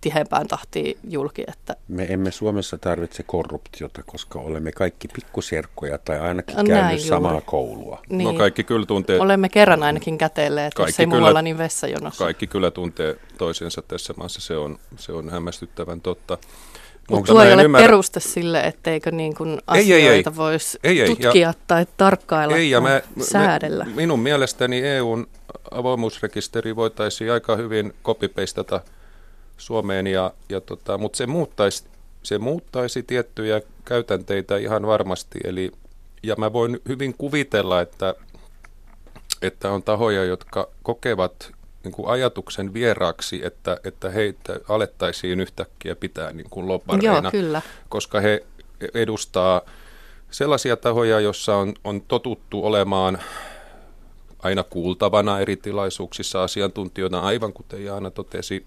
tiheämpään 0.00 0.48
tahtiin 0.48 0.98
julki, 1.08 1.44
että 1.48 1.76
Me 1.88 2.06
emme 2.10 2.30
Suomessa 2.30 2.78
tarvitse 2.78 3.22
korruptiota, 3.22 4.02
koska 4.06 4.38
olemme 4.38 4.72
kaikki 4.72 5.08
pikkuserkkoja 5.08 5.98
tai 5.98 6.20
ainakin 6.20 6.54
Näin 6.56 6.66
käynyt 6.66 6.90
juuri. 6.92 7.08
samaa 7.08 7.40
koulua. 7.40 8.00
niin, 8.08 8.28
No 8.28 8.34
kaikki 8.34 8.64
kyllä 8.64 8.86
tuntee, 8.86 9.20
olemme 9.20 9.48
kerran 9.48 9.82
ainakin 9.82 10.18
kätelleet, 10.18 10.72
jos 10.78 10.84
Kaikki 10.84 11.02
ei 11.02 11.06
kyllä- 11.06 11.20
muualla, 11.20 11.42
niin 11.42 11.58
vessajonossa. 11.58 12.24
kaikki 12.24 12.46
kyllä 12.46 12.70
tuntee 12.70 13.16
toisensa 13.38 13.82
tässä 13.82 14.14
maassa, 14.16 14.40
se 14.40 14.56
on, 14.56 14.78
se 14.96 15.12
on 15.12 15.30
hämmästyttävän 15.30 16.00
totta. 16.00 16.38
Mutta 17.10 17.32
tuo 17.32 17.42
ei 17.42 17.52
ole 17.52 17.62
ymmärrä- 17.62 17.84
peruste 17.86 18.20
sille, 18.20 18.60
etteikö 18.60 19.10
niin 19.10 19.34
kuin 19.34 19.50
Ei, 19.74 19.92
ei, 19.92 19.92
ei. 19.92 20.08
asioita 20.08 20.36
voisi 20.36 20.78
Ei, 20.84 21.00
ei, 21.00 21.08
ja- 21.10 21.16
tutkia 21.16 21.54
tai 21.66 21.86
tarkkailla 21.96 22.56
Ei, 22.56 22.70
ja 22.70 22.80
mä, 22.80 23.02
säädellä. 23.20 23.84
mä, 23.84 23.90
minun 23.94 24.20
mielestäni 24.20 24.80
EUn 24.80 25.26
avoimuusrekisteri 25.70 26.76
voitaisiin 26.76 27.32
aika 27.32 27.56
hyvin 27.56 27.94
kopipeistata 28.02 28.80
Suomeen, 29.56 30.06
ja, 30.06 30.32
ja 30.48 30.60
tota, 30.60 30.98
mutta 30.98 31.16
se 31.16 31.26
muuttaisi, 31.26 31.84
se 32.22 32.38
muuttaisi 32.38 33.02
tiettyjä 33.02 33.60
käytänteitä 33.84 34.56
ihan 34.56 34.86
varmasti. 34.86 35.38
Eli, 35.44 35.72
ja 36.22 36.34
mä 36.38 36.52
voin 36.52 36.80
hyvin 36.88 37.14
kuvitella, 37.18 37.80
että, 37.80 38.14
että 39.42 39.70
on 39.70 39.82
tahoja, 39.82 40.24
jotka 40.24 40.68
kokevat 40.82 41.52
niin 41.84 41.92
kuin 41.92 42.08
ajatuksen 42.08 42.74
vieraaksi, 42.74 43.40
että, 43.44 43.76
että 43.84 44.10
heitä 44.10 44.56
alettaisiin 44.68 45.40
yhtäkkiä 45.40 45.96
pitää 45.96 46.32
niin 46.32 46.50
kuin 46.50 46.68
lobbareina 46.68 47.20
Joo, 47.22 47.30
kyllä. 47.30 47.62
koska 47.88 48.20
he 48.20 48.44
edustaa 48.94 49.60
sellaisia 50.30 50.76
tahoja, 50.76 51.20
joissa 51.20 51.56
on, 51.56 51.74
on 51.84 52.00
totuttu 52.00 52.66
olemaan 52.66 53.18
aina 54.38 54.62
kuultavana 54.62 55.40
eri 55.40 55.56
tilaisuuksissa 55.56 56.42
asiantuntijoina, 56.42 57.20
aivan 57.20 57.52
kuten 57.52 57.84
Jaana 57.84 58.10
totesi, 58.10 58.66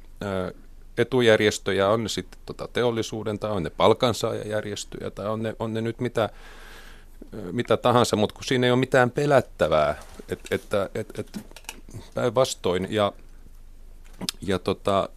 etujärjestöjä, 0.97 1.89
on 1.89 2.03
ne 2.03 2.09
sitten 2.09 2.39
tota 2.45 2.67
teollisuuden 2.73 3.39
tai 3.39 3.51
on 3.51 3.63
ne 3.63 3.69
palkansaajajärjestöjä 3.69 5.11
tai 5.11 5.27
on 5.27 5.43
ne, 5.43 5.55
on 5.59 5.73
ne 5.73 5.81
nyt 5.81 5.99
mitä, 5.99 6.29
mitä 7.51 7.77
tahansa, 7.77 8.15
mutta 8.15 8.35
kun 8.35 8.43
siinä 8.43 8.67
ei 8.67 8.71
ole 8.71 8.79
mitään 8.79 9.11
pelättävää, 9.11 9.95
et, 10.29 10.39
että 10.51 10.89
et, 10.95 11.19
et, 11.19 11.27
päinvastoin 12.13 12.87
ja 12.89 13.13
ja 14.41 14.59
tota, 14.59 15.09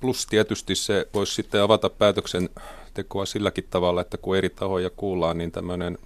plus 0.00 0.26
tietysti 0.26 0.74
se 0.74 1.06
voisi 1.14 1.34
sitten 1.34 1.62
avata 1.62 1.90
päätöksentekoa 1.90 3.26
silläkin 3.26 3.66
tavalla, 3.70 4.00
että 4.00 4.16
kun 4.16 4.36
eri 4.36 4.50
tahoja 4.50 4.90
kuullaan, 4.90 5.38
niin 5.38 5.52
tämmöinen 5.52 5.98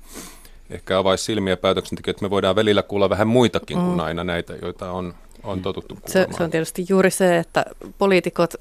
ehkä 0.71 0.99
avaisi 0.99 1.25
silmiä 1.25 1.57
päätöksentekijöitä, 1.57 2.17
että 2.17 2.25
me 2.25 2.31
voidaan 2.31 2.57
välillä 2.57 2.83
kuulla 2.83 3.11
vähän 3.11 3.29
muitakin 3.29 3.79
mm. 3.79 3.85
kuin 3.85 4.01
aina 4.01 4.25
näitä, 4.25 4.57
joita 4.63 4.93
on, 4.93 5.15
on 5.43 5.63
totuttu 5.63 5.99
Se, 6.07 6.27
se 6.37 6.43
on 6.43 6.51
tietysti 6.51 6.87
juuri 6.89 7.11
se, 7.11 7.39
että 7.39 7.65
poliitikot 7.99 8.55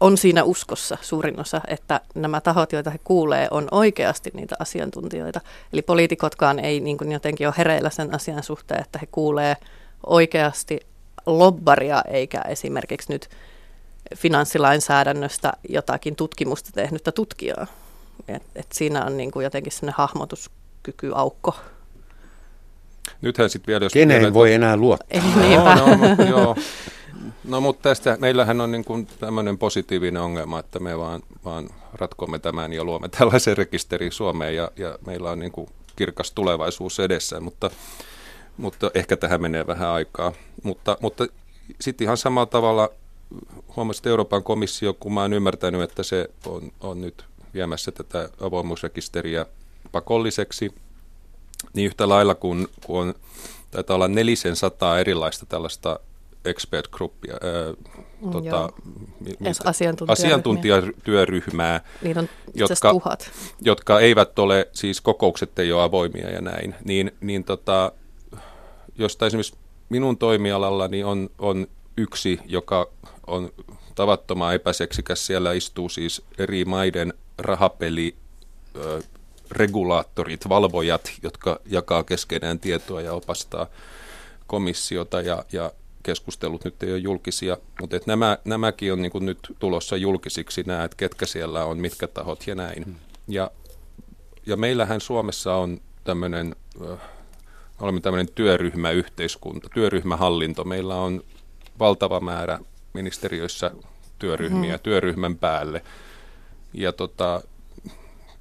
on 0.00 0.18
siinä 0.18 0.44
uskossa 0.44 0.98
suurin 1.00 1.40
osa, 1.40 1.60
että 1.66 2.00
nämä 2.14 2.40
tahot, 2.40 2.72
joita 2.72 2.90
he 2.90 2.98
kuulee, 3.04 3.48
on 3.50 3.68
oikeasti 3.70 4.30
niitä 4.34 4.56
asiantuntijoita. 4.58 5.40
Eli 5.72 5.82
poliitikotkaan 5.82 6.58
ei 6.58 6.80
niin 6.80 6.98
kuin 6.98 7.12
jotenkin 7.12 7.46
ole 7.46 7.54
hereillä 7.58 7.90
sen 7.90 8.14
asian 8.14 8.42
suhteen, 8.42 8.80
että 8.80 8.98
he 8.98 9.06
kuulee 9.10 9.56
oikeasti 10.06 10.80
lobbaria, 11.26 12.02
eikä 12.08 12.40
esimerkiksi 12.40 13.12
nyt 13.12 13.28
finanssilainsäädännöstä 14.16 15.52
jotakin 15.68 16.16
tutkimusta 16.16 16.70
tehnyttä 16.74 17.12
tutkijaa. 17.12 17.66
Et, 18.28 18.42
et 18.56 18.72
siinä 18.72 19.04
on 19.04 19.16
niin 19.16 19.30
kuin 19.30 19.44
jotenkin 19.44 19.72
sellainen 19.72 19.98
hahmotuskykyaukko. 19.98 21.54
Nythän 23.20 23.50
sitten 23.50 23.66
vielä, 23.66 23.84
jos... 23.84 23.92
Keneen 23.92 24.20
vielä- 24.20 24.34
voi 24.34 24.52
enää 24.52 24.76
luottaa? 24.76 25.06
Eli 25.10 25.48
niinpä. 25.48 25.74
No, 25.74 25.86
no, 25.86 26.24
joo. 26.30 26.56
No 27.44 27.60
mutta 27.60 27.82
tästä 27.82 28.16
meillähän 28.20 28.60
on 28.60 28.70
niin 28.70 28.84
kuin 28.84 29.06
tämmöinen 29.06 29.58
positiivinen 29.58 30.22
ongelma, 30.22 30.58
että 30.58 30.78
me 30.78 30.98
vaan, 30.98 31.22
vaan 31.44 31.70
ratkomme 31.92 32.38
tämän 32.38 32.72
ja 32.72 32.84
luomme 32.84 33.08
tällaisen 33.08 33.56
rekisterin 33.56 34.12
Suomeen 34.12 34.56
ja, 34.56 34.70
ja 34.76 34.98
meillä 35.06 35.30
on 35.30 35.38
niin 35.38 35.52
kuin 35.52 35.68
kirkas 35.96 36.32
tulevaisuus 36.32 37.00
edessä, 37.00 37.40
mutta 37.40 37.70
mutta 38.60 38.90
ehkä 38.94 39.16
tähän 39.16 39.42
menee 39.42 39.66
vähän 39.66 39.88
aikaa. 39.88 40.32
Mutta, 40.62 40.96
mutta 41.00 41.26
sitten 41.80 42.04
ihan 42.04 42.16
samalla 42.16 42.46
tavalla 42.46 42.88
huomasin, 43.76 44.08
Euroopan 44.08 44.42
komissio, 44.42 44.94
kun 44.94 45.14
mä 45.14 45.20
oon 45.20 45.32
ymmärtänyt, 45.32 45.82
että 45.82 46.02
se 46.02 46.30
on, 46.46 46.72
on 46.80 47.00
nyt 47.00 47.24
viemässä 47.54 47.92
tätä 47.92 48.28
avoimuusrekisteriä 48.40 49.46
pakolliseksi, 49.92 50.74
niin 51.74 51.86
yhtä 51.86 52.08
lailla 52.08 52.34
kun, 52.34 52.68
kun 52.86 53.00
on, 53.00 53.14
taitaa 53.70 53.94
olla 53.94 54.08
nelisen 54.08 54.56
sataa 54.56 54.98
erilaista 54.98 55.46
tällaista 55.46 56.00
expert 56.44 56.88
groupia, 56.88 57.34
ää, 57.34 58.00
Mm, 58.20 58.30
tota, 58.30 58.68
asiantuntijaryhmää, 59.64 60.12
asiantuntijatyöryhmää 60.12 61.80
on 62.16 62.28
jotka, 62.54 62.90
tuhat. 62.90 63.30
jotka 63.60 64.00
eivät 64.00 64.38
ole, 64.38 64.68
siis 64.72 65.00
kokoukset 65.00 65.58
ei 65.58 65.72
ole 65.72 65.82
avoimia 65.82 66.30
ja 66.30 66.40
näin, 66.40 66.74
niin, 66.84 67.12
niin 67.20 67.44
tota, 67.44 67.92
josta 69.00 69.26
esimerkiksi 69.26 69.56
minun 69.88 70.18
toimialallani 70.18 71.04
on, 71.04 71.30
on 71.38 71.66
yksi, 71.96 72.40
joka 72.46 72.88
on 73.26 73.50
tavattoman 73.94 74.54
epäseksikäs. 74.54 75.26
Siellä 75.26 75.52
istuu 75.52 75.88
siis 75.88 76.22
eri 76.38 76.64
maiden 76.64 77.14
rahapeli 77.38 78.16
regulaattorit, 79.50 80.48
valvojat, 80.48 81.12
jotka 81.22 81.60
jakaa 81.66 82.04
keskenään 82.04 82.60
tietoa 82.60 83.00
ja 83.00 83.12
opastaa 83.12 83.66
komissiota 84.46 85.20
ja, 85.20 85.44
ja 85.52 85.72
keskustelut 86.02 86.64
nyt 86.64 86.82
ei 86.82 86.92
ole 86.92 86.98
julkisia, 86.98 87.56
mutta 87.80 87.96
että 87.96 88.10
nämä, 88.10 88.38
nämäkin 88.44 88.92
on 88.92 89.02
niin 89.02 89.12
nyt 89.20 89.38
tulossa 89.58 89.96
julkisiksi 89.96 90.62
nämä, 90.66 90.84
että 90.84 90.96
ketkä 90.96 91.26
siellä 91.26 91.64
on, 91.64 91.78
mitkä 91.78 92.06
tahot 92.06 92.46
ja 92.46 92.54
näin. 92.54 92.84
Hmm. 92.84 92.94
Ja, 93.28 93.50
ja 94.46 94.56
meillähän 94.56 95.00
Suomessa 95.00 95.54
on 95.54 95.80
tämmöinen, 96.04 96.56
olemme 97.80 98.00
tämmöinen 98.00 98.34
työryhmäyhteiskunta, 98.34 99.68
työryhmähallinto. 99.74 100.64
Meillä 100.64 100.94
on 100.94 101.22
valtava 101.78 102.20
määrä 102.20 102.58
ministeriöissä 102.92 103.70
työryhmiä 104.18 104.72
hmm. 104.72 104.82
työryhmän 104.82 105.36
päälle. 105.36 105.82
Ja 106.74 106.92
tota, 106.92 107.42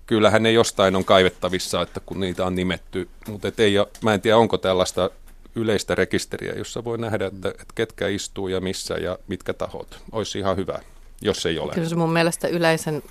kyllähän 0.06 0.44
ne 0.44 0.52
jostain 0.52 0.96
on 0.96 1.06
kaivettavissa, 1.06 1.82
että 1.82 2.00
kun 2.00 2.20
niitä 2.20 2.46
on 2.46 2.56
nimetty, 2.56 3.10
mutta 3.28 3.52
ei, 3.58 3.74
mä 4.02 4.14
en 4.14 4.22
tiedä 4.22 4.38
onko 4.38 4.58
tällaista 4.58 5.10
yleistä 5.56 5.96
rekisteriä, 5.96 6.54
jossa 6.54 6.84
voi 6.84 6.98
nähdä, 6.98 7.26
että, 7.26 7.50
että 7.50 7.74
ketkä 7.76 8.08
istuu 8.08 8.48
ja 8.48 8.62
missä 8.62 8.94
ja 8.94 9.18
mitkä 9.28 9.54
tahot. 9.54 10.00
Olisi 10.12 10.40
ihan 10.40 10.58
hyvä, 10.58 10.80
jos 11.22 11.46
ei 11.46 11.60
ole. 11.60 11.74
Kyllä 11.74 11.90
se 11.90 11.96
mun 11.96 12.14
mielestä 12.14 12.48
yleisen 12.48 13.04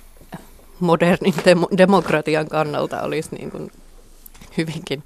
modernin 0.79 1.33
dem- 1.33 1.77
demokratian 1.77 2.47
kannalta 2.47 3.01
olisi 3.01 3.35
niin 3.35 3.51
kuin 3.51 3.71
hyvinkin 4.57 5.03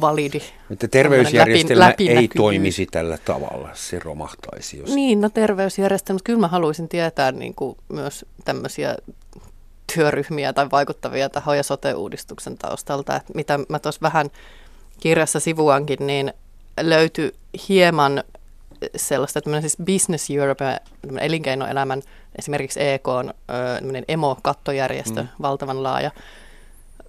validi. 0.00 0.40
Että 0.70 0.88
terveysjärjestelmä 0.88 1.88
läpi, 1.88 2.08
ei 2.08 2.28
toimisi 2.28 2.86
tällä 2.86 3.18
tavalla, 3.24 3.68
se 3.74 3.98
romahtaisi. 3.98 4.78
Jos... 4.78 4.94
Niin, 4.94 5.20
no 5.20 5.28
terveysjärjestelmä, 5.28 6.20
kyllä 6.24 6.40
mä 6.40 6.48
haluaisin 6.48 6.88
tietää 6.88 7.32
niin 7.32 7.54
kuin 7.54 7.76
myös 7.88 8.26
tämmöisiä 8.44 8.96
työryhmiä 9.94 10.52
tai 10.52 10.70
vaikuttavia 10.70 11.28
tahoja 11.28 11.62
sote-uudistuksen 11.62 12.58
taustalta, 12.58 13.16
että 13.16 13.32
mitä 13.34 13.58
mä 13.68 13.78
tuossa 13.78 14.00
vähän 14.02 14.30
kirjassa 15.00 15.40
sivuankin, 15.40 16.06
niin 16.06 16.32
löytyi 16.80 17.34
hieman 17.68 18.24
sellaista, 18.96 19.38
että 19.38 19.60
siis 19.60 19.76
Business 19.84 20.30
Europe, 20.30 20.76
elinkeinoelämän, 21.20 22.02
esimerkiksi 22.38 22.82
EK 22.82 23.08
on 23.08 23.34
emo-kattojärjestö, 24.08 25.22
mm. 25.22 25.28
valtavan 25.42 25.82
laaja, 25.82 26.10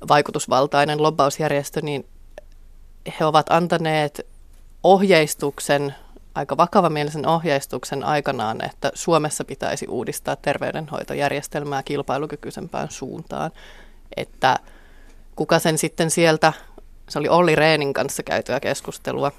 vaikutusvaltainen 0.07 1.03
lobbausjärjestö, 1.03 1.81
niin 1.81 2.05
he 3.19 3.25
ovat 3.25 3.45
antaneet 3.49 4.27
ohjeistuksen, 4.83 5.95
aika 6.35 6.57
vakavamielisen 6.57 7.27
ohjeistuksen 7.27 8.03
aikanaan, 8.03 8.65
että 8.65 8.91
Suomessa 8.93 9.43
pitäisi 9.43 9.87
uudistaa 9.87 10.35
terveydenhoitojärjestelmää 10.35 11.83
kilpailukykyisempään 11.83 12.91
suuntaan. 12.91 13.51
Että 14.17 14.59
kuka 15.35 15.59
sen 15.59 15.77
sitten 15.77 16.11
sieltä, 16.11 16.53
se 17.09 17.19
oli 17.19 17.29
Olli 17.29 17.55
Reenin 17.55 17.93
kanssa 17.93 18.23
käytyä 18.23 18.59
keskustelua, 18.59 19.31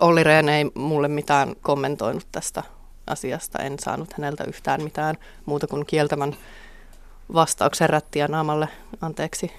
Olli 0.00 0.24
Rehn 0.24 0.48
ei 0.48 0.64
mulle 0.74 1.08
mitään 1.08 1.56
kommentoinut 1.62 2.26
tästä 2.32 2.62
asiasta. 3.06 3.62
En 3.62 3.78
saanut 3.78 4.12
häneltä 4.12 4.44
yhtään 4.44 4.82
mitään 4.82 5.16
muuta 5.46 5.66
kuin 5.66 5.86
kieltämän 5.86 6.36
vastauksen 7.34 7.90
rättiä 7.90 8.28
naamalle. 8.28 8.68
Anteeksi. 9.00 9.52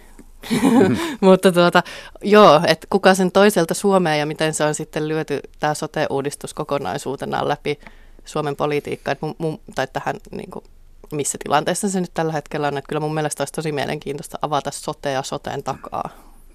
Mutta 1.22 1.52
tuota, 1.52 1.84
joo, 2.22 2.62
että 2.68 2.88
kuka 2.90 3.16
sen 3.16 3.32
toiselta 3.32 3.74
Suomea 3.74 4.16
ja 4.16 4.26
miten 4.26 4.54
se 4.54 4.64
on 4.64 4.76
sitten 4.76 5.08
lyöty 5.08 5.40
tämä 5.60 5.74
sote-uudistus 5.74 6.54
kokonaisuutena 6.54 7.48
läpi 7.48 7.80
Suomen 8.26 8.56
politiikkaan, 8.56 9.18
mun, 9.22 9.36
mun, 9.38 9.60
tai 9.76 9.88
tähän 9.94 10.16
niin 10.32 10.52
kuin, 10.52 10.66
missä 11.12 11.38
tilanteessa 11.44 11.90
se 11.90 12.02
nyt 12.02 12.12
tällä 12.14 12.34
hetkellä 12.34 12.68
on. 12.68 12.78
Että 12.78 12.90
kyllä 12.90 13.00
mun 13.00 13.14
mielestä 13.14 13.42
olisi 13.42 13.54
tosi 13.54 13.72
mielenkiintoista 13.72 14.40
avata 14.42 14.72
sotea 14.72 15.24
soteen 15.24 15.64
takaa 15.64 16.10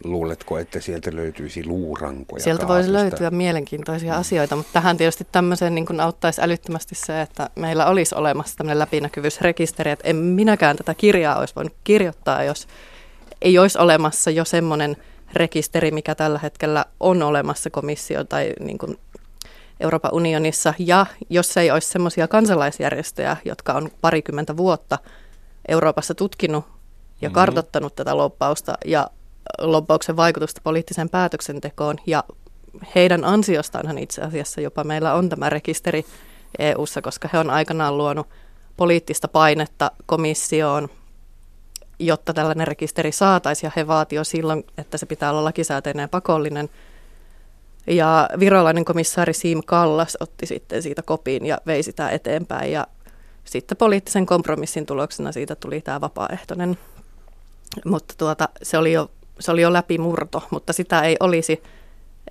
Luuletko, 0.04 0.58
että 0.58 0.80
sieltä 0.80 1.16
löytyisi 1.16 1.66
luurankoja? 1.66 2.42
Sieltä 2.42 2.68
voisi 2.68 2.92
löytyä 2.92 3.30
mielenkiintoisia 3.30 4.12
mm. 4.12 4.20
asioita, 4.20 4.56
mutta 4.56 4.72
tähän 4.72 4.96
tietysti 4.96 5.26
tämmöiseen 5.32 5.74
niin 5.74 5.86
kuin 5.86 6.00
auttaisi 6.00 6.42
älyttömästi 6.42 6.94
se, 6.94 7.20
että 7.20 7.50
meillä 7.54 7.86
olisi 7.86 8.14
olemassa 8.14 8.56
tämmöinen 8.56 8.78
läpinäkyvyysrekisteri, 8.78 9.90
että 9.90 10.08
en 10.08 10.16
minäkään 10.16 10.76
tätä 10.76 10.94
kirjaa 10.94 11.38
olisi 11.38 11.54
voinut 11.54 11.72
kirjoittaa, 11.84 12.44
jos 12.44 12.66
ei 13.42 13.58
olisi 13.58 13.78
olemassa 13.78 14.30
jo 14.30 14.44
semmoinen 14.44 14.96
rekisteri, 15.32 15.90
mikä 15.90 16.14
tällä 16.14 16.38
hetkellä 16.38 16.84
on 17.00 17.22
olemassa 17.22 17.70
komissio 17.70 18.24
tai 18.24 18.52
niin 18.60 18.78
kuin 18.78 18.98
Euroopan 19.80 20.14
unionissa, 20.14 20.74
ja 20.78 21.06
jos 21.30 21.56
ei 21.56 21.70
olisi 21.70 21.88
semmoisia 21.88 22.28
kansalaisjärjestöjä, 22.28 23.36
jotka 23.44 23.72
on 23.72 23.90
parikymmentä 24.00 24.56
vuotta 24.56 24.98
Euroopassa 25.68 26.14
tutkinut 26.14 26.64
ja 26.64 27.28
mm-hmm. 27.28 27.34
kartottanut 27.34 27.94
tätä 27.96 28.16
loppausta 28.16 28.74
ja 28.84 29.10
lobbauksen 29.58 30.16
vaikutusta 30.16 30.60
poliittiseen 30.64 31.08
päätöksentekoon 31.08 31.96
ja 32.06 32.24
heidän 32.94 33.24
ansiostaanhan 33.24 33.98
itse 33.98 34.22
asiassa 34.22 34.60
jopa 34.60 34.84
meillä 34.84 35.14
on 35.14 35.28
tämä 35.28 35.50
rekisteri 35.50 36.04
EU:ssa, 36.58 37.02
koska 37.02 37.28
he 37.32 37.38
on 37.38 37.50
aikanaan 37.50 37.98
luonut 37.98 38.28
poliittista 38.76 39.28
painetta 39.28 39.90
komissioon, 40.06 40.88
jotta 41.98 42.34
tällainen 42.34 42.66
rekisteri 42.66 43.12
saataisiin 43.12 43.68
ja 43.68 43.72
he 43.76 43.86
vaativat 43.86 44.26
silloin, 44.26 44.64
että 44.78 44.98
se 44.98 45.06
pitää 45.06 45.30
olla 45.30 45.44
lakisääteinen 45.44 46.02
ja 46.02 46.08
pakollinen. 46.08 46.68
Ja 47.86 48.28
virolainen 48.40 48.84
komissaari 48.84 49.32
Siim 49.32 49.62
Kallas 49.66 50.16
otti 50.20 50.46
sitten 50.46 50.82
siitä 50.82 51.02
kopiin 51.02 51.46
ja 51.46 51.58
vei 51.66 51.82
sitä 51.82 52.10
eteenpäin 52.10 52.72
ja 52.72 52.86
sitten 53.44 53.76
poliittisen 53.76 54.26
kompromissin 54.26 54.86
tuloksena 54.86 55.32
siitä 55.32 55.54
tuli 55.54 55.80
tämä 55.80 56.00
vapaaehtoinen. 56.00 56.78
Mutta 57.84 58.14
tuota, 58.18 58.48
se 58.62 58.78
oli 58.78 58.92
jo 58.92 59.10
se 59.40 59.52
oli 59.52 59.62
jo 59.62 59.72
läpimurto, 59.72 60.42
mutta 60.50 60.72
sitä 60.72 61.00
ei 61.00 61.16
olisi, 61.20 61.62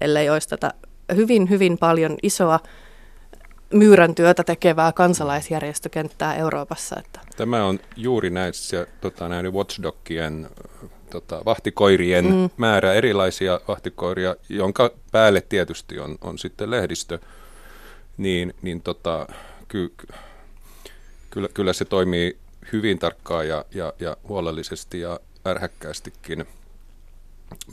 ellei 0.01 0.29
olisi 0.29 0.49
tätä 0.49 0.73
hyvin, 1.15 1.49
hyvin 1.49 1.77
paljon 1.77 2.17
isoa 2.23 2.59
myyrän 3.75 4.15
työtä 4.15 4.43
tekevää 4.43 4.91
kansalaisjärjestökenttää 4.91 6.35
Euroopassa. 6.35 6.95
Että. 6.99 7.19
Tämä 7.37 7.65
on 7.65 7.79
juuri 7.95 8.29
näissä 8.29 8.87
tota, 9.01 9.29
näiden 9.29 9.53
watchdogien 9.53 10.49
tota, 11.09 11.41
vahtikoirien 11.45 12.25
mm. 12.25 12.49
määrä, 12.57 12.93
erilaisia 12.93 13.59
vahtikoiria, 13.67 14.35
jonka 14.49 14.91
päälle 15.11 15.41
tietysti 15.41 15.99
on, 15.99 16.17
on 16.21 16.37
sitten 16.37 16.71
lehdistö, 16.71 17.19
niin, 18.17 18.53
niin 18.61 18.81
tota, 18.81 19.27
ky, 19.67 19.93
kyllä, 21.29 21.47
kyllä 21.53 21.73
se 21.73 21.85
toimii 21.85 22.37
hyvin 22.73 22.99
tarkkaan 22.99 23.47
ja, 23.47 23.65
ja, 23.73 23.93
ja 23.99 24.17
huolellisesti 24.27 24.99
ja 24.99 25.19
ärhäkkäästikin 25.47 26.45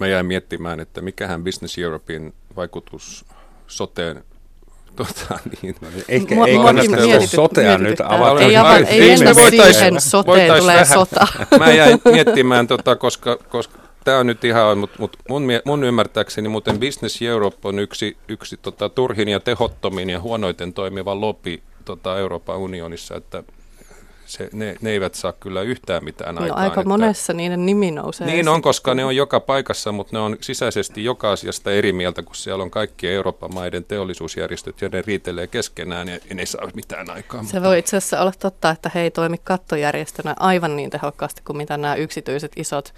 mä 0.01 0.07
jäin 0.07 0.27
miettimään, 0.27 0.81
että 0.81 1.01
mikähän 1.01 1.45
Business 1.45 1.79
Europein 1.79 2.35
vaikutus 2.57 3.25
soteen 3.67 4.25
Tota, 4.97 5.39
niin. 5.63 5.75
No, 5.81 5.89
ehkä 6.09 6.35
mua, 6.35 6.47
ei 6.47 6.57
kannata 6.57 7.27
sotea 7.27 7.79
nyt 7.79 8.01
avata. 8.01 8.41
Ei, 8.41 8.57
ava, 8.57 8.77
ei 8.77 9.01
mennä 9.01 9.35
siihen 9.51 10.01
soteen, 10.01 10.59
tulee 10.59 10.75
vähän, 10.75 10.87
sota. 10.87 11.27
Mä 11.59 11.73
jäin 11.73 12.01
miettimään, 12.13 12.67
tota, 12.67 12.97
koska, 12.97 13.37
koska 13.49 13.79
tämä 14.05 14.19
on 14.19 14.27
nyt 14.27 14.45
ihan, 14.45 14.79
mutta 14.79 14.97
mut 14.99 15.17
mun, 15.29 15.43
mun 15.65 15.85
ymmärtääkseni 15.85 16.49
muuten 16.49 16.81
Business 16.81 17.23
Europe 17.23 17.69
on 17.69 17.79
yksi, 17.79 18.17
yksi 18.29 18.57
tota, 18.57 18.89
turhin 18.89 19.29
ja 19.29 19.41
tehottomin 19.41 20.11
ja 20.11 20.21
huonoiten 20.21 20.73
toimiva 20.73 21.21
lobby 21.21 21.63
tota, 21.85 22.19
Euroopan 22.19 22.59
unionissa, 22.59 23.17
että 23.17 23.43
se, 24.33 24.49
ne, 24.53 24.77
ne 24.81 24.91
eivät 24.91 25.15
saa 25.15 25.33
kyllä 25.33 25.63
yhtään 25.63 26.05
mitään 26.05 26.35
no, 26.35 26.43
aikaan. 26.43 26.63
aika 26.63 26.81
että, 26.81 26.89
monessa 26.89 27.33
niiden 27.33 27.67
nimi 27.67 27.91
nousee. 27.91 28.27
Niin 28.27 28.49
on, 28.49 28.63
koska 28.63 28.95
ne 28.95 29.05
on 29.05 29.17
joka 29.17 29.41
paikassa, 29.41 29.93
mutta 29.93 30.17
ne 30.17 30.21
on 30.21 30.37
sisäisesti 30.41 31.05
joka 31.05 31.33
asiasta 31.33 31.73
eri 31.73 31.93
mieltä, 31.93 32.23
kun 32.23 32.37
siellä 32.37 32.65
on 32.65 32.71
kaikki 32.71 33.09
Euroopan 33.09 33.55
maiden 33.55 33.85
teollisuusjärjestöt, 33.85 34.81
ja 34.81 34.89
ne 34.89 35.03
riitelee 35.07 35.47
keskenään 35.47 36.09
ja 36.09 36.19
ne 36.35 36.43
ei 36.43 36.47
saa 36.47 36.71
mitään 36.75 37.11
aikaa. 37.11 37.43
Se 37.43 37.45
mutta... 37.45 37.69
voi 37.69 37.79
itse 37.79 37.97
asiassa 37.97 38.21
olla 38.21 38.33
totta, 38.39 38.71
että 38.71 38.91
he 38.95 39.01
ei 39.01 39.11
toimi 39.11 39.37
kattojärjestönä 39.45 40.35
aivan 40.41 40.77
niin 40.77 40.91
tehokkaasti 40.91 41.43
kuin 41.45 41.57
mitä 41.57 41.77
nämä 41.77 41.95
yksityiset 41.95 42.53
isot 42.57 42.95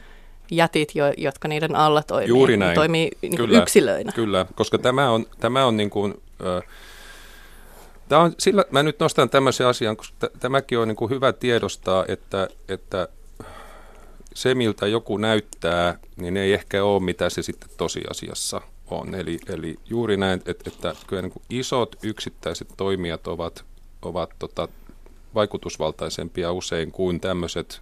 jätit, 0.50 0.94
jo, 0.94 1.04
jotka 1.16 1.48
niiden 1.48 1.76
alla 1.76 2.02
toimii, 2.02 2.28
Juuri 2.28 2.56
näin. 2.56 2.74
toimii 2.74 3.10
niin 3.22 3.36
Kyllä. 3.36 3.62
yksilöinä. 3.62 4.12
Kyllä, 4.12 4.46
koska 4.54 4.78
tämä 4.78 5.10
on, 5.10 5.26
tämä 5.40 5.66
on 5.66 5.76
niin 5.76 5.90
kuin, 5.90 6.14
ö, 6.40 6.62
tämä 8.08 8.22
on, 8.22 8.34
sillä 8.38 8.64
mä 8.70 8.82
nyt 8.82 9.00
nostan 9.00 9.30
tämmöisen 9.30 9.66
asian, 9.66 9.96
koska 9.96 10.28
t- 10.28 10.40
tämäkin 10.40 10.78
on 10.78 10.88
niin 10.88 10.96
kuin 10.96 11.10
hyvä 11.10 11.32
tiedostaa, 11.32 12.04
että, 12.08 12.48
että 12.68 13.08
se 14.34 14.54
miltä 14.54 14.86
joku 14.86 15.16
näyttää, 15.16 15.98
niin 16.16 16.36
ei 16.36 16.52
ehkä 16.52 16.84
ole 16.84 17.02
mitä 17.02 17.30
se 17.30 17.42
sitten 17.42 17.70
tosiasiassa 17.76 18.60
on. 18.90 19.14
Eli, 19.14 19.38
eli 19.48 19.76
juuri 19.86 20.16
näin, 20.16 20.42
että, 20.46 20.70
että 20.70 20.96
kyllä 21.06 21.22
niin 21.22 21.32
kuin 21.32 21.42
isot 21.50 21.96
yksittäiset 22.02 22.68
toimijat 22.76 23.26
ovat, 23.26 23.64
ovat 24.02 24.30
tota, 24.38 24.68
vaikutusvaltaisempia 25.34 26.52
usein 26.52 26.92
kuin 26.92 27.20
tämmöiset 27.20 27.80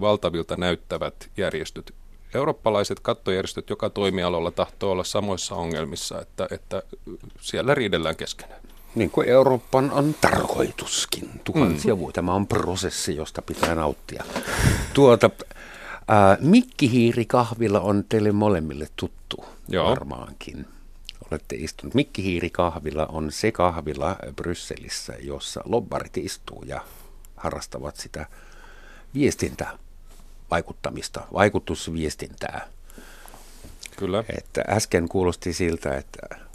valtavilta 0.00 0.56
näyttävät 0.56 1.30
järjestöt. 1.36 1.94
Eurooppalaiset 2.34 3.00
kattojärjestöt 3.00 3.70
joka 3.70 3.90
toimialalla 3.90 4.50
tahtoo 4.50 4.92
olla 4.92 5.04
samoissa 5.04 5.54
ongelmissa, 5.54 6.20
että, 6.20 6.48
että 6.50 6.82
siellä 7.40 7.74
riidellään 7.74 8.16
keskenään. 8.16 8.60
Niin 8.98 9.10
kuin 9.10 9.28
Euroopan 9.28 9.90
on 9.90 10.14
tarkoituskin. 10.20 11.40
Tuhansia 11.44 11.94
mm. 11.94 11.98
vuotta. 11.98 12.14
Tämä 12.14 12.34
on 12.34 12.46
prosessi, 12.46 13.16
josta 13.16 13.42
pitää 13.42 13.74
nauttia. 13.74 14.24
Tuota, 14.94 15.30
ää, 16.08 16.38
mikkihiirikahvila 16.40 17.80
on 17.80 18.04
teille 18.08 18.32
molemmille 18.32 18.88
tuttu 18.96 19.44
Joo. 19.68 19.90
varmaankin. 19.90 20.66
Olette 21.30 21.56
istunut. 21.56 21.94
Mikkihiirikahvila 21.94 23.06
on 23.06 23.32
se 23.32 23.52
kahvila 23.52 24.16
Brysselissä, 24.36 25.14
jossa 25.20 25.60
lobbarit 25.64 26.16
istuu 26.16 26.64
ja 26.66 26.80
harrastavat 27.36 27.96
sitä 27.96 28.26
viestintää, 29.14 29.78
vaikuttamista, 30.50 31.20
vaikutusviestintää. 31.32 32.68
Kyllä. 33.96 34.24
Että 34.38 34.64
äsken 34.68 35.08
kuulosti 35.08 35.52
siltä, 35.52 35.96
että 35.96 36.47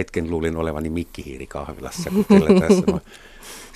hetken 0.00 0.30
luulin 0.30 0.56
olevani 0.56 0.90
mikkihiirikahvilassa, 0.90 2.10
kun 2.10 2.60
tässä 2.60 2.82
nuo 2.86 3.00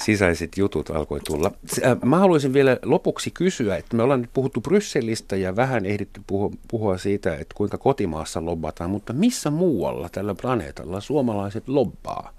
sisäiset 0.04 0.58
jutut 0.58 0.90
alkoi 0.90 1.20
tulla. 1.20 1.52
Äh, 1.84 1.96
Mä 2.04 2.18
haluaisin 2.18 2.52
vielä 2.52 2.78
lopuksi 2.82 3.30
kysyä, 3.30 3.76
että 3.76 3.96
me 3.96 4.02
ollaan 4.02 4.20
nyt 4.20 4.30
puhuttu 4.34 4.60
Brysselistä 4.60 5.36
ja 5.36 5.56
vähän 5.56 5.86
ehditty 5.86 6.20
puhua, 6.68 6.98
siitä, 6.98 7.36
että 7.36 7.54
kuinka 7.54 7.78
kotimaassa 7.78 8.44
lobbataan, 8.44 8.90
mutta 8.90 9.12
missä 9.12 9.50
muualla 9.50 10.08
tällä 10.08 10.34
planeetalla 10.34 11.00
suomalaiset 11.00 11.68
lobbaa? 11.68 12.32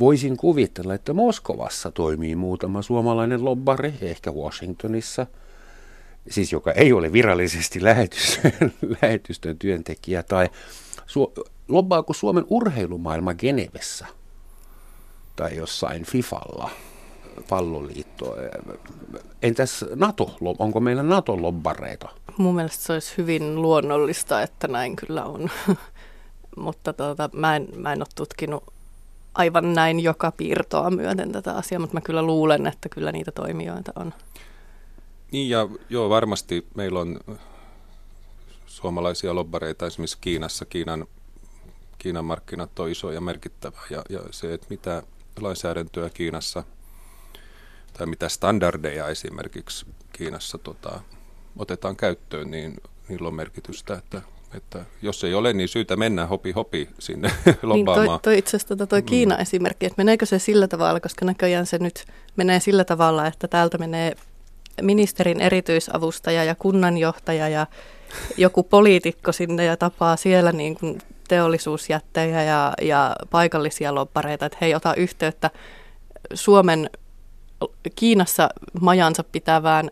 Voisin 0.00 0.36
kuvitella, 0.36 0.94
että 0.94 1.12
Moskovassa 1.12 1.90
toimii 1.90 2.36
muutama 2.36 2.82
suomalainen 2.82 3.44
lobbari, 3.44 3.94
ehkä 4.00 4.32
Washingtonissa, 4.32 5.26
siis 6.30 6.52
joka 6.52 6.72
ei 6.72 6.92
ole 6.92 7.12
virallisesti 7.12 7.84
lähetys, 7.84 8.40
lähetystön 9.02 9.58
työntekijä, 9.58 10.22
tai 10.22 10.48
lobbaako 11.68 12.12
Suomen 12.12 12.44
urheilumaailma 12.50 13.34
Genevessä 13.34 14.06
tai 15.36 15.56
jossain 15.56 16.04
Fifalla, 16.04 16.70
palloliitto. 17.48 18.36
Entäs 19.42 19.84
NATO, 19.94 20.36
onko 20.58 20.80
meillä 20.80 21.02
NATO-lobbareita? 21.02 22.08
Mun 22.36 22.54
mielestä 22.54 22.84
se 22.84 22.92
olisi 22.92 23.14
hyvin 23.18 23.62
luonnollista, 23.62 24.42
että 24.42 24.68
näin 24.68 24.96
kyllä 24.96 25.24
on. 25.24 25.50
mutta 26.56 26.92
tuota, 26.92 27.30
mä, 27.32 27.56
en, 27.56 27.68
mä 27.76 27.92
en 27.92 28.00
ole 28.00 28.08
tutkinut 28.14 28.64
aivan 29.34 29.74
näin 29.74 30.00
joka 30.00 30.32
piirtoa 30.32 30.90
myöten 30.90 31.32
tätä 31.32 31.56
asiaa, 31.56 31.80
mutta 31.80 31.94
mä 31.94 32.00
kyllä 32.00 32.22
luulen, 32.22 32.66
että 32.66 32.88
kyllä 32.88 33.12
niitä 33.12 33.32
toimijoita 33.32 33.92
on. 33.96 34.14
Niin 35.32 35.50
ja 35.50 35.68
joo, 35.88 36.10
varmasti 36.10 36.66
meillä 36.74 37.00
on 37.00 37.20
suomalaisia 38.66 39.34
lobbareita 39.34 39.86
esimerkiksi 39.86 40.18
Kiinassa. 40.20 40.64
Kiinan, 40.64 41.06
Kiinan 42.04 42.24
markkinat 42.24 42.78
on 42.78 42.90
iso 42.90 43.12
ja 43.12 43.20
merkittävä 43.20 43.80
ja, 43.90 44.02
ja 44.08 44.20
se, 44.30 44.54
että 44.54 44.66
mitä 44.70 45.02
lainsäädäntöä 45.40 46.10
Kiinassa 46.10 46.64
tai 47.92 48.06
mitä 48.06 48.28
standardeja 48.28 49.08
esimerkiksi 49.08 49.86
Kiinassa 50.12 50.58
tota, 50.58 51.00
otetaan 51.56 51.96
käyttöön, 51.96 52.50
niin 52.50 52.74
niillä 53.08 53.28
on 53.28 53.34
merkitystä, 53.34 53.94
että, 53.94 54.22
että 54.54 54.84
jos 55.02 55.24
ei 55.24 55.34
ole, 55.34 55.52
niin 55.52 55.68
syytä 55.68 55.96
mennä 55.96 56.26
hopi 56.26 56.52
hopi 56.52 56.88
sinne 56.98 57.28
Niin 57.46 57.56
lobbaamaan. 57.62 58.06
toi, 58.06 58.18
toi 58.22 58.38
itse 58.38 58.56
asiassa 58.56 58.86
toi 58.86 59.02
Kiina-esimerkki, 59.02 59.86
että 59.86 60.00
meneekö 60.00 60.26
se 60.26 60.38
sillä 60.38 60.68
tavalla, 60.68 61.00
koska 61.00 61.24
näköjään 61.24 61.66
se 61.66 61.78
nyt 61.78 62.04
menee 62.36 62.60
sillä 62.60 62.84
tavalla, 62.84 63.26
että 63.26 63.48
täältä 63.48 63.78
menee 63.78 64.12
ministerin 64.82 65.40
erityisavustaja 65.40 66.44
ja 66.44 66.54
kunnanjohtaja 66.54 67.48
ja 67.48 67.66
joku 68.36 68.62
poliitikko 68.62 69.32
sinne 69.32 69.64
ja 69.64 69.76
tapaa 69.76 70.16
siellä 70.16 70.52
niin 70.52 70.74
kuin 70.74 70.98
teollisuusjättejä 71.28 72.42
ja, 72.42 72.72
ja 72.82 73.16
paikallisia 73.30 73.94
lobbareita, 73.94 74.46
että 74.46 74.58
hei 74.60 74.74
ota 74.74 74.94
yhteyttä 74.94 75.50
Suomen 76.34 76.90
Kiinassa 77.94 78.48
majansa 78.80 79.24
pitävään 79.24 79.90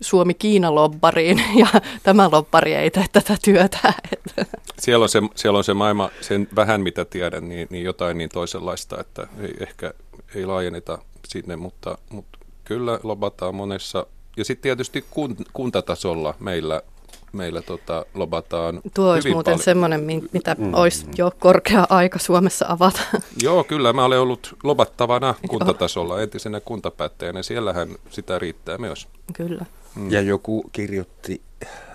Suomi-Kiina-lobbariin 0.00 1.42
ja 1.60 1.80
tämä 2.02 2.30
lobbari 2.32 2.74
ei 2.74 2.90
tee 2.90 3.04
tätä 3.12 3.36
työtä. 3.44 3.92
Siellä 4.78 5.02
on, 5.02 5.08
se, 5.08 5.22
siellä 5.34 5.58
on 5.58 5.64
se 5.64 5.74
maailma, 5.74 6.10
sen 6.20 6.48
vähän 6.56 6.80
mitä 6.80 7.04
tiedän, 7.04 7.48
niin, 7.48 7.68
niin 7.70 7.84
jotain 7.84 8.18
niin 8.18 8.30
toisenlaista, 8.30 9.00
että 9.00 9.26
ei, 9.40 9.54
ehkä 9.60 9.94
ei 10.34 10.46
laajenneta 10.46 10.98
sinne, 11.28 11.56
mutta, 11.56 11.98
mutta 12.10 12.38
kyllä 12.64 13.00
lobataan 13.02 13.54
monessa. 13.54 14.06
Ja 14.36 14.44
sitten 14.44 14.62
tietysti 14.62 15.04
kun, 15.10 15.36
kuntatasolla 15.52 16.34
meillä, 16.38 16.82
meillä 17.32 17.62
tota, 17.62 18.06
lobataan 18.14 18.80
Tuo 18.94 19.12
olisi 19.12 19.28
hyvin 19.28 19.36
muuten 19.36 19.52
paljon. 19.52 19.64
semmoinen, 19.64 20.04
mitä 20.32 20.56
mm. 20.58 20.74
olisi 20.74 21.06
jo 21.16 21.32
korkea 21.38 21.86
aika 21.90 22.18
Suomessa 22.18 22.66
avata. 22.68 23.00
Joo, 23.42 23.64
kyllä. 23.64 23.92
Mä 23.92 24.04
olen 24.04 24.20
ollut 24.20 24.56
lobattavana 24.64 25.34
kuntatasolla 25.48 26.22
entisenä 26.22 26.60
kuntapäättäjänä. 26.60 27.42
Siellähän 27.42 27.88
sitä 28.10 28.38
riittää 28.38 28.78
myös. 28.78 29.08
Kyllä. 29.32 29.64
Mm. 29.94 30.10
Ja 30.10 30.20
joku 30.20 30.70
kirjoitti, 30.72 31.40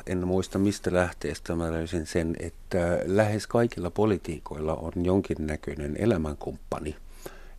en 0.08 0.28
muista 0.28 0.60
mistä 0.60 0.94
lähteestä 0.94 1.56
mä 1.56 1.72
löysin 1.72 2.06
sen, 2.06 2.36
että 2.40 3.00
lähes 3.06 3.48
kaikilla 3.48 3.92
politiikoilla 3.92 4.76
on 4.76 4.92
jonkinnäköinen 4.96 5.96
elämänkumppani, 6.00 6.96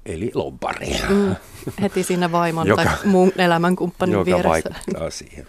eli 0.07 0.31
lobbari. 0.35 0.97
Mm. 1.09 1.37
Heti 1.83 2.03
siinä 2.03 2.33
vaimon 2.33 2.67
joka, 2.67 2.85
tai 2.85 2.95
muun 3.05 3.33
elämänkumppanin 3.39 4.13
joka 4.13 4.25
vieressä. 4.25 4.49
vaikuttaa 4.49 5.11
siihen. 5.11 5.47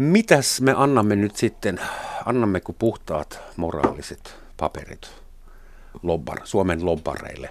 Mitäs 0.00 0.60
me 0.60 0.74
annamme 0.76 1.16
nyt 1.16 1.36
sitten, 1.36 1.80
annammeko 2.24 2.72
puhtaat 2.72 3.40
moraaliset 3.56 4.36
paperit 4.56 5.10
lobbar, 6.02 6.40
Suomen 6.44 6.86
lobbareille, 6.86 7.50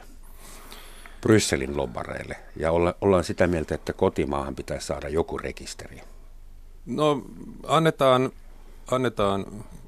Brysselin 1.21 1.77
lobbareille, 1.77 2.35
ja 2.55 2.71
olla, 2.71 2.95
ollaan 3.01 3.23
sitä 3.23 3.47
mieltä, 3.47 3.75
että 3.75 3.93
kotimaahan 3.93 4.55
pitäisi 4.55 4.87
saada 4.87 5.09
joku 5.09 5.37
rekisteri? 5.37 6.01
No 6.85 7.21
annetaan, 7.67 8.31
annetaan 8.91 9.45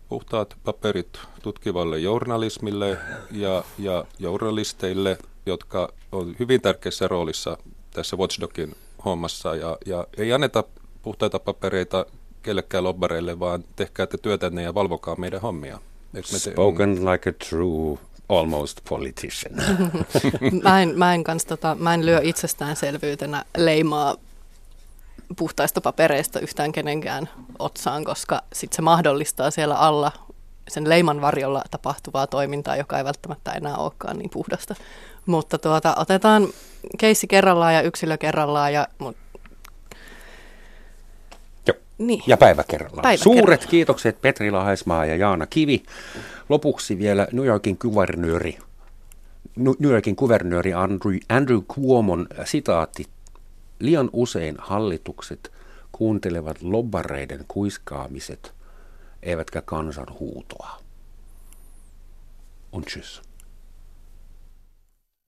puhtaat 0.09 0.55
paperit 0.63 1.19
tutkivalle 1.43 1.99
journalismille 1.99 2.97
ja, 3.31 3.63
ja 3.77 4.05
journalisteille, 4.19 5.17
jotka 5.45 5.93
on 6.11 6.35
hyvin 6.39 6.61
tärkeässä 6.61 7.07
roolissa 7.07 7.57
tässä 7.91 8.17
Watchdogin 8.17 8.75
hommassa. 9.05 9.55
Ja, 9.55 9.77
ja 9.85 10.07
ei 10.17 10.33
anneta 10.33 10.63
puhtaita 11.01 11.39
papereita 11.39 12.05
kellekään 12.43 12.83
lobbareille, 12.83 13.39
vaan 13.39 13.63
tehkää 13.75 14.07
te 14.07 14.17
työtänne 14.17 14.63
ja 14.63 14.73
valvokaa 14.73 15.15
meidän 15.15 15.41
hommia. 15.41 15.79
Me 16.13 16.21
te- 16.21 16.51
Spoken 16.51 17.05
like 17.05 17.29
a 17.29 17.33
true 17.49 17.99
almost 18.29 18.79
politician. 18.89 19.55
mä, 20.63 20.81
en, 20.81 20.93
mä, 20.95 21.13
en 21.13 21.23
kans, 21.23 21.45
tota, 21.45 21.75
mä 21.79 21.93
en 21.93 22.05
lyö 22.05 22.19
itsestäänselvyytenä 22.23 23.45
leimaa 23.57 24.15
puhtaista 25.37 25.81
papereista 25.81 26.39
yhtään 26.39 26.71
kenenkään 26.71 27.29
otsaan, 27.59 28.03
koska 28.05 28.41
sit 28.53 28.73
se 28.73 28.81
mahdollistaa 28.81 29.51
siellä 29.51 29.75
alla 29.75 30.11
sen 30.67 30.89
leiman 30.89 31.21
varjolla 31.21 31.63
tapahtuvaa 31.71 32.27
toimintaa, 32.27 32.75
joka 32.75 32.97
ei 32.97 33.03
välttämättä 33.03 33.51
enää 33.51 33.77
olekaan 33.77 34.17
niin 34.17 34.29
puhdasta. 34.29 34.75
Mutta 35.25 35.57
tuota, 35.57 35.95
otetaan 35.95 36.47
keissi 36.97 37.27
kerrallaan 37.27 37.73
ja 37.73 37.81
yksilö 37.81 38.17
kerrallaan. 38.17 38.73
Ja, 38.73 38.87
mut, 38.97 39.17
Joo. 39.17 39.30
Niin. 42.07 42.23
Ja 42.27 42.37
päivä 42.37 42.63
kerrallaan. 42.63 43.01
Päivä 43.01 43.23
Suuret 43.23 43.43
kerrallaan. 43.43 43.69
kiitokset 43.69 44.21
Petri 44.21 44.51
Lahaismaa 44.51 45.05
ja 45.05 45.15
Jaana 45.15 45.47
Kivi. 45.47 45.83
Lopuksi 46.49 46.97
vielä 46.97 47.27
New 47.31 47.45
Yorkin 47.45 47.77
kuvernööri, 47.77 48.57
New 49.55 49.91
Yorkin 49.91 50.15
kuvernööri 50.15 50.73
Andrew, 50.73 51.17
Andrew 51.29 51.61
Cuomon 51.61 52.27
sitaatti. 52.45 53.05
Liian 53.79 54.09
usein 54.13 54.55
hallitukset 54.59 55.51
kuuntelevat 55.91 56.61
lobbareiden 56.61 57.45
kuiskaamiset, 57.47 58.53
eivätkä 59.23 59.61
kansan 59.61 60.07
huutoa. 60.19 60.81
Und 62.71 62.85
tschüss. 62.85 63.30